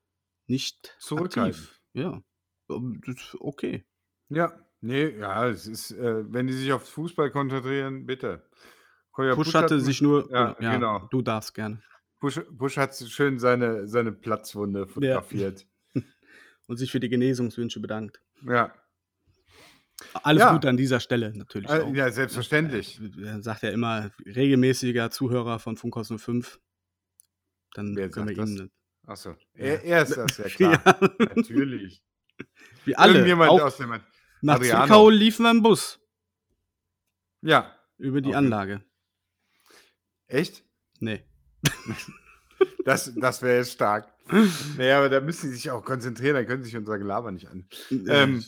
[0.49, 1.67] nicht zurückgreifen.
[1.93, 2.21] Ja,
[3.39, 3.85] okay.
[4.29, 8.43] Ja, ne, ja, es ist, äh wenn die sich aufs Fußball konzentrieren, bitte.
[9.11, 11.07] Kolja Push Pusch hat hatte sich nur ja, ja, genau.
[11.11, 11.81] du darfst gerne.
[12.19, 14.87] Pusch Pusch hat schön seine seine Platzwunde Ja.
[14.87, 15.67] fotografiert.
[16.67, 18.21] Und sich für die Genesungswünsche bedankt.
[18.43, 18.73] Ja.
[20.13, 20.53] Alles Ja.
[20.53, 23.01] Gute an dieser Stelle natürlich Äh, ja, selbstverständlich.
[23.21, 26.59] Er sagt ja immer, regelmäßiger Zuhörer von Funkhaus 05.
[27.73, 28.69] Dann Wer können wir ihm
[29.09, 29.19] das?
[29.19, 29.29] Ach so.
[29.55, 29.65] Ja.
[29.65, 30.81] Er er ist das, ja klar.
[30.85, 30.99] Ja.
[31.35, 32.03] Natürlich.
[32.85, 33.89] Wir alle, Irgendjemand auch aus dem
[34.41, 34.85] nach Adriano.
[34.85, 35.99] Zwickau liefen wir im Bus
[37.41, 37.75] Ja.
[37.97, 38.83] über die jeden Anlage.
[40.27, 40.63] Echt?
[40.99, 41.23] Ne.
[42.83, 44.11] Das das wäre jetzt stark.
[44.77, 47.31] Na ja, aber da müssen die sich auch konzentrieren, dann können sie sich unser Gelaber
[47.31, 47.67] nicht an.
[47.89, 48.43] Ähm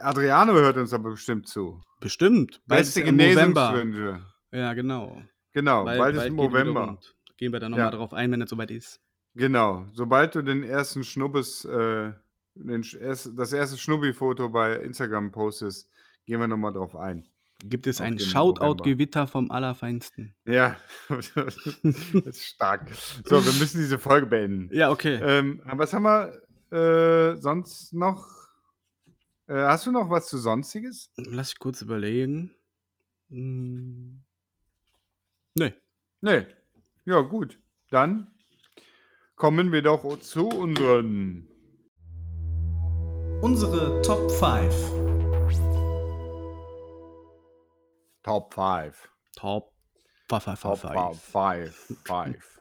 [0.00, 1.80] Adriano hört uns aber bestimmt zu.
[2.00, 2.60] Bestimmt.
[2.66, 3.72] Bald ist Beste ja im November.
[3.72, 4.26] Genesungswünsche.
[4.52, 5.22] Ja, genau.
[5.52, 6.98] Genau, bald ist im wieder November.
[7.36, 7.90] Gehen wir dann noch mal Ja.
[7.90, 9.00] drauf ein, wenn es soweit ist.
[9.34, 9.86] Genau.
[9.92, 12.12] Sobald du den ersten Schnubbes, äh
[12.58, 12.82] den
[13.36, 15.90] das erste Schnubbi-Foto bei Instagram postest,
[16.24, 17.28] gehen wir noch mal drauf ein.
[17.64, 20.34] Gibt es ein Shoutout-Gewitter vom Allerfeinsten.
[20.44, 20.76] Ja,
[21.08, 21.26] das
[22.14, 22.90] ist stark.
[23.24, 24.74] So, wir müssen diese Folge beenden.
[24.74, 25.18] Ja, okay.
[25.22, 28.26] Ähm, was haben wir, äh, sonst noch?
[29.46, 31.10] Äh, hast du noch was zu Sonstiges?
[31.16, 32.54] Lass ich kurz überlegen.
[33.30, 34.20] Hm.
[35.54, 35.74] Ne.
[36.20, 36.46] Ne.
[37.06, 37.58] Ja, gut.
[37.90, 38.26] Dann
[39.36, 41.48] kommen wir doch zu unseren
[43.42, 44.74] Unsere Top 5.
[48.22, 49.08] Top 5.
[49.36, 49.72] Top
[50.28, 51.96] 5, 5, Top 5, 5.
[52.04, 52.60] 5.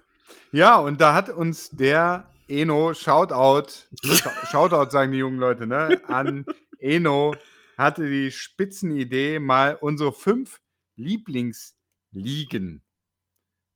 [0.51, 3.69] Ja, und da hat uns der Eno, Shoutout,
[4.03, 5.99] Sh- Shoutout sagen die jungen Leute, ne?
[6.07, 6.45] An
[6.77, 7.33] Eno
[7.77, 10.61] hatte die Spitzenidee, mal unsere fünf
[10.97, 12.83] Lieblingsligen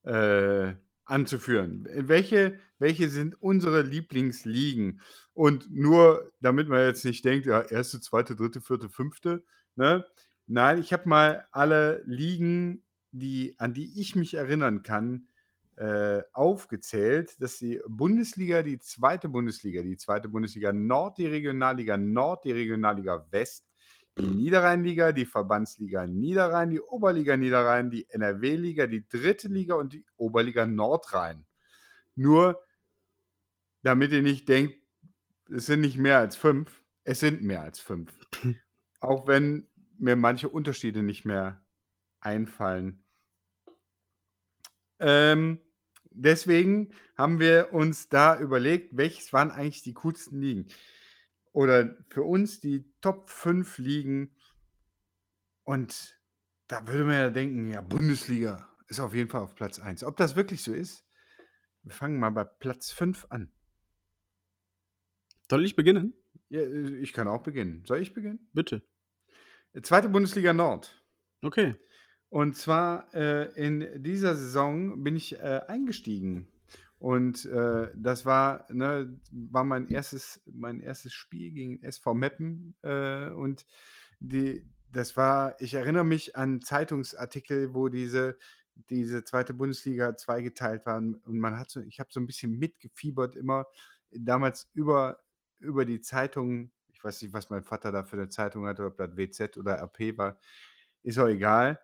[0.10, 1.88] äh, anzuführen.
[1.94, 5.02] Welche, welche sind unsere Lieblingsligen?
[5.34, 9.44] Und nur, damit man jetzt nicht denkt, ja, erste, zweite, dritte, vierte, fünfte,
[9.76, 10.06] ne?
[10.48, 15.28] Nein, ich habe mal alle Ligen, die, an die ich mich erinnern kann,
[15.76, 17.36] äh, aufgezählt.
[17.40, 22.52] Das ist die Bundesliga, die zweite Bundesliga, die zweite Bundesliga Nord, die Regionalliga Nord, die
[22.52, 23.69] Regionalliga West,
[24.20, 30.06] die Niederrheinliga, die Verbandsliga Niederrhein, die Oberliga Niederrhein, die NRW-Liga, die dritte Liga und die
[30.18, 31.46] Oberliga Nordrhein.
[32.16, 32.62] Nur,
[33.84, 34.76] damit ihr nicht denkt,
[35.50, 38.12] es sind nicht mehr als fünf, es sind mehr als fünf.
[39.00, 39.68] Auch wenn
[39.98, 41.62] mir manche Unterschiede nicht mehr
[42.20, 43.04] einfallen.
[45.00, 45.60] Ähm,
[46.12, 50.68] deswegen haben wir uns da überlegt, welches waren eigentlich die coolsten Ligen?
[51.52, 54.36] Oder für uns die Top 5 Ligen.
[55.64, 56.20] Und
[56.68, 60.04] da würde man ja denken, ja, Bundesliga ist auf jeden Fall auf Platz 1.
[60.04, 61.06] Ob das wirklich so ist?
[61.84, 63.52] Wir fangen mal bei Platz 5 an.
[65.50, 66.14] Soll ich beginnen?
[66.50, 67.84] Ja, äh, ich kann auch beginnen.
[67.86, 68.50] Soll ich beginnen?
[68.54, 68.84] Bitte.
[69.84, 71.04] Zweite Bundesliga Nord.
[71.42, 71.76] Okay.
[72.30, 76.48] Und zwar äh, in dieser Saison bin ich äh, eingestiegen.
[77.00, 82.76] Und äh, das war, ne, war mein erstes, mein erstes Spiel gegen SV Meppen.
[82.82, 83.66] Äh, und
[84.20, 88.38] die, das war, ich erinnere mich an Zeitungsartikel, wo diese,
[88.90, 91.16] diese zweite Bundesliga zweigeteilt waren.
[91.16, 93.66] Und man hat so, ich habe so ein bisschen mitgefiebert, immer
[94.12, 95.20] damals über,
[95.60, 96.72] über die Zeitung.
[96.92, 99.80] Ich weiß nicht, was mein Vater da für eine Zeitung hatte, ob das WZ oder
[99.82, 100.38] RP war.
[101.04, 101.80] Ist auch egal.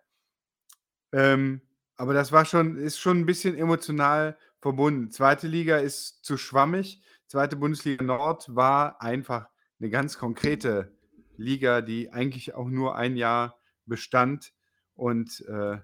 [1.12, 1.62] Ähm,
[1.96, 4.36] aber das war schon, ist schon ein bisschen emotional
[4.66, 5.12] verbunden.
[5.12, 7.00] Zweite Liga ist zu schwammig.
[7.28, 9.48] Zweite Bundesliga Nord war einfach
[9.78, 10.92] eine ganz konkrete
[11.36, 14.52] Liga, die eigentlich auch nur ein Jahr bestand.
[14.96, 15.78] Und äh,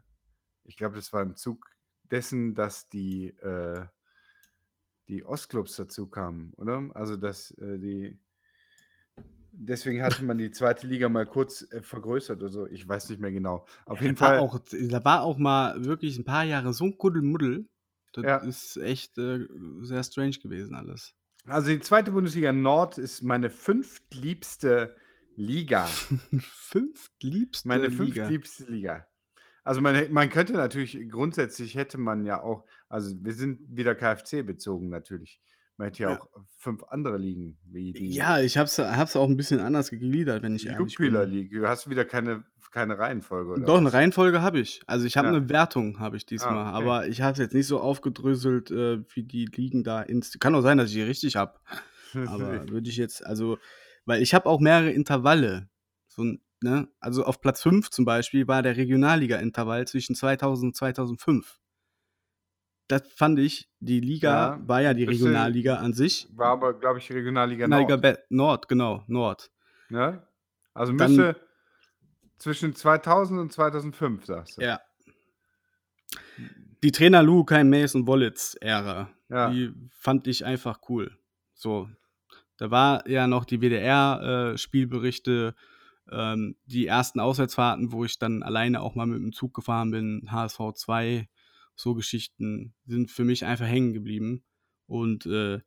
[0.64, 1.64] ich glaube, das war im Zug
[2.10, 3.86] dessen, dass die, äh,
[5.06, 6.90] die Ostclubs dazu kamen, oder?
[6.94, 8.18] Also, dass äh, die.
[9.52, 12.66] Deswegen hatte man die zweite Liga mal kurz äh, vergrößert oder so.
[12.66, 13.64] Ich weiß nicht mehr genau.
[13.86, 14.38] Auf jeden war Fall.
[14.40, 17.68] Auch, da war auch mal wirklich ein paar Jahre so ein Kuddelmuddel.
[18.12, 18.36] Das Ja.
[18.38, 19.46] ist echt äh,
[19.80, 21.14] sehr strange gewesen alles.
[21.46, 24.94] Also die zweite Bundesliga Nord ist meine fünftliebste
[25.34, 25.86] Liga.
[26.40, 27.96] Fünftliebste Meine Liga.
[27.96, 29.06] fünftliebste Liga.
[29.64, 34.44] Also man, man könnte natürlich, grundsätzlich hätte man ja auch, also wir sind wieder KFC
[34.44, 35.40] bezogen natürlich.
[35.82, 36.20] Man hätte ja Ja.
[36.20, 36.28] auch
[36.58, 40.54] fünf andere Ligen, wie die Ja, ich hab's, hab's auch ein bisschen anders gegliedert, wenn
[40.54, 41.12] ich ehrlich bin.
[41.12, 41.50] League.
[41.50, 43.94] Du hast wieder keine, keine Reihenfolge, oder Doch, eine was?
[43.94, 44.80] Reihenfolge habe ich.
[44.86, 45.34] Also ich habe Ja.
[45.34, 46.54] eine Wertung, habe ich diesmal.
[46.58, 46.84] Ah, okay.
[46.84, 50.38] Aber ich habe es jetzt nicht so aufgedröselt, äh, wie die Ligen da ins.
[50.38, 51.58] Kann auch sein, dass ich die richtig habe.
[52.64, 53.58] Aber würde ich jetzt, also,
[54.04, 55.68] weil ich habe auch mehrere Intervalle.
[56.06, 56.22] So,
[56.62, 56.86] ne?
[57.00, 61.58] Also auf Platz 5 zum Beispiel war der Regionalliga-Intervall zwischen 2000 und 2005.
[62.92, 66.28] Das fand ich, die Liga war ja die Regionalliga an sich.
[66.36, 68.02] War aber, glaube ich, Regionalliga Regionalliga Nord.
[68.02, 69.50] Be- Nord, genau, Nord.
[69.88, 70.22] Ne?
[70.74, 71.36] Also müsste
[72.36, 74.62] zwischen 2000 und 2005, sagst du.
[74.62, 74.80] Ja.
[76.82, 79.48] Die Trainer Lou, Kai Mason, Wollitz-Ära, Ja.
[79.50, 81.16] die fand ich einfach cool.
[81.54, 81.88] So,
[82.58, 85.54] da war ja noch die WDR-Spielberichte,
[86.10, 90.28] ähm, die ersten Auswärtsfahrten, wo ich dann alleine auch mal mit dem Zug gefahren bin,
[90.30, 91.28] HSV 2,
[91.74, 94.44] so Geschichten sind für mich einfach hängen geblieben.
[94.86, 95.60] Und äh,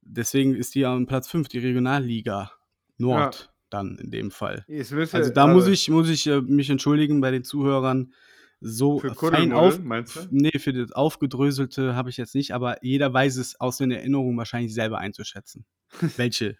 [0.00, 2.52] deswegen ist die am Platz 5, die Regionalliga
[2.98, 4.64] Nord dann in dem Fall.
[4.68, 8.12] Müsste, Also da muss ich, muss ich äh, mich entschuldigen bei den Zuhörern.
[8.60, 9.78] So Für fein auf.
[9.80, 10.20] meinst du?
[10.30, 14.36] Nee, für das Aufgedröselte habe ich jetzt nicht, aber jeder weiß es aus den Erinnerungen
[14.36, 15.64] wahrscheinlich selber einzuschätzen.
[16.16, 16.58] welche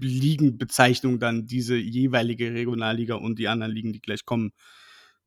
[0.00, 4.52] Ligenbezeichnung dann diese jeweilige Regionalliga und die anderen Ligen, die gleich kommen,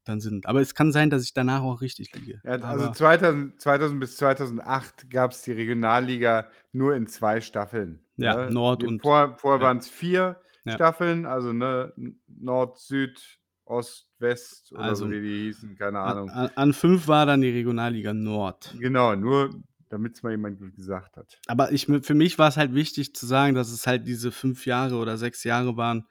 [0.04, 0.46] dann sind.
[0.48, 2.42] Aber es kann sein, dass ich danach auch richtig liege.
[2.44, 8.00] Ja, also aber, 2000, 2000 bis 2008 gab es die Regionalliga nur in zwei Staffeln.
[8.18, 8.52] Ja, ne?
[8.52, 9.68] Nord und- Vor, vorher ja.
[9.68, 10.74] waren es vier Ja.
[10.74, 11.94] Staffeln, also ne,
[12.28, 16.30] Nord, Süd, Ost, West oder Also, so wie die hießen, keine Ahnung.
[16.30, 18.76] an, an fünf war dann die Regionalliga Nord.
[18.80, 19.50] Genau, nur
[19.90, 21.40] damit es mal jemand gesagt hat.
[21.48, 24.66] Aber ich, für mich war es halt wichtig zu sagen, dass es halt diese fünf
[24.66, 26.06] Jahre oder sechs Jahre waren,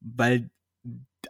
[0.00, 0.50] weil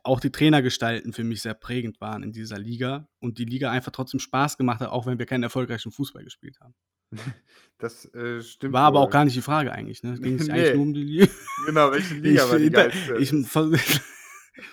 [0.05, 3.93] auch die Trainergestalten für mich sehr prägend waren in dieser Liga und die Liga einfach
[3.93, 6.74] trotzdem Spaß gemacht hat, auch wenn wir keinen erfolgreichen Fußball gespielt haben.
[7.78, 8.73] Das äh, stimmt.
[8.74, 9.06] War aber wohl.
[9.06, 10.05] auch gar nicht die Frage eigentlich.
[10.05, 10.12] Ne?
[10.12, 10.52] Es ging sich Nee.
[10.55, 11.27] eigentlich nur um die Liga.
[11.66, 13.16] Genau, welche Liga war die geilste?
[13.19, 13.31] ich,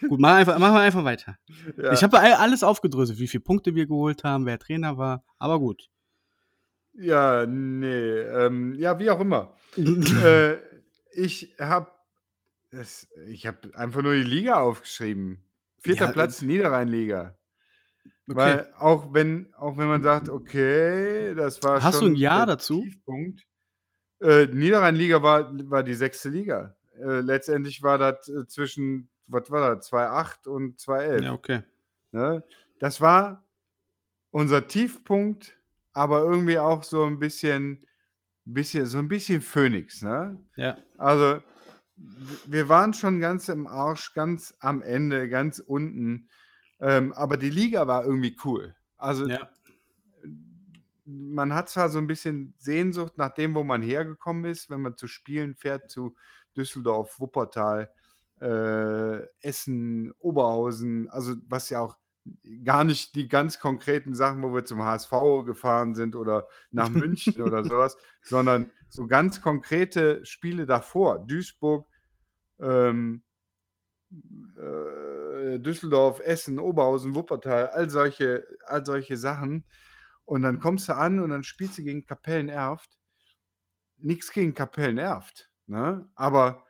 [0.08, 1.38] gut, mach einfach, machen wir einfach weiter.
[1.78, 1.92] ja.
[1.92, 5.90] Ich habe alles aufgedröselt, wie viele Punkte wir geholt haben, wer Trainer war, aber gut.
[6.94, 7.88] ja, nee,
[8.20, 9.56] ähm, ja, wie auch immer.
[9.76, 10.58] äh,
[11.12, 11.90] ich habe
[13.28, 15.44] ich habe einfach nur die Liga aufgeschrieben.
[15.80, 17.36] Vierter Ja, Platz Niederrheinliga.
[18.28, 18.38] Okay.
[18.38, 22.46] Weil auch wenn, auch wenn man sagt, okay, das war Hast du schon ein Jahr
[22.46, 22.84] dazu?
[22.84, 23.42] Tiefpunkt.
[24.22, 26.76] Äh, Niederrheinliga war, war die sechste Liga.
[26.96, 31.24] Äh, letztendlich war das äh, zwischen, was war das, 2,8 und 2,11.
[31.24, 31.64] ja, okay.
[32.12, 32.44] Ne?
[32.80, 33.44] Das war
[34.32, 35.58] unser Tiefpunkt,
[35.94, 37.86] aber irgendwie auch so ein bisschen,
[38.46, 40.02] bisschen so ein bisschen Phoenix.
[40.02, 40.38] Ne?
[40.56, 40.78] Ja.
[40.98, 41.42] Also
[42.46, 46.30] wir waren schon ganz im Arsch, ganz am Ende, ganz unten.
[46.80, 48.76] Ähm, aber die Liga war irgendwie cool.
[48.98, 49.50] Also ja.
[51.06, 54.98] man hat zwar so ein bisschen Sehnsucht nach dem, wo man hergekommen ist, wenn man
[54.98, 56.16] zu Spielen fährt, zu
[56.56, 57.92] Düsseldorf, Wuppertal,
[58.42, 61.98] äh, Essen, Oberhausen, also was ja auch
[62.64, 65.12] gar nicht die ganz konkreten Sachen, wo wir zum HSV
[65.46, 71.20] gefahren sind oder nach München oder sowas, sondern so ganz konkrete Spiele davor.
[71.20, 71.88] Duisburg,
[72.60, 73.24] ähm,
[74.58, 79.66] äh, Düsseldorf, Essen, Oberhausen, Wuppertal, all solche, all solche Sachen.
[80.26, 82.98] Und dann kommst du an und dann spielst du gegen Kapellen-Erft.
[83.98, 86.10] Nichts gegen Kapellen-Erft, ne?
[86.16, 86.66] aber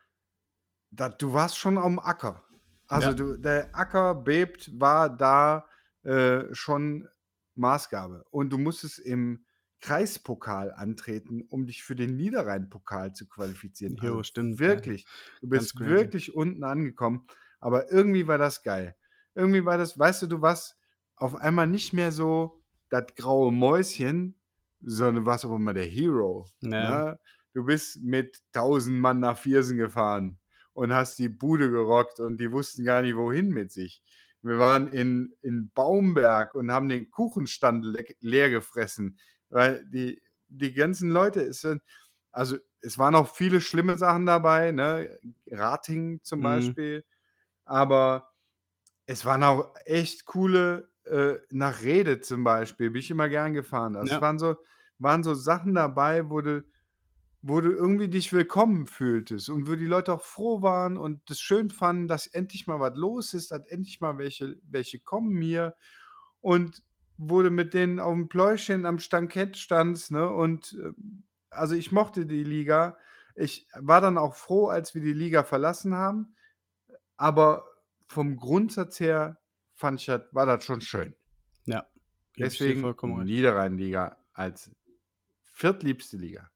[0.91, 2.43] da, du warst schon am Acker.
[2.87, 3.13] Also Ja.
[3.13, 5.67] du, der Acker bebt, war da
[6.03, 7.07] äh, schon
[7.55, 8.25] Maßgabe.
[8.31, 9.45] Und du musstest im
[9.81, 13.95] Kreispokal antreten, um dich für den Niederrhein-Pokal zu qualifizieren.
[13.97, 14.67] Jo, Also stimmt, ja.
[14.67, 15.05] Wirklich.
[15.41, 15.89] Du Ganz bist crazy.
[15.89, 17.25] wirklich unten angekommen.
[17.59, 18.95] Aber irgendwie war das geil.
[19.35, 20.77] Irgendwie war das, weißt du, du warst
[21.15, 24.35] auf einmal nicht mehr so das graue Mäuschen,
[24.81, 26.47] sondern du warst auf einmal der Hero.
[26.61, 26.69] Ja.
[27.11, 27.19] Ne?
[27.53, 30.39] Du bist mit 1000 Mann nach Viersen gefahren
[30.73, 34.01] und hast die Bude gerockt und die wussten gar nicht, wohin mit sich.
[34.41, 39.19] Wir waren in, in Baumberg und haben den Kuchenstand le leer gefressen,
[39.49, 41.81] weil die, die ganzen Leute, es sind,
[42.31, 45.19] also es waren auch viele schlimme Sachen dabei, ne?
[45.51, 46.79] Rating zum Mhm.
[46.81, 47.05] Beispiel,
[47.65, 48.31] aber
[49.05, 53.95] es waren auch echt coole, äh, nach Rede zum Beispiel, bin ich immer gern gefahren.
[53.95, 54.19] Also Ja.
[54.19, 54.55] es waren so,
[54.99, 56.63] waren so Sachen dabei, wo du,
[57.41, 61.39] wo du irgendwie dich willkommen fühltest und wo die Leute auch froh waren und das
[61.39, 65.75] schön fanden, dass endlich mal was los ist, dass endlich mal welche, welche kommen hier
[66.41, 66.83] und
[67.21, 70.29] wo du mit denen auf dem Pläuschen am Stankett standst, ne?
[70.29, 70.91] Und äh,
[71.49, 72.97] also ich mochte die Liga.
[73.35, 76.33] Ich war dann auch froh, als wir die Liga verlassen haben,
[77.17, 77.65] aber
[78.07, 79.37] vom Grundsatz her
[79.75, 81.13] fand ich, das- war das schon schön.
[81.65, 81.85] Ja.
[82.37, 82.81] Deswegen.
[83.25, 84.71] Niederrhein-Liga als
[85.43, 86.49] viertliebste Liga.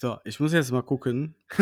[0.00, 1.34] So, ich muss jetzt mal gucken.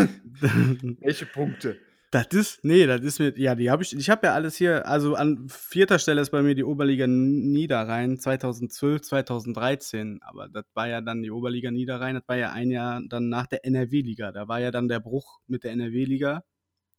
[1.01, 1.79] Welche Punkte?
[2.13, 4.87] Das ist, nee, das ist mir, ja, die habe ich, ich habe ja alles hier,
[4.87, 10.87] also an vierter Stelle ist bei mir die Oberliga Niederrhein 2012, 2013, aber das war
[10.89, 14.47] ja dann die Oberliga Niederrhein, das war ja ein Jahr dann nach der NRW-Liga, da
[14.47, 16.45] war ja dann der Bruch mit der NRW-Liga,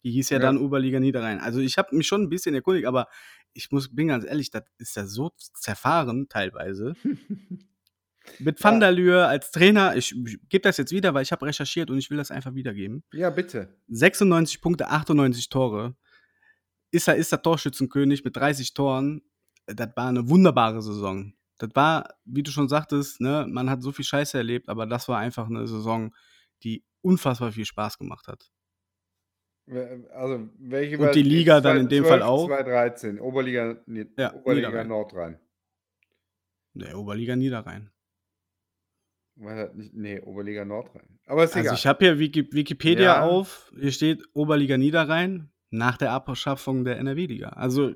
[0.04, 0.42] die hieß ja, Ja.
[0.42, 1.40] dann Oberliga Niederrhein.
[1.40, 3.08] Also ich habe mich schon ein bisschen erkundigt, aber
[3.54, 6.94] ich muss, bin ganz ehrlich, das ist ja so zerfahren teilweise.
[8.38, 8.62] Mit.
[8.62, 11.90] Van der Lühe als Trainer, ich, ich gebe das jetzt wieder, weil ich habe recherchiert
[11.90, 13.02] und ich will das einfach wiedergeben.
[13.12, 13.76] Ja, bitte.
[13.88, 15.96] 96 Punkte, 98 Tore.
[16.90, 19.22] Ist er ist der Torschützenkönig mit 30 Toren.
[19.66, 21.34] Das war eine wunderbare Saison.
[21.58, 25.08] Das war, wie du schon sagtest, ne, man hat so viel Scheiße erlebt, aber das
[25.08, 26.14] war einfach eine Saison,
[26.62, 28.50] die unfassbar viel Spaß gemacht hat.
[30.14, 32.46] Also, welche Und die Liga dann in dem Fall auch?
[32.46, 34.88] 2013, Oberliga, nee, Ja, Oberliga Niederrhein.
[34.88, 35.38] Nordrhein.
[36.72, 37.90] Der Oberliga Niederrhein.
[39.40, 39.94] Das nicht?
[39.94, 41.06] Nee, Oberliga Nordrhein.
[41.26, 41.74] Aber ist Also egal.
[41.74, 43.22] ich habe hier Wiki Wikipedia Ja.
[43.22, 47.50] auf, hier steht Oberliga Niederrhein nach der Abschaffung der NRW-Liga.
[47.50, 47.92] Also,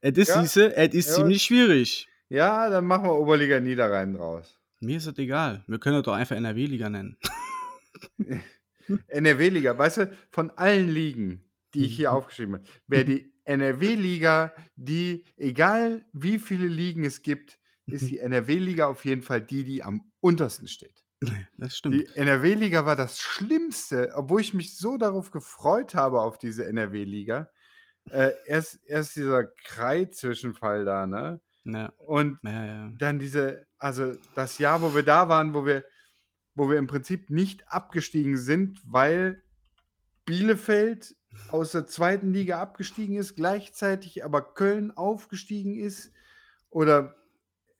[0.00, 0.40] es ist, Ja.
[0.42, 1.14] siehste, es ist Ja.
[1.16, 2.08] ziemlich schwierig.
[2.28, 4.58] ja, dann machen wir Oberliga Niederrhein draus.
[4.80, 5.64] Mir ist das egal.
[5.66, 7.16] Wir können das doch einfach NRW-Liga nennen.
[9.08, 11.44] NRW-Liga, weißt du, von allen Ligen,
[11.74, 12.16] die ich hier Mhm.
[12.16, 18.86] aufgeschrieben habe, wäre die NRW-Liga, die, egal wie viele Ligen es gibt, ist die NRW-Liga
[18.86, 21.02] auf jeden Fall die, die am untersten steht.
[21.56, 21.94] Das stimmt.
[21.94, 27.48] Die NRW-Liga war das Schlimmste, obwohl ich mich so darauf gefreut habe, auf diese NRW-Liga.
[28.10, 31.40] Äh, erst, erst dieser Krei-Zwischenfall da, ne?
[31.64, 32.92] Ja, Und ja, ja.
[32.98, 35.84] dann diese, also das Jahr, wo wir da waren, wo wir,
[36.54, 39.42] wo wir im Prinzip nicht abgestiegen sind, weil
[40.24, 41.14] Bielefeld
[41.48, 46.12] aus der zweiten Liga abgestiegen ist, gleichzeitig aber Köln aufgestiegen ist.
[46.68, 47.14] Oder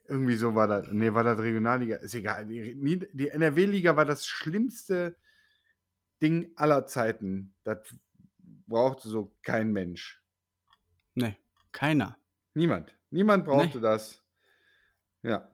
[0.08, 0.88] irgendwie so war das.
[0.90, 1.96] Nee, war das Regionalliga.
[1.96, 2.46] Ist egal.
[2.46, 5.16] Die, die NRW-Liga war das schlimmste
[6.20, 7.54] Ding aller Zeiten.
[7.64, 7.78] Das
[8.66, 10.22] brauchte so kein Mensch.
[11.14, 11.36] Nee,
[11.72, 12.16] keiner.
[12.54, 12.94] Niemand.
[13.10, 14.22] Niemand brauchte das.
[15.22, 15.50] Ja.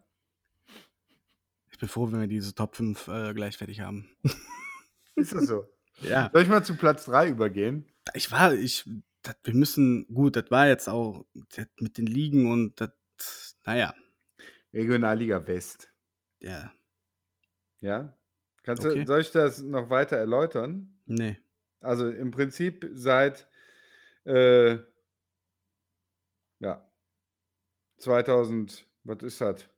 [1.71, 4.09] Ich bin froh, wenn wir diese Top 5 äh, gleich fertig haben.
[5.15, 5.67] Ist das so?
[6.01, 6.31] Ja.
[6.33, 7.87] Soll ich mal zu Platz 3 übergehen?
[8.15, 8.89] Ich war, ich,
[9.23, 11.27] das, wir müssen, gut, das war jetzt auch
[11.81, 12.91] mit den Ligen und das,
[13.65, 13.95] naja,
[14.73, 15.93] Regionalliga West.
[16.41, 16.73] ja,
[17.81, 18.17] Ja?
[18.63, 19.05] Kannst Okay.
[19.05, 20.95] du, soll ich das noch weiter erläutern?
[21.07, 21.39] nee.
[21.81, 23.49] Also im Prinzip seit
[24.25, 24.79] äh,
[26.61, 26.89] ja,
[27.99, 29.69] 2000, was ist das?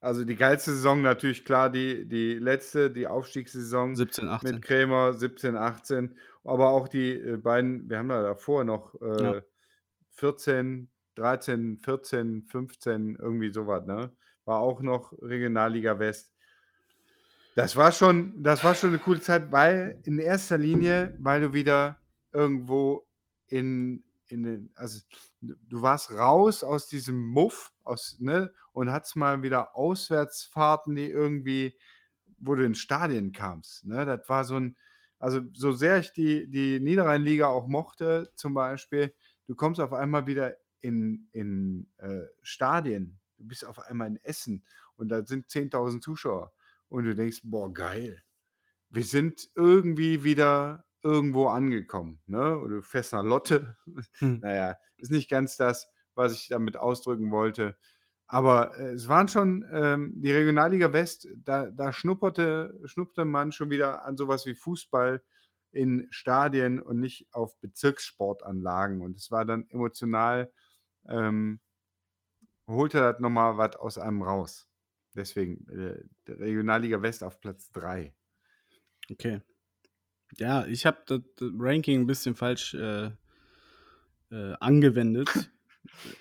[0.00, 4.54] Also die geilste Saison natürlich klar, die, die letzte, die Aufstiegssaison 17, 18.
[4.54, 9.24] mit Krämer 17, 18, aber auch die äh, beiden, wir haben da davor noch äh,
[9.24, 9.42] Ja.
[10.10, 14.12] 14, 13, 14, 15, irgendwie sowas, ne?
[14.44, 16.32] War auch noch Regionalliga West.
[17.54, 21.52] Das war schon, das war schon eine coole Zeit, weil in erster Linie, weil du
[21.52, 21.98] wieder
[22.32, 23.06] irgendwo
[23.46, 25.00] in, in den, also
[25.40, 31.78] du warst raus aus diesem Muff, aus, ne, und hattest mal wieder Auswärtsfahrten, die irgendwie,
[32.38, 33.86] wo du in Stadien kamst.
[33.86, 34.04] Ne?
[34.04, 34.76] Das war so ein,
[35.20, 39.14] also so sehr ich die, die Niederrheinliga auch mochte, zum Beispiel,
[39.46, 44.66] du kommst auf einmal wieder in, in äh, Stadien, du bist auf einmal in Essen
[44.96, 46.52] und da sind 10.000 Zuschauer
[46.88, 48.22] und du denkst, boah, geil.
[48.90, 52.20] Wir sind irgendwie wieder irgendwo angekommen.
[52.26, 52.58] Ne?
[52.58, 53.78] Oder du fährst nach Lotte.
[54.18, 54.40] Hm.
[54.42, 57.78] Naja, ist nicht ganz das, was ich damit ausdrücken wollte.
[58.26, 63.70] Aber äh, es waren schon ähm, die Regionalliga West, da, da schnupperte, schnupperte man schon
[63.70, 65.22] wieder an sowas wie Fußball
[65.72, 69.00] in Stadien und nicht auf Bezirkssportanlagen.
[69.00, 70.52] Und es war dann emotional,
[71.08, 71.60] ähm,
[72.66, 74.68] holte das nochmal was aus einem raus.
[75.14, 78.14] Deswegen äh, Regionalliga West auf Platz 3.
[79.10, 79.40] Okay.
[80.36, 83.10] Ja, ich habe das, Ranking ein bisschen falsch äh,
[84.30, 85.28] äh, angewendet.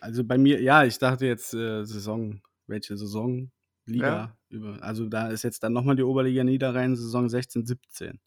[0.02, 3.50] Also bei mir, ja, ich dachte jetzt äh, Saison, welche Saison?
[3.86, 4.08] Liga.
[4.08, 4.38] Ja.
[4.50, 8.20] Über, also da ist jetzt dann nochmal die Oberliga Niederrhein, Saison 16, 17.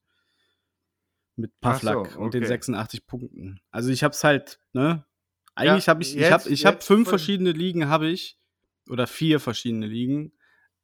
[1.37, 2.49] Mit Ach so, Pavlak und den okay.
[2.49, 3.61] 86 Punkten.
[3.71, 5.05] Also ich habe es halt, ne?
[5.57, 8.39] Eigentlich habe ich, ich jetzt- habe ich hab jetzt fünf verschiedene Ligen, habe ich,
[8.89, 10.33] oder vier verschiedene Ligen.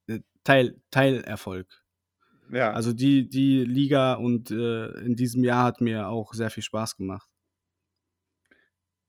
[0.06, 1.68] Äh, Teil, Teilerfolg.
[2.50, 6.62] Ja, Also die, die Liga und äh, in diesem Jahr hat mir auch sehr viel
[6.62, 7.28] Spaß gemacht.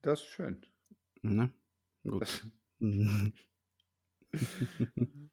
[0.02, 0.66] das ist schön.
[1.22, 1.52] Ne?
[2.04, 2.46] Gut.
[2.80, 3.34] Mhm.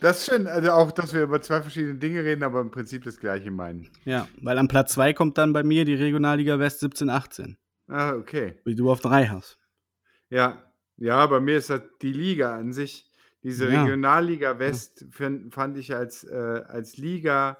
[0.00, 3.04] Das ist schön, also auch, dass wir über zwei verschiedene Dinge reden, aber im Prinzip
[3.04, 3.88] das Gleiche meinen.
[4.04, 7.56] ja, weil am Platz 2 kommt dann bei mir die Regionalliga West 17-18,
[7.86, 8.60] Ah, okay.
[8.64, 9.58] wie du auf 3 hast.
[10.34, 10.64] Ja,
[10.96, 13.08] ja, bei mir ist das die Liga an sich.
[13.44, 13.82] Diese Ja.
[13.82, 17.58] Regionalliga West fin- fand ich als, äh, als Liga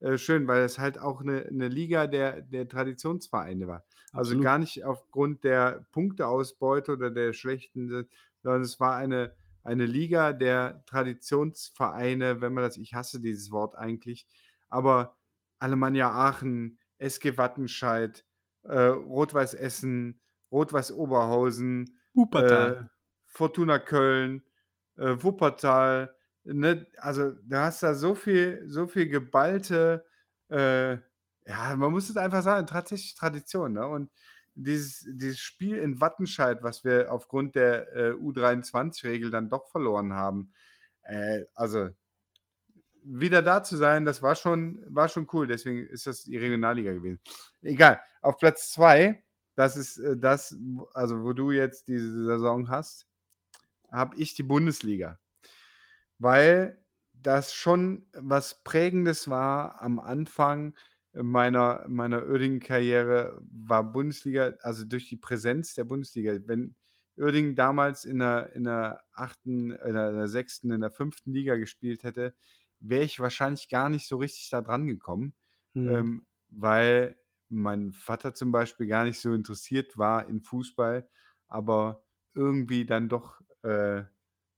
[0.00, 3.84] äh, schön, weil es halt auch eine, eine Liga der, der Traditionsvereine war.
[4.12, 4.44] Also Absolut.
[4.44, 8.06] gar nicht aufgrund der Punkteausbeute oder der schlechten,
[8.42, 13.76] sondern es war eine, eine Liga der Traditionsvereine, wenn man das, ich hasse dieses Wort
[13.76, 14.26] eigentlich,
[14.68, 15.16] aber
[15.58, 18.24] Alemannia Aachen, SG Wattenscheid,
[18.62, 20.20] äh, Rot-Weiß Essen,
[20.52, 22.82] Rot-Weiß Oberhausen, Wuppertal.
[22.82, 22.84] äh,
[23.26, 24.42] Fortuna Köln,
[24.96, 26.14] äh, Wuppertal,
[26.44, 26.86] ne?
[26.98, 30.04] Also, du hast da so viel so viel geballte,
[30.50, 30.98] äh
[31.46, 33.86] ja, man muss es einfach sagen, tatsächlich Tradition, ne?
[33.86, 34.10] Und
[34.54, 40.52] dieses dieses Spiel in Wattenscheid, was wir aufgrund der, äh, U23-Regel dann doch verloren haben,
[41.04, 41.90] äh, also
[43.06, 45.46] wieder da zu sein, das war schon war schon cool.
[45.46, 47.20] Deswegen ist das die Regionalliga gewesen.
[47.62, 49.23] Egal, auf Platz 2,
[49.56, 50.56] das ist, äh, das,
[50.94, 53.06] also, wo du jetzt diese Saison hast,
[53.92, 55.18] habe ich die Bundesliga.
[56.20, 56.78] Weil
[57.12, 60.74] das schon was Prägendes war am Anfang
[61.14, 66.36] meiner meiner Uerdingen-Karriere war Bundesliga also, durch die Präsenz der Bundesliga.
[66.46, 66.74] Wenn
[67.16, 71.30] Uerdingen damals in der in der 8., in der in der 6., in der 5.
[71.32, 72.34] Liga gespielt hätte,
[72.80, 75.34] wäre ich wahrscheinlich gar nicht so richtig da dran gekommen,
[75.74, 75.88] Mhm.
[75.88, 77.16] ähm, weil
[77.48, 81.08] mein Vater zum Beispiel gar nicht so interessiert war in Fußball,
[81.48, 82.04] aber
[82.34, 84.04] irgendwie dann doch, äh,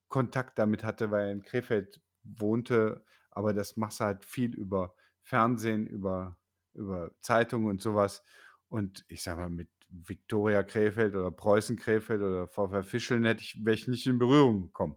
[0.08, 3.04] Kontakt damit hatte, weil er in Krefeld wohnte.
[3.30, 6.38] Aber das machst du halt viel über Fernsehen, über
[6.74, 8.22] über Zeitungen und so was.
[8.68, 13.64] Und ich sage mal, mit Viktoria Krefeld oder Preußen Krefeld oder VfR Fischeln hätte ich
[13.64, 14.96] wäre ich nicht in Berührung gekommen.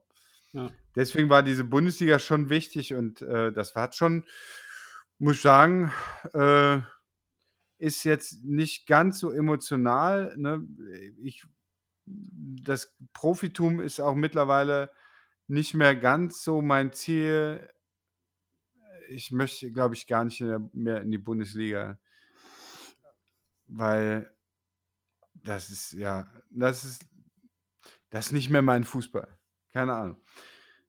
[0.54, 0.72] Ja.
[0.96, 4.26] Deswegen war diese Bundesliga schon wichtig und, äh, das hat schon
[5.20, 5.92] muss ich sagen,
[6.34, 6.80] äh,
[7.80, 10.68] ist jetzt nicht ganz so emotional, ne?
[11.24, 11.46] Ich
[12.06, 14.92] das Profitum ist auch mittlerweile
[15.48, 17.68] nicht mehr ganz so mein Ziel.
[19.10, 20.44] Ich möchte, glaube ich, gar nicht,
[20.74, 22.00] mehr in die Bundesliga.
[23.68, 24.32] Weil
[25.34, 27.06] das ist ja das ist
[28.10, 29.38] das ist nicht mehr mein Fußball.
[29.72, 30.22] Keine Ahnung.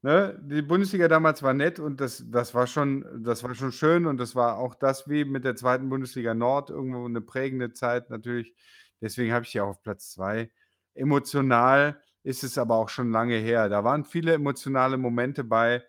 [0.05, 4.07] Ne, die Bundesliga damals war nett und das das war schon das war schon schön
[4.07, 5.91] und das war auch das wie mit der 2.
[5.91, 8.55] Bundesliga Nord irgendwo 'ne prägende Zeit natürlich.
[9.03, 10.51] Deswegen habe ich die auch auf Platz 2.
[10.95, 13.69] Emotional ist es aber auch schon lange her.
[13.69, 15.85] Da waren viele emotionale Momente bei,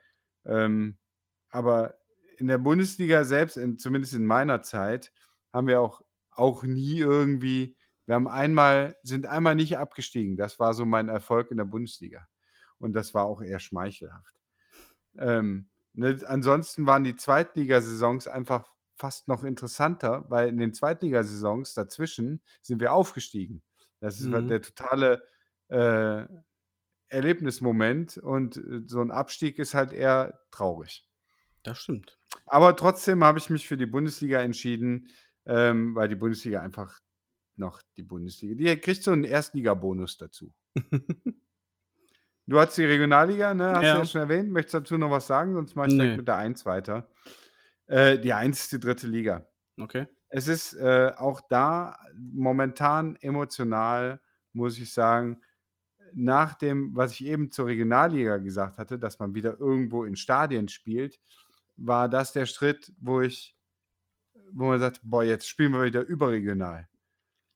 [0.46, 0.98] ähm,
[1.50, 1.96] aber
[2.38, 5.14] in der Bundesliga selbst, in zumindest in meiner Zeit,
[5.54, 6.02] haben wir auch
[6.32, 7.78] auch nie irgendwie
[8.08, 10.36] wir haben einmal sind einmal nicht abgestiegen.
[10.36, 12.28] Das war so mein Erfolg in der Bundesliga.
[12.82, 14.36] Und das war auch eher schmeichelhaft.
[15.18, 22.42] Ähm, ne, ansonsten waren die Zweitligasaisons einfach fast noch interessanter, weil in den Zweitligasaisons dazwischen
[22.62, 23.64] sind wir aufgestiegen.
[24.00, 24.52] Das ist halt Mhm.
[24.52, 25.24] der totale,
[25.70, 26.26] äh,
[27.10, 31.08] Erlebnismoment und, äh, so 'n Abstieg ist halt eher traurig.
[31.64, 32.20] Das stimmt.
[32.46, 35.10] Aber trotzdem habe ich mich für die Bundesliga entschieden,
[35.46, 37.00] ähm, weil die Bundesliga einfach
[37.56, 40.54] noch die Bundesliga die kriegt so 'n Erstligabonus dazu.
[42.48, 44.06] Du hattest die Regionalliga, ne, hast du ja Ja.
[44.06, 44.52] schon erwähnt.
[44.52, 45.54] Möchtest du dazu noch was sagen?
[45.54, 46.18] Sonst mache ich direkt Ne.
[46.18, 47.08] mit der 1 weiter.
[47.88, 49.08] Äh, die 1 ist die 3.
[49.08, 49.48] Liga.
[49.80, 50.08] Okay.
[50.30, 54.22] Es ist, äh, auch da momentan emotional,
[54.54, 55.42] muss ich sagen,
[56.14, 60.68] nach dem, was ich eben zur Regionalliga gesagt hatte, dass man wieder irgendwo in Stadien
[60.70, 61.20] spielt,
[61.78, 63.56] war das der Schritt, wo ich
[64.54, 66.88] wo man sagt: „Boah, jetzt spielen wir wieder überregional.“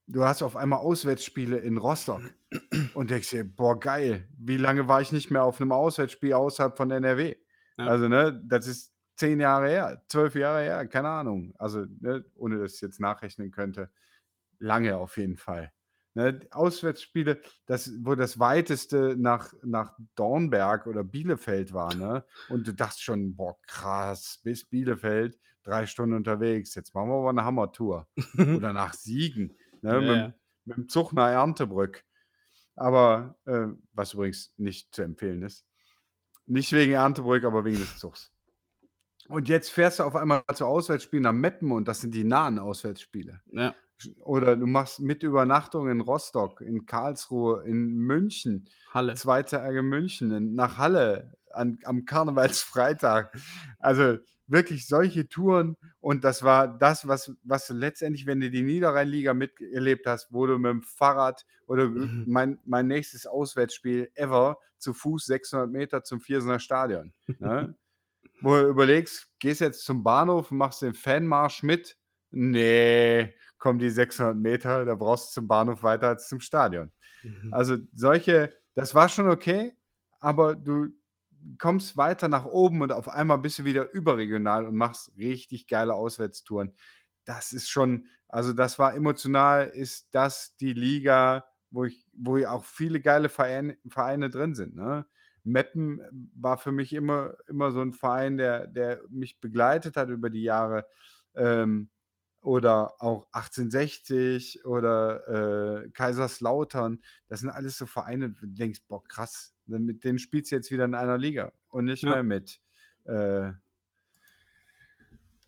[0.08, 2.22] Du hast auf einmal Auswärtsspiele in Rostock
[2.94, 4.28] und denkst dir: „Boah, geil.
[4.38, 7.36] Wie lange war ich nicht mehr auf 'nem Auswärtsspiel außerhalb von NRW?“
[7.78, 7.90] Ja.
[7.90, 11.54] Also, ne, das ist 10 Jahre her, 12 Jahre her, keine Ahnung.
[11.58, 13.90] Also, ne, ohne dass ich jetzt nachrechnen könnte.
[14.60, 15.72] Lange auf jeden Fall.
[16.16, 22.26] Ne, Auswärtsspiele, das wo das Weiteste nach nach Dornberg oder Bielefeld war, ne?
[22.48, 26.76] Und du dachtest schon: „Boah, krass, bis Bielefeld, 3 Stunden unterwegs.
[26.76, 28.08] Jetzt machen wir aber 'ne Hammertour.“
[28.54, 30.34] Oder nach Siegen, ne, Ja, mit'm ja.
[30.66, 32.04] mit'm Zug nach Erndtebrück.
[32.76, 35.66] Aber, äh was übrigens nicht zu empfehlen ist.
[36.48, 38.32] Nicht wegen Erndtebrück, aber wegen des Zugs.
[39.28, 42.60] Und jetzt fährst du auf einmal zu Auswärtsspielen nach Meppen und das sind die nahen
[42.60, 43.42] Auswärtsspiele.
[43.52, 43.74] Ja.
[44.24, 49.16] Oder du machst mit Übernachtung in Rostock, in Karlsruhe, in München, Halle.
[49.16, 53.34] 2 Tage München, in nach Halle an am Karnevalsfreitag.
[53.80, 59.34] Also, wirklich solche Touren und das war das, was was letztendlich, wenn du die Niederrheinliga
[59.34, 62.26] miterlebt hast, wo du mit'm Fahrrad oder Mhm.
[62.26, 67.72] mein mein nächstes Auswärtsspiel ever zu Fuß 600 Meter zum Viersener Stadion, ne?
[68.42, 71.98] Wo du überlegst, gehst jetzt zum Bahnhof machst den Fanmarsch mit.
[72.32, 76.92] Ne, komm, die 600 Meter, da brauchst du zum Bahnhof weiter als zum Stadion.
[77.24, 77.52] Mhm.
[77.52, 79.74] Also, solche das war schon okay,
[80.20, 80.90] aber du
[81.60, 85.94] kommst weiter nach oben und auf einmal bist du wieder überregional und machst richtig geile
[85.96, 86.74] Auswärtstouren.
[87.26, 92.66] Das ist schon also, das war emotional ist das die Liga, wo ich wo auch
[92.66, 95.06] viele geile Verein Vereine drin sind, ne?
[95.44, 96.02] Meppen
[96.36, 100.44] war für mich immer immer so 'n Verein, der der mich begleitet hat über die
[100.44, 100.88] Jahre.
[101.36, 101.90] Ähm,
[102.42, 107.02] oder auch 1860 oder, äh, Kaiserslautern.
[107.28, 110.72] Das sind alles so Vereine, wo du denkst: „Boah, krass, mit denen spielst du jetzt
[110.72, 112.12] wieder in einer Liga und nicht Ja.
[112.12, 112.60] mehr mit,
[113.06, 113.52] äh“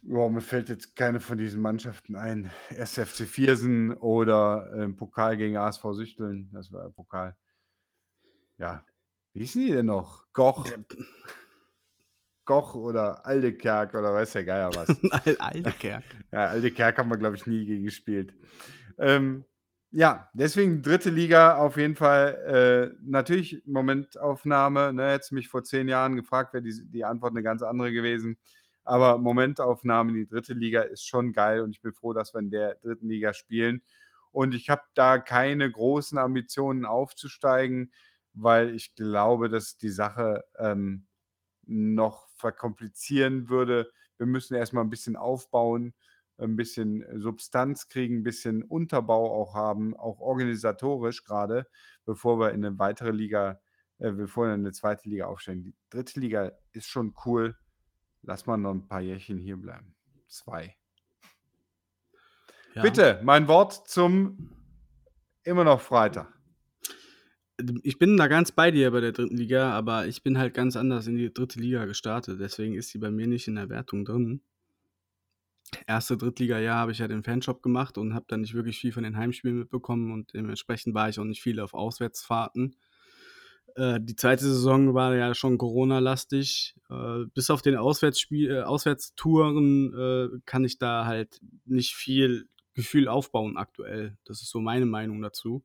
[0.03, 2.49] Boah, mir fällt jetzt keine von diesen Mannschaften ein.
[2.69, 2.97] 1.
[2.99, 6.49] FC Viersen oder, ähm, Pokal gegen ASV Süchteln.
[6.53, 7.35] Das war Pokal.
[8.57, 8.85] Ja.
[9.33, 10.25] Wie hießen die denn noch?
[10.33, 10.65] Goch.
[12.45, 14.87] Goch oder Aldekerk oder weiß der Geier was.
[15.25, 16.03] Al Aldekerk.
[16.31, 18.33] Ja, Aldekerk haben wir, glaube ich, nie gegen gespielt.
[18.97, 19.43] Ähm,
[19.91, 25.11] ja, deswegen dritte Liga auf jeden Fall, äh, natürlich Momentaufnahme, ne?
[25.11, 28.37] Hättest du mich vor 10 Jahren gefragt, wäre die die Antwort 'ne ganz andere gewesen.
[28.83, 32.39] Aber Momentaufnahme in die dritte Liga ist schon geil und ich bin froh, dass wir
[32.39, 33.81] in der dritten Liga spielen.
[34.31, 37.91] Und ich habe da keine großen Ambitionen aufzusteigen,
[38.33, 41.07] weil ich glaube, dass die Sache, ähm,
[41.67, 43.91] noch verkomplizieren würde.
[44.17, 45.93] Wir müssen erst mal 'n bisschen aufbauen,
[46.39, 51.67] 'n bisschen Substanz kriegen, 'n bisschen Unterbau auch haben, auch organisatorisch grade,
[52.05, 53.59] bevor wir in 'ne weitere Liga
[53.99, 55.63] äh, bevor wir in 'ne zweite Liga aufsteigen.
[55.63, 57.55] Die dritte Liga ist schon cool.
[58.23, 59.95] Lass mal noch 'n paar Jährchen hierbleiben.
[60.27, 60.75] 2.
[62.75, 62.83] Ja.
[62.83, 64.51] Bitte, mein Wort zum
[65.43, 66.33] immer noch Freitag.
[67.83, 70.75] Ich bin da ganz bei dir bei der dritten Liga, aber ich bin halt ganz
[70.75, 72.39] anders in die dritte Liga gestartet.
[72.39, 74.41] Deswegen ist sie bei mir nicht in der Wertung drin.
[75.85, 79.03] Erste Drittligajahr habe ich ja den Fanshop gemacht und habe dann nicht wirklich viel von
[79.03, 82.75] den Heimspielen mitbekommen und dementsprechend war ich auch nicht viel auf Auswärtsfahrten.
[83.77, 86.75] Äh, die zweite Saison war ja schon Corona-lastig.
[86.89, 93.57] Äh, bis auf den Auswärtsspiel äh, Auswärtstouren, kann ich da halt nicht viel Gefühl aufbauen
[93.57, 94.17] aktuell.
[94.25, 95.63] Das ist so meine Meinung dazu.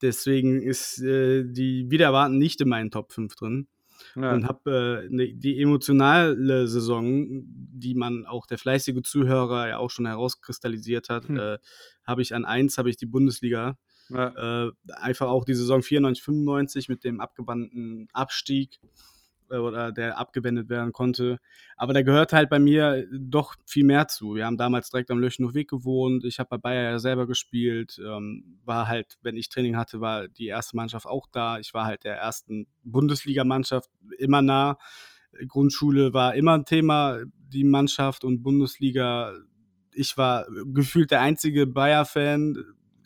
[0.00, 3.68] Deswegen ist, die wider erwarten nicht in meinen Top 5 drin
[4.16, 4.32] Ja.
[4.34, 9.90] und habe, äh, ne die emotionale Saison, die man auch der fleißige Zuhörer ja auch
[9.90, 11.36] schon herauskristallisiert hat, Hm.
[11.38, 11.58] äh,
[12.06, 13.78] habe ich an 1 habe ich die Bundesliga.
[14.08, 14.66] Ja.
[14.66, 18.80] Äh, einfach auch die Saison 94, 95 mit dem abgewandten Abstieg
[19.60, 21.38] oder der abgewendet werden konnte.
[21.76, 24.34] Aber da gehört halt bei mir doch viel mehr zu.
[24.34, 26.24] Wir haben damals direkt am Löchenhof-Weg gewohnt.
[26.24, 27.98] Ich habe bei Bayer ja selber gespielt.
[28.04, 31.58] Ähm, war halt, wenn ich Training hatte, war die erste Mannschaft auch da.
[31.58, 34.78] Ich war halt der ersten Bundesligamannschaft immer nah.
[35.48, 39.32] Grundschule war immer 'n Thema, die Mannschaft und Bundesliga.
[39.94, 42.56] Ich war gefühlt der einzige Bayer-Fan.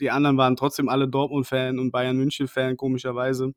[0.00, 3.52] Die anderen waren trotzdem alle Dortmund-Fan und Bayern-München-Fan, komischerweise.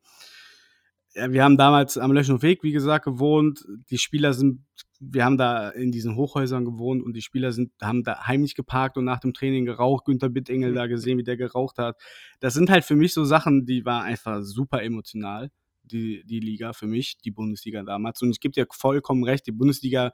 [1.15, 3.65] Ja, wir haben damals am Löchenhof-Weg, wie gesagt, gewohnt.
[3.89, 4.65] Die Spieler sind
[4.99, 8.97] wir haben da in diesen Hochhäusern gewohnt und die Spieler sind haben da heimlich geparkt
[8.97, 10.05] und nach dem Training geraucht.
[10.05, 11.95] Günter Bittengel da gesehen, wie der geraucht hat.
[12.41, 15.51] Das sind halt für mich so Sachen, die war einfach super emotional,
[15.83, 18.21] die die Liga für mich, die Bundesliga damals.
[18.21, 20.11] Und ich gebe dir vollkommen recht, die Bundesliga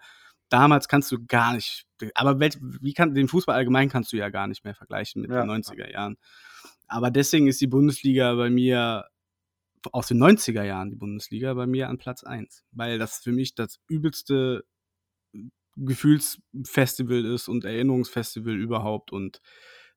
[0.50, 4.48] damals kannst du gar nicht aber wie kann den Fußball allgemein kannst du ja gar
[4.48, 5.42] nicht mehr vergleichen mit Ja.
[5.42, 6.18] den 90er Jahren.
[6.88, 9.06] Aber deswegen ist die Bundesliga bei mir
[9.94, 13.56] aus den 90er Jahren die Bundesliga bei mir an Platz 1, weil das für mich
[13.56, 14.64] das übelste
[15.78, 19.42] Gefühlsfestival ist und Erinnerungsfestival überhaupt und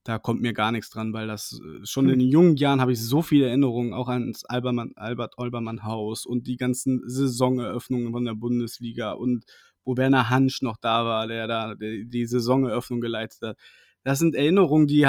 [0.05, 2.13] da kommt mir gar nix dran, weil das äh, schon Hm.
[2.15, 6.57] in den jungen Jahren habe ich so viele Erinnerungen auch ans Albermann Albert-Olbermann-Haus und die
[6.57, 9.45] ganzen Saisoneröffnungen von der Bundesliga und
[9.85, 13.59] wo Werner Hansch noch da war, der da die Saisoneröffnung geleitet hat.
[14.03, 15.07] Das sind Erinnerungen, die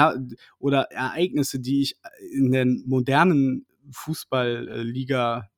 [0.58, 1.96] oder Ereignisse, die ich
[2.32, 5.48] in der modernen Fußball äh, Liga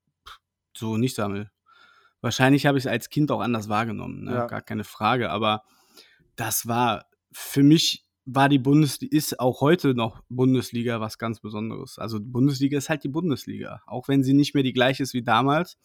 [0.77, 1.51] so nicht sammle.
[2.23, 4.47] Wahrscheinlich habe ich's als Kind auch anders wahrgenommen, ne, Ja.
[4.47, 5.63] gar keine Frage, aber
[6.37, 11.99] das war für mich war die Bundesli ist auch heute noch Bundesliga was ganz Besonderes.
[11.99, 15.23] Also, Bundesliga ist halt die Bundesliga, auch wenn sie nicht mehr die gleiche ist wie
[15.25, 15.77] damals.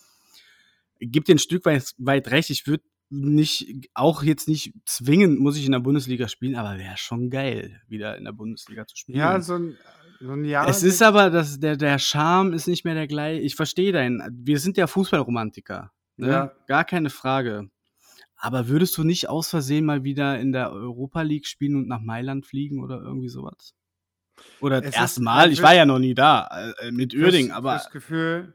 [1.00, 5.56] Gebe dir 'n Stück weit weit recht, ich würde nicht auch jetzt nicht zwingend muss
[5.58, 9.18] ich in der Bundesliga spielen, aber wäre schon geil, wieder in der Bundesliga zu spielen.
[9.18, 9.78] Ja, so 'n
[10.20, 13.56] so Jahr Es ist aber das der der Charme ist nicht mehr der glei ich
[13.56, 16.28] verstehe deinen wir sind ja Fußballromantiker, ne?
[16.28, 16.52] Ja.
[16.68, 17.70] Gar keine Frage.
[18.40, 22.02] Aber würdest du nicht aus Versehen mal wieder in der Europa League spielen und nach
[22.02, 23.74] Mailand fliegen oder irgendwie so was?
[24.62, 25.52] Oder das erste Mal?
[25.52, 28.54] Ich fürs war ja noch nie da, äh, mit Uerdingen, fürs aber fürs Gefühl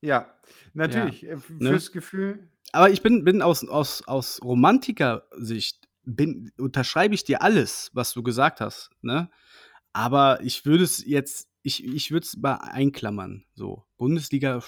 [0.00, 0.32] ja,
[0.74, 1.70] natürlich, äh, f ne?
[1.70, 7.90] fürs Gefühl Aber ich bin bin aus aus aus Romantiker-Sicht bin unterschreibe ich dir alles,
[7.92, 9.30] was du gesagt hast, ne?
[9.94, 13.84] Aber ich würde es jetzt ich ich würde es mal einklammern, so.
[13.96, 14.62] Bundesliga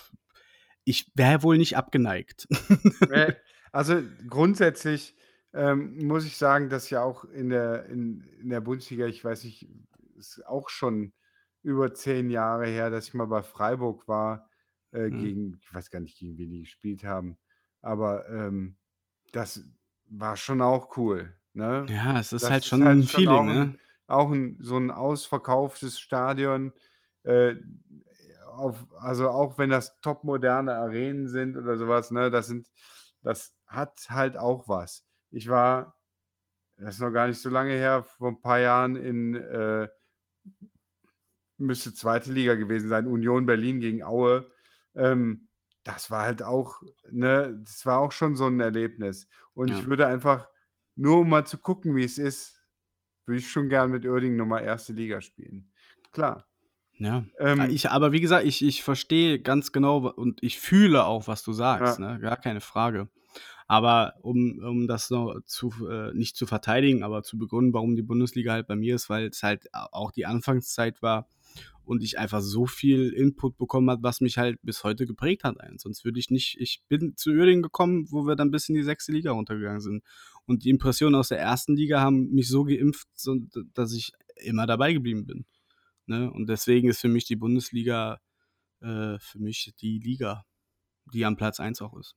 [0.84, 2.48] ich wäre wohl nicht abgeneigt.
[3.72, 5.16] Also, grundsätzlich,
[5.52, 9.44] ähm, muss ich sagen, dass ja auch in der in in der Bundesliga ich weiß
[9.44, 9.68] nicht,
[10.16, 11.12] ist auch schon
[11.62, 14.48] über 10 Jahre her, dass ich mal bei Freiburg war,
[14.92, 15.30] äh, Mhm.
[15.30, 17.38] gegen ich weiß gar nicht, gegen wen die gespielt haben,
[17.82, 18.76] aber, ähm,
[19.32, 19.64] das
[20.06, 21.36] war schon auch cool.
[21.52, 21.88] Ne?
[21.88, 23.78] Ja, es ist Das halt ist schon halt 'n schon Feeling, ne?
[24.10, 26.72] Auch 'n so 'n ausverkauftes Stadion,
[27.24, 27.56] äh,
[28.52, 32.68] auf also, auch wenn das topmoderne Arenen sind oder so was, ne, das sind
[33.22, 35.04] das hat halt auch was.
[35.30, 35.96] Ich war
[36.78, 39.88] das ist noch gar nicht so lange her, vor 'n paar Jahren in, äh
[41.60, 42.32] müsste 2.
[42.32, 44.50] Liga gewesen sein, Union Berlin gegen Aue.
[44.94, 45.48] Ähm,
[45.84, 49.28] das war halt auch ne, das war auch schon so 'n Erlebnis.
[49.54, 49.80] Und Ja.
[49.80, 50.48] ich würde einfach
[50.96, 52.59] nur um mal zu gucken, wie es ist,
[53.30, 54.88] würde ich schon gern mit Uerdingen noch mal 1.
[54.90, 55.70] Liga spielen.
[56.12, 56.44] Klar.
[56.98, 57.24] Ja.
[57.38, 61.42] Ähm ich aber wie gesagt, ich ich verstehe ganz genau und ich fühle auch, was
[61.42, 62.12] du sagst, Ja.
[62.14, 63.08] ne, gar keine Frage.
[63.66, 68.02] Aber um um das noch zu äh, nicht zu verteidigen, aber zu begründen, warum die
[68.02, 71.28] Bundesliga halt bei mir ist, weil's halt a auch die Anfangszeit war
[71.84, 75.56] und ich einfach so viel Input bekommen habe, was mich halt bis heute geprägt hat.
[75.76, 78.82] Sonst würde ich nicht ich bin zu Uerdingen gekommen, wo wir dann bis in die
[78.82, 79.08] 6.
[79.08, 80.04] Liga runtergegangen sind.
[80.50, 81.68] Und die Impressionen aus der 1.
[81.68, 83.36] Liga haben mich so geimpft, so
[83.72, 85.46] dass ich immer dabei geblieben bin,
[86.06, 86.28] ne?
[86.28, 88.20] Und deswegen ist für mich die Bundesliga,
[88.80, 90.44] äh, für mich die Liga,
[91.12, 92.16] die an Platz 1 auch ist.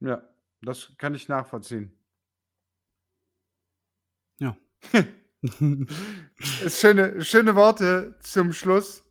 [0.00, 0.26] Ja,
[0.62, 1.92] das kann ich nachvollziehen.
[4.38, 4.56] Ja.
[6.68, 9.04] Schöne schöne Worte zum Schluss.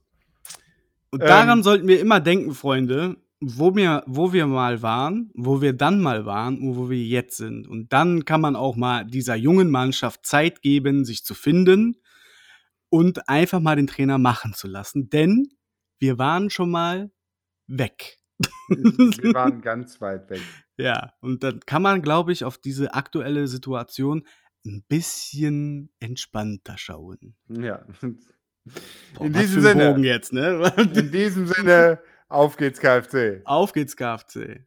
[1.12, 5.62] Und daran Ähm sollten wir immer denken, Freunde, wo wir wo wir mal waren, wo
[5.62, 7.68] wir dann mal waren und wo wir jetzt sind.
[7.68, 12.02] Und dann kann man auch mal dieser jungen Mannschaft Zeit geben, sich zu finden
[12.90, 15.48] und einfach mal den Trainer machen zu lassen, denn
[16.00, 17.12] wir waren schon mal
[17.68, 18.18] weg.
[18.68, 20.42] Wir waren ganz weit weg.
[20.78, 24.26] Ja, und dann kann man, glaube ich, auf diese aktuelle Situation
[24.66, 27.36] 'n bisschen entspannter schauen.
[27.50, 27.86] Ja.
[29.14, 30.74] Boah, In diesem Sinne jetzt, ne?
[30.94, 32.00] in diesem Sinne,
[32.30, 33.42] auf geht's KFC.
[33.44, 34.62] Auf geht's KFC.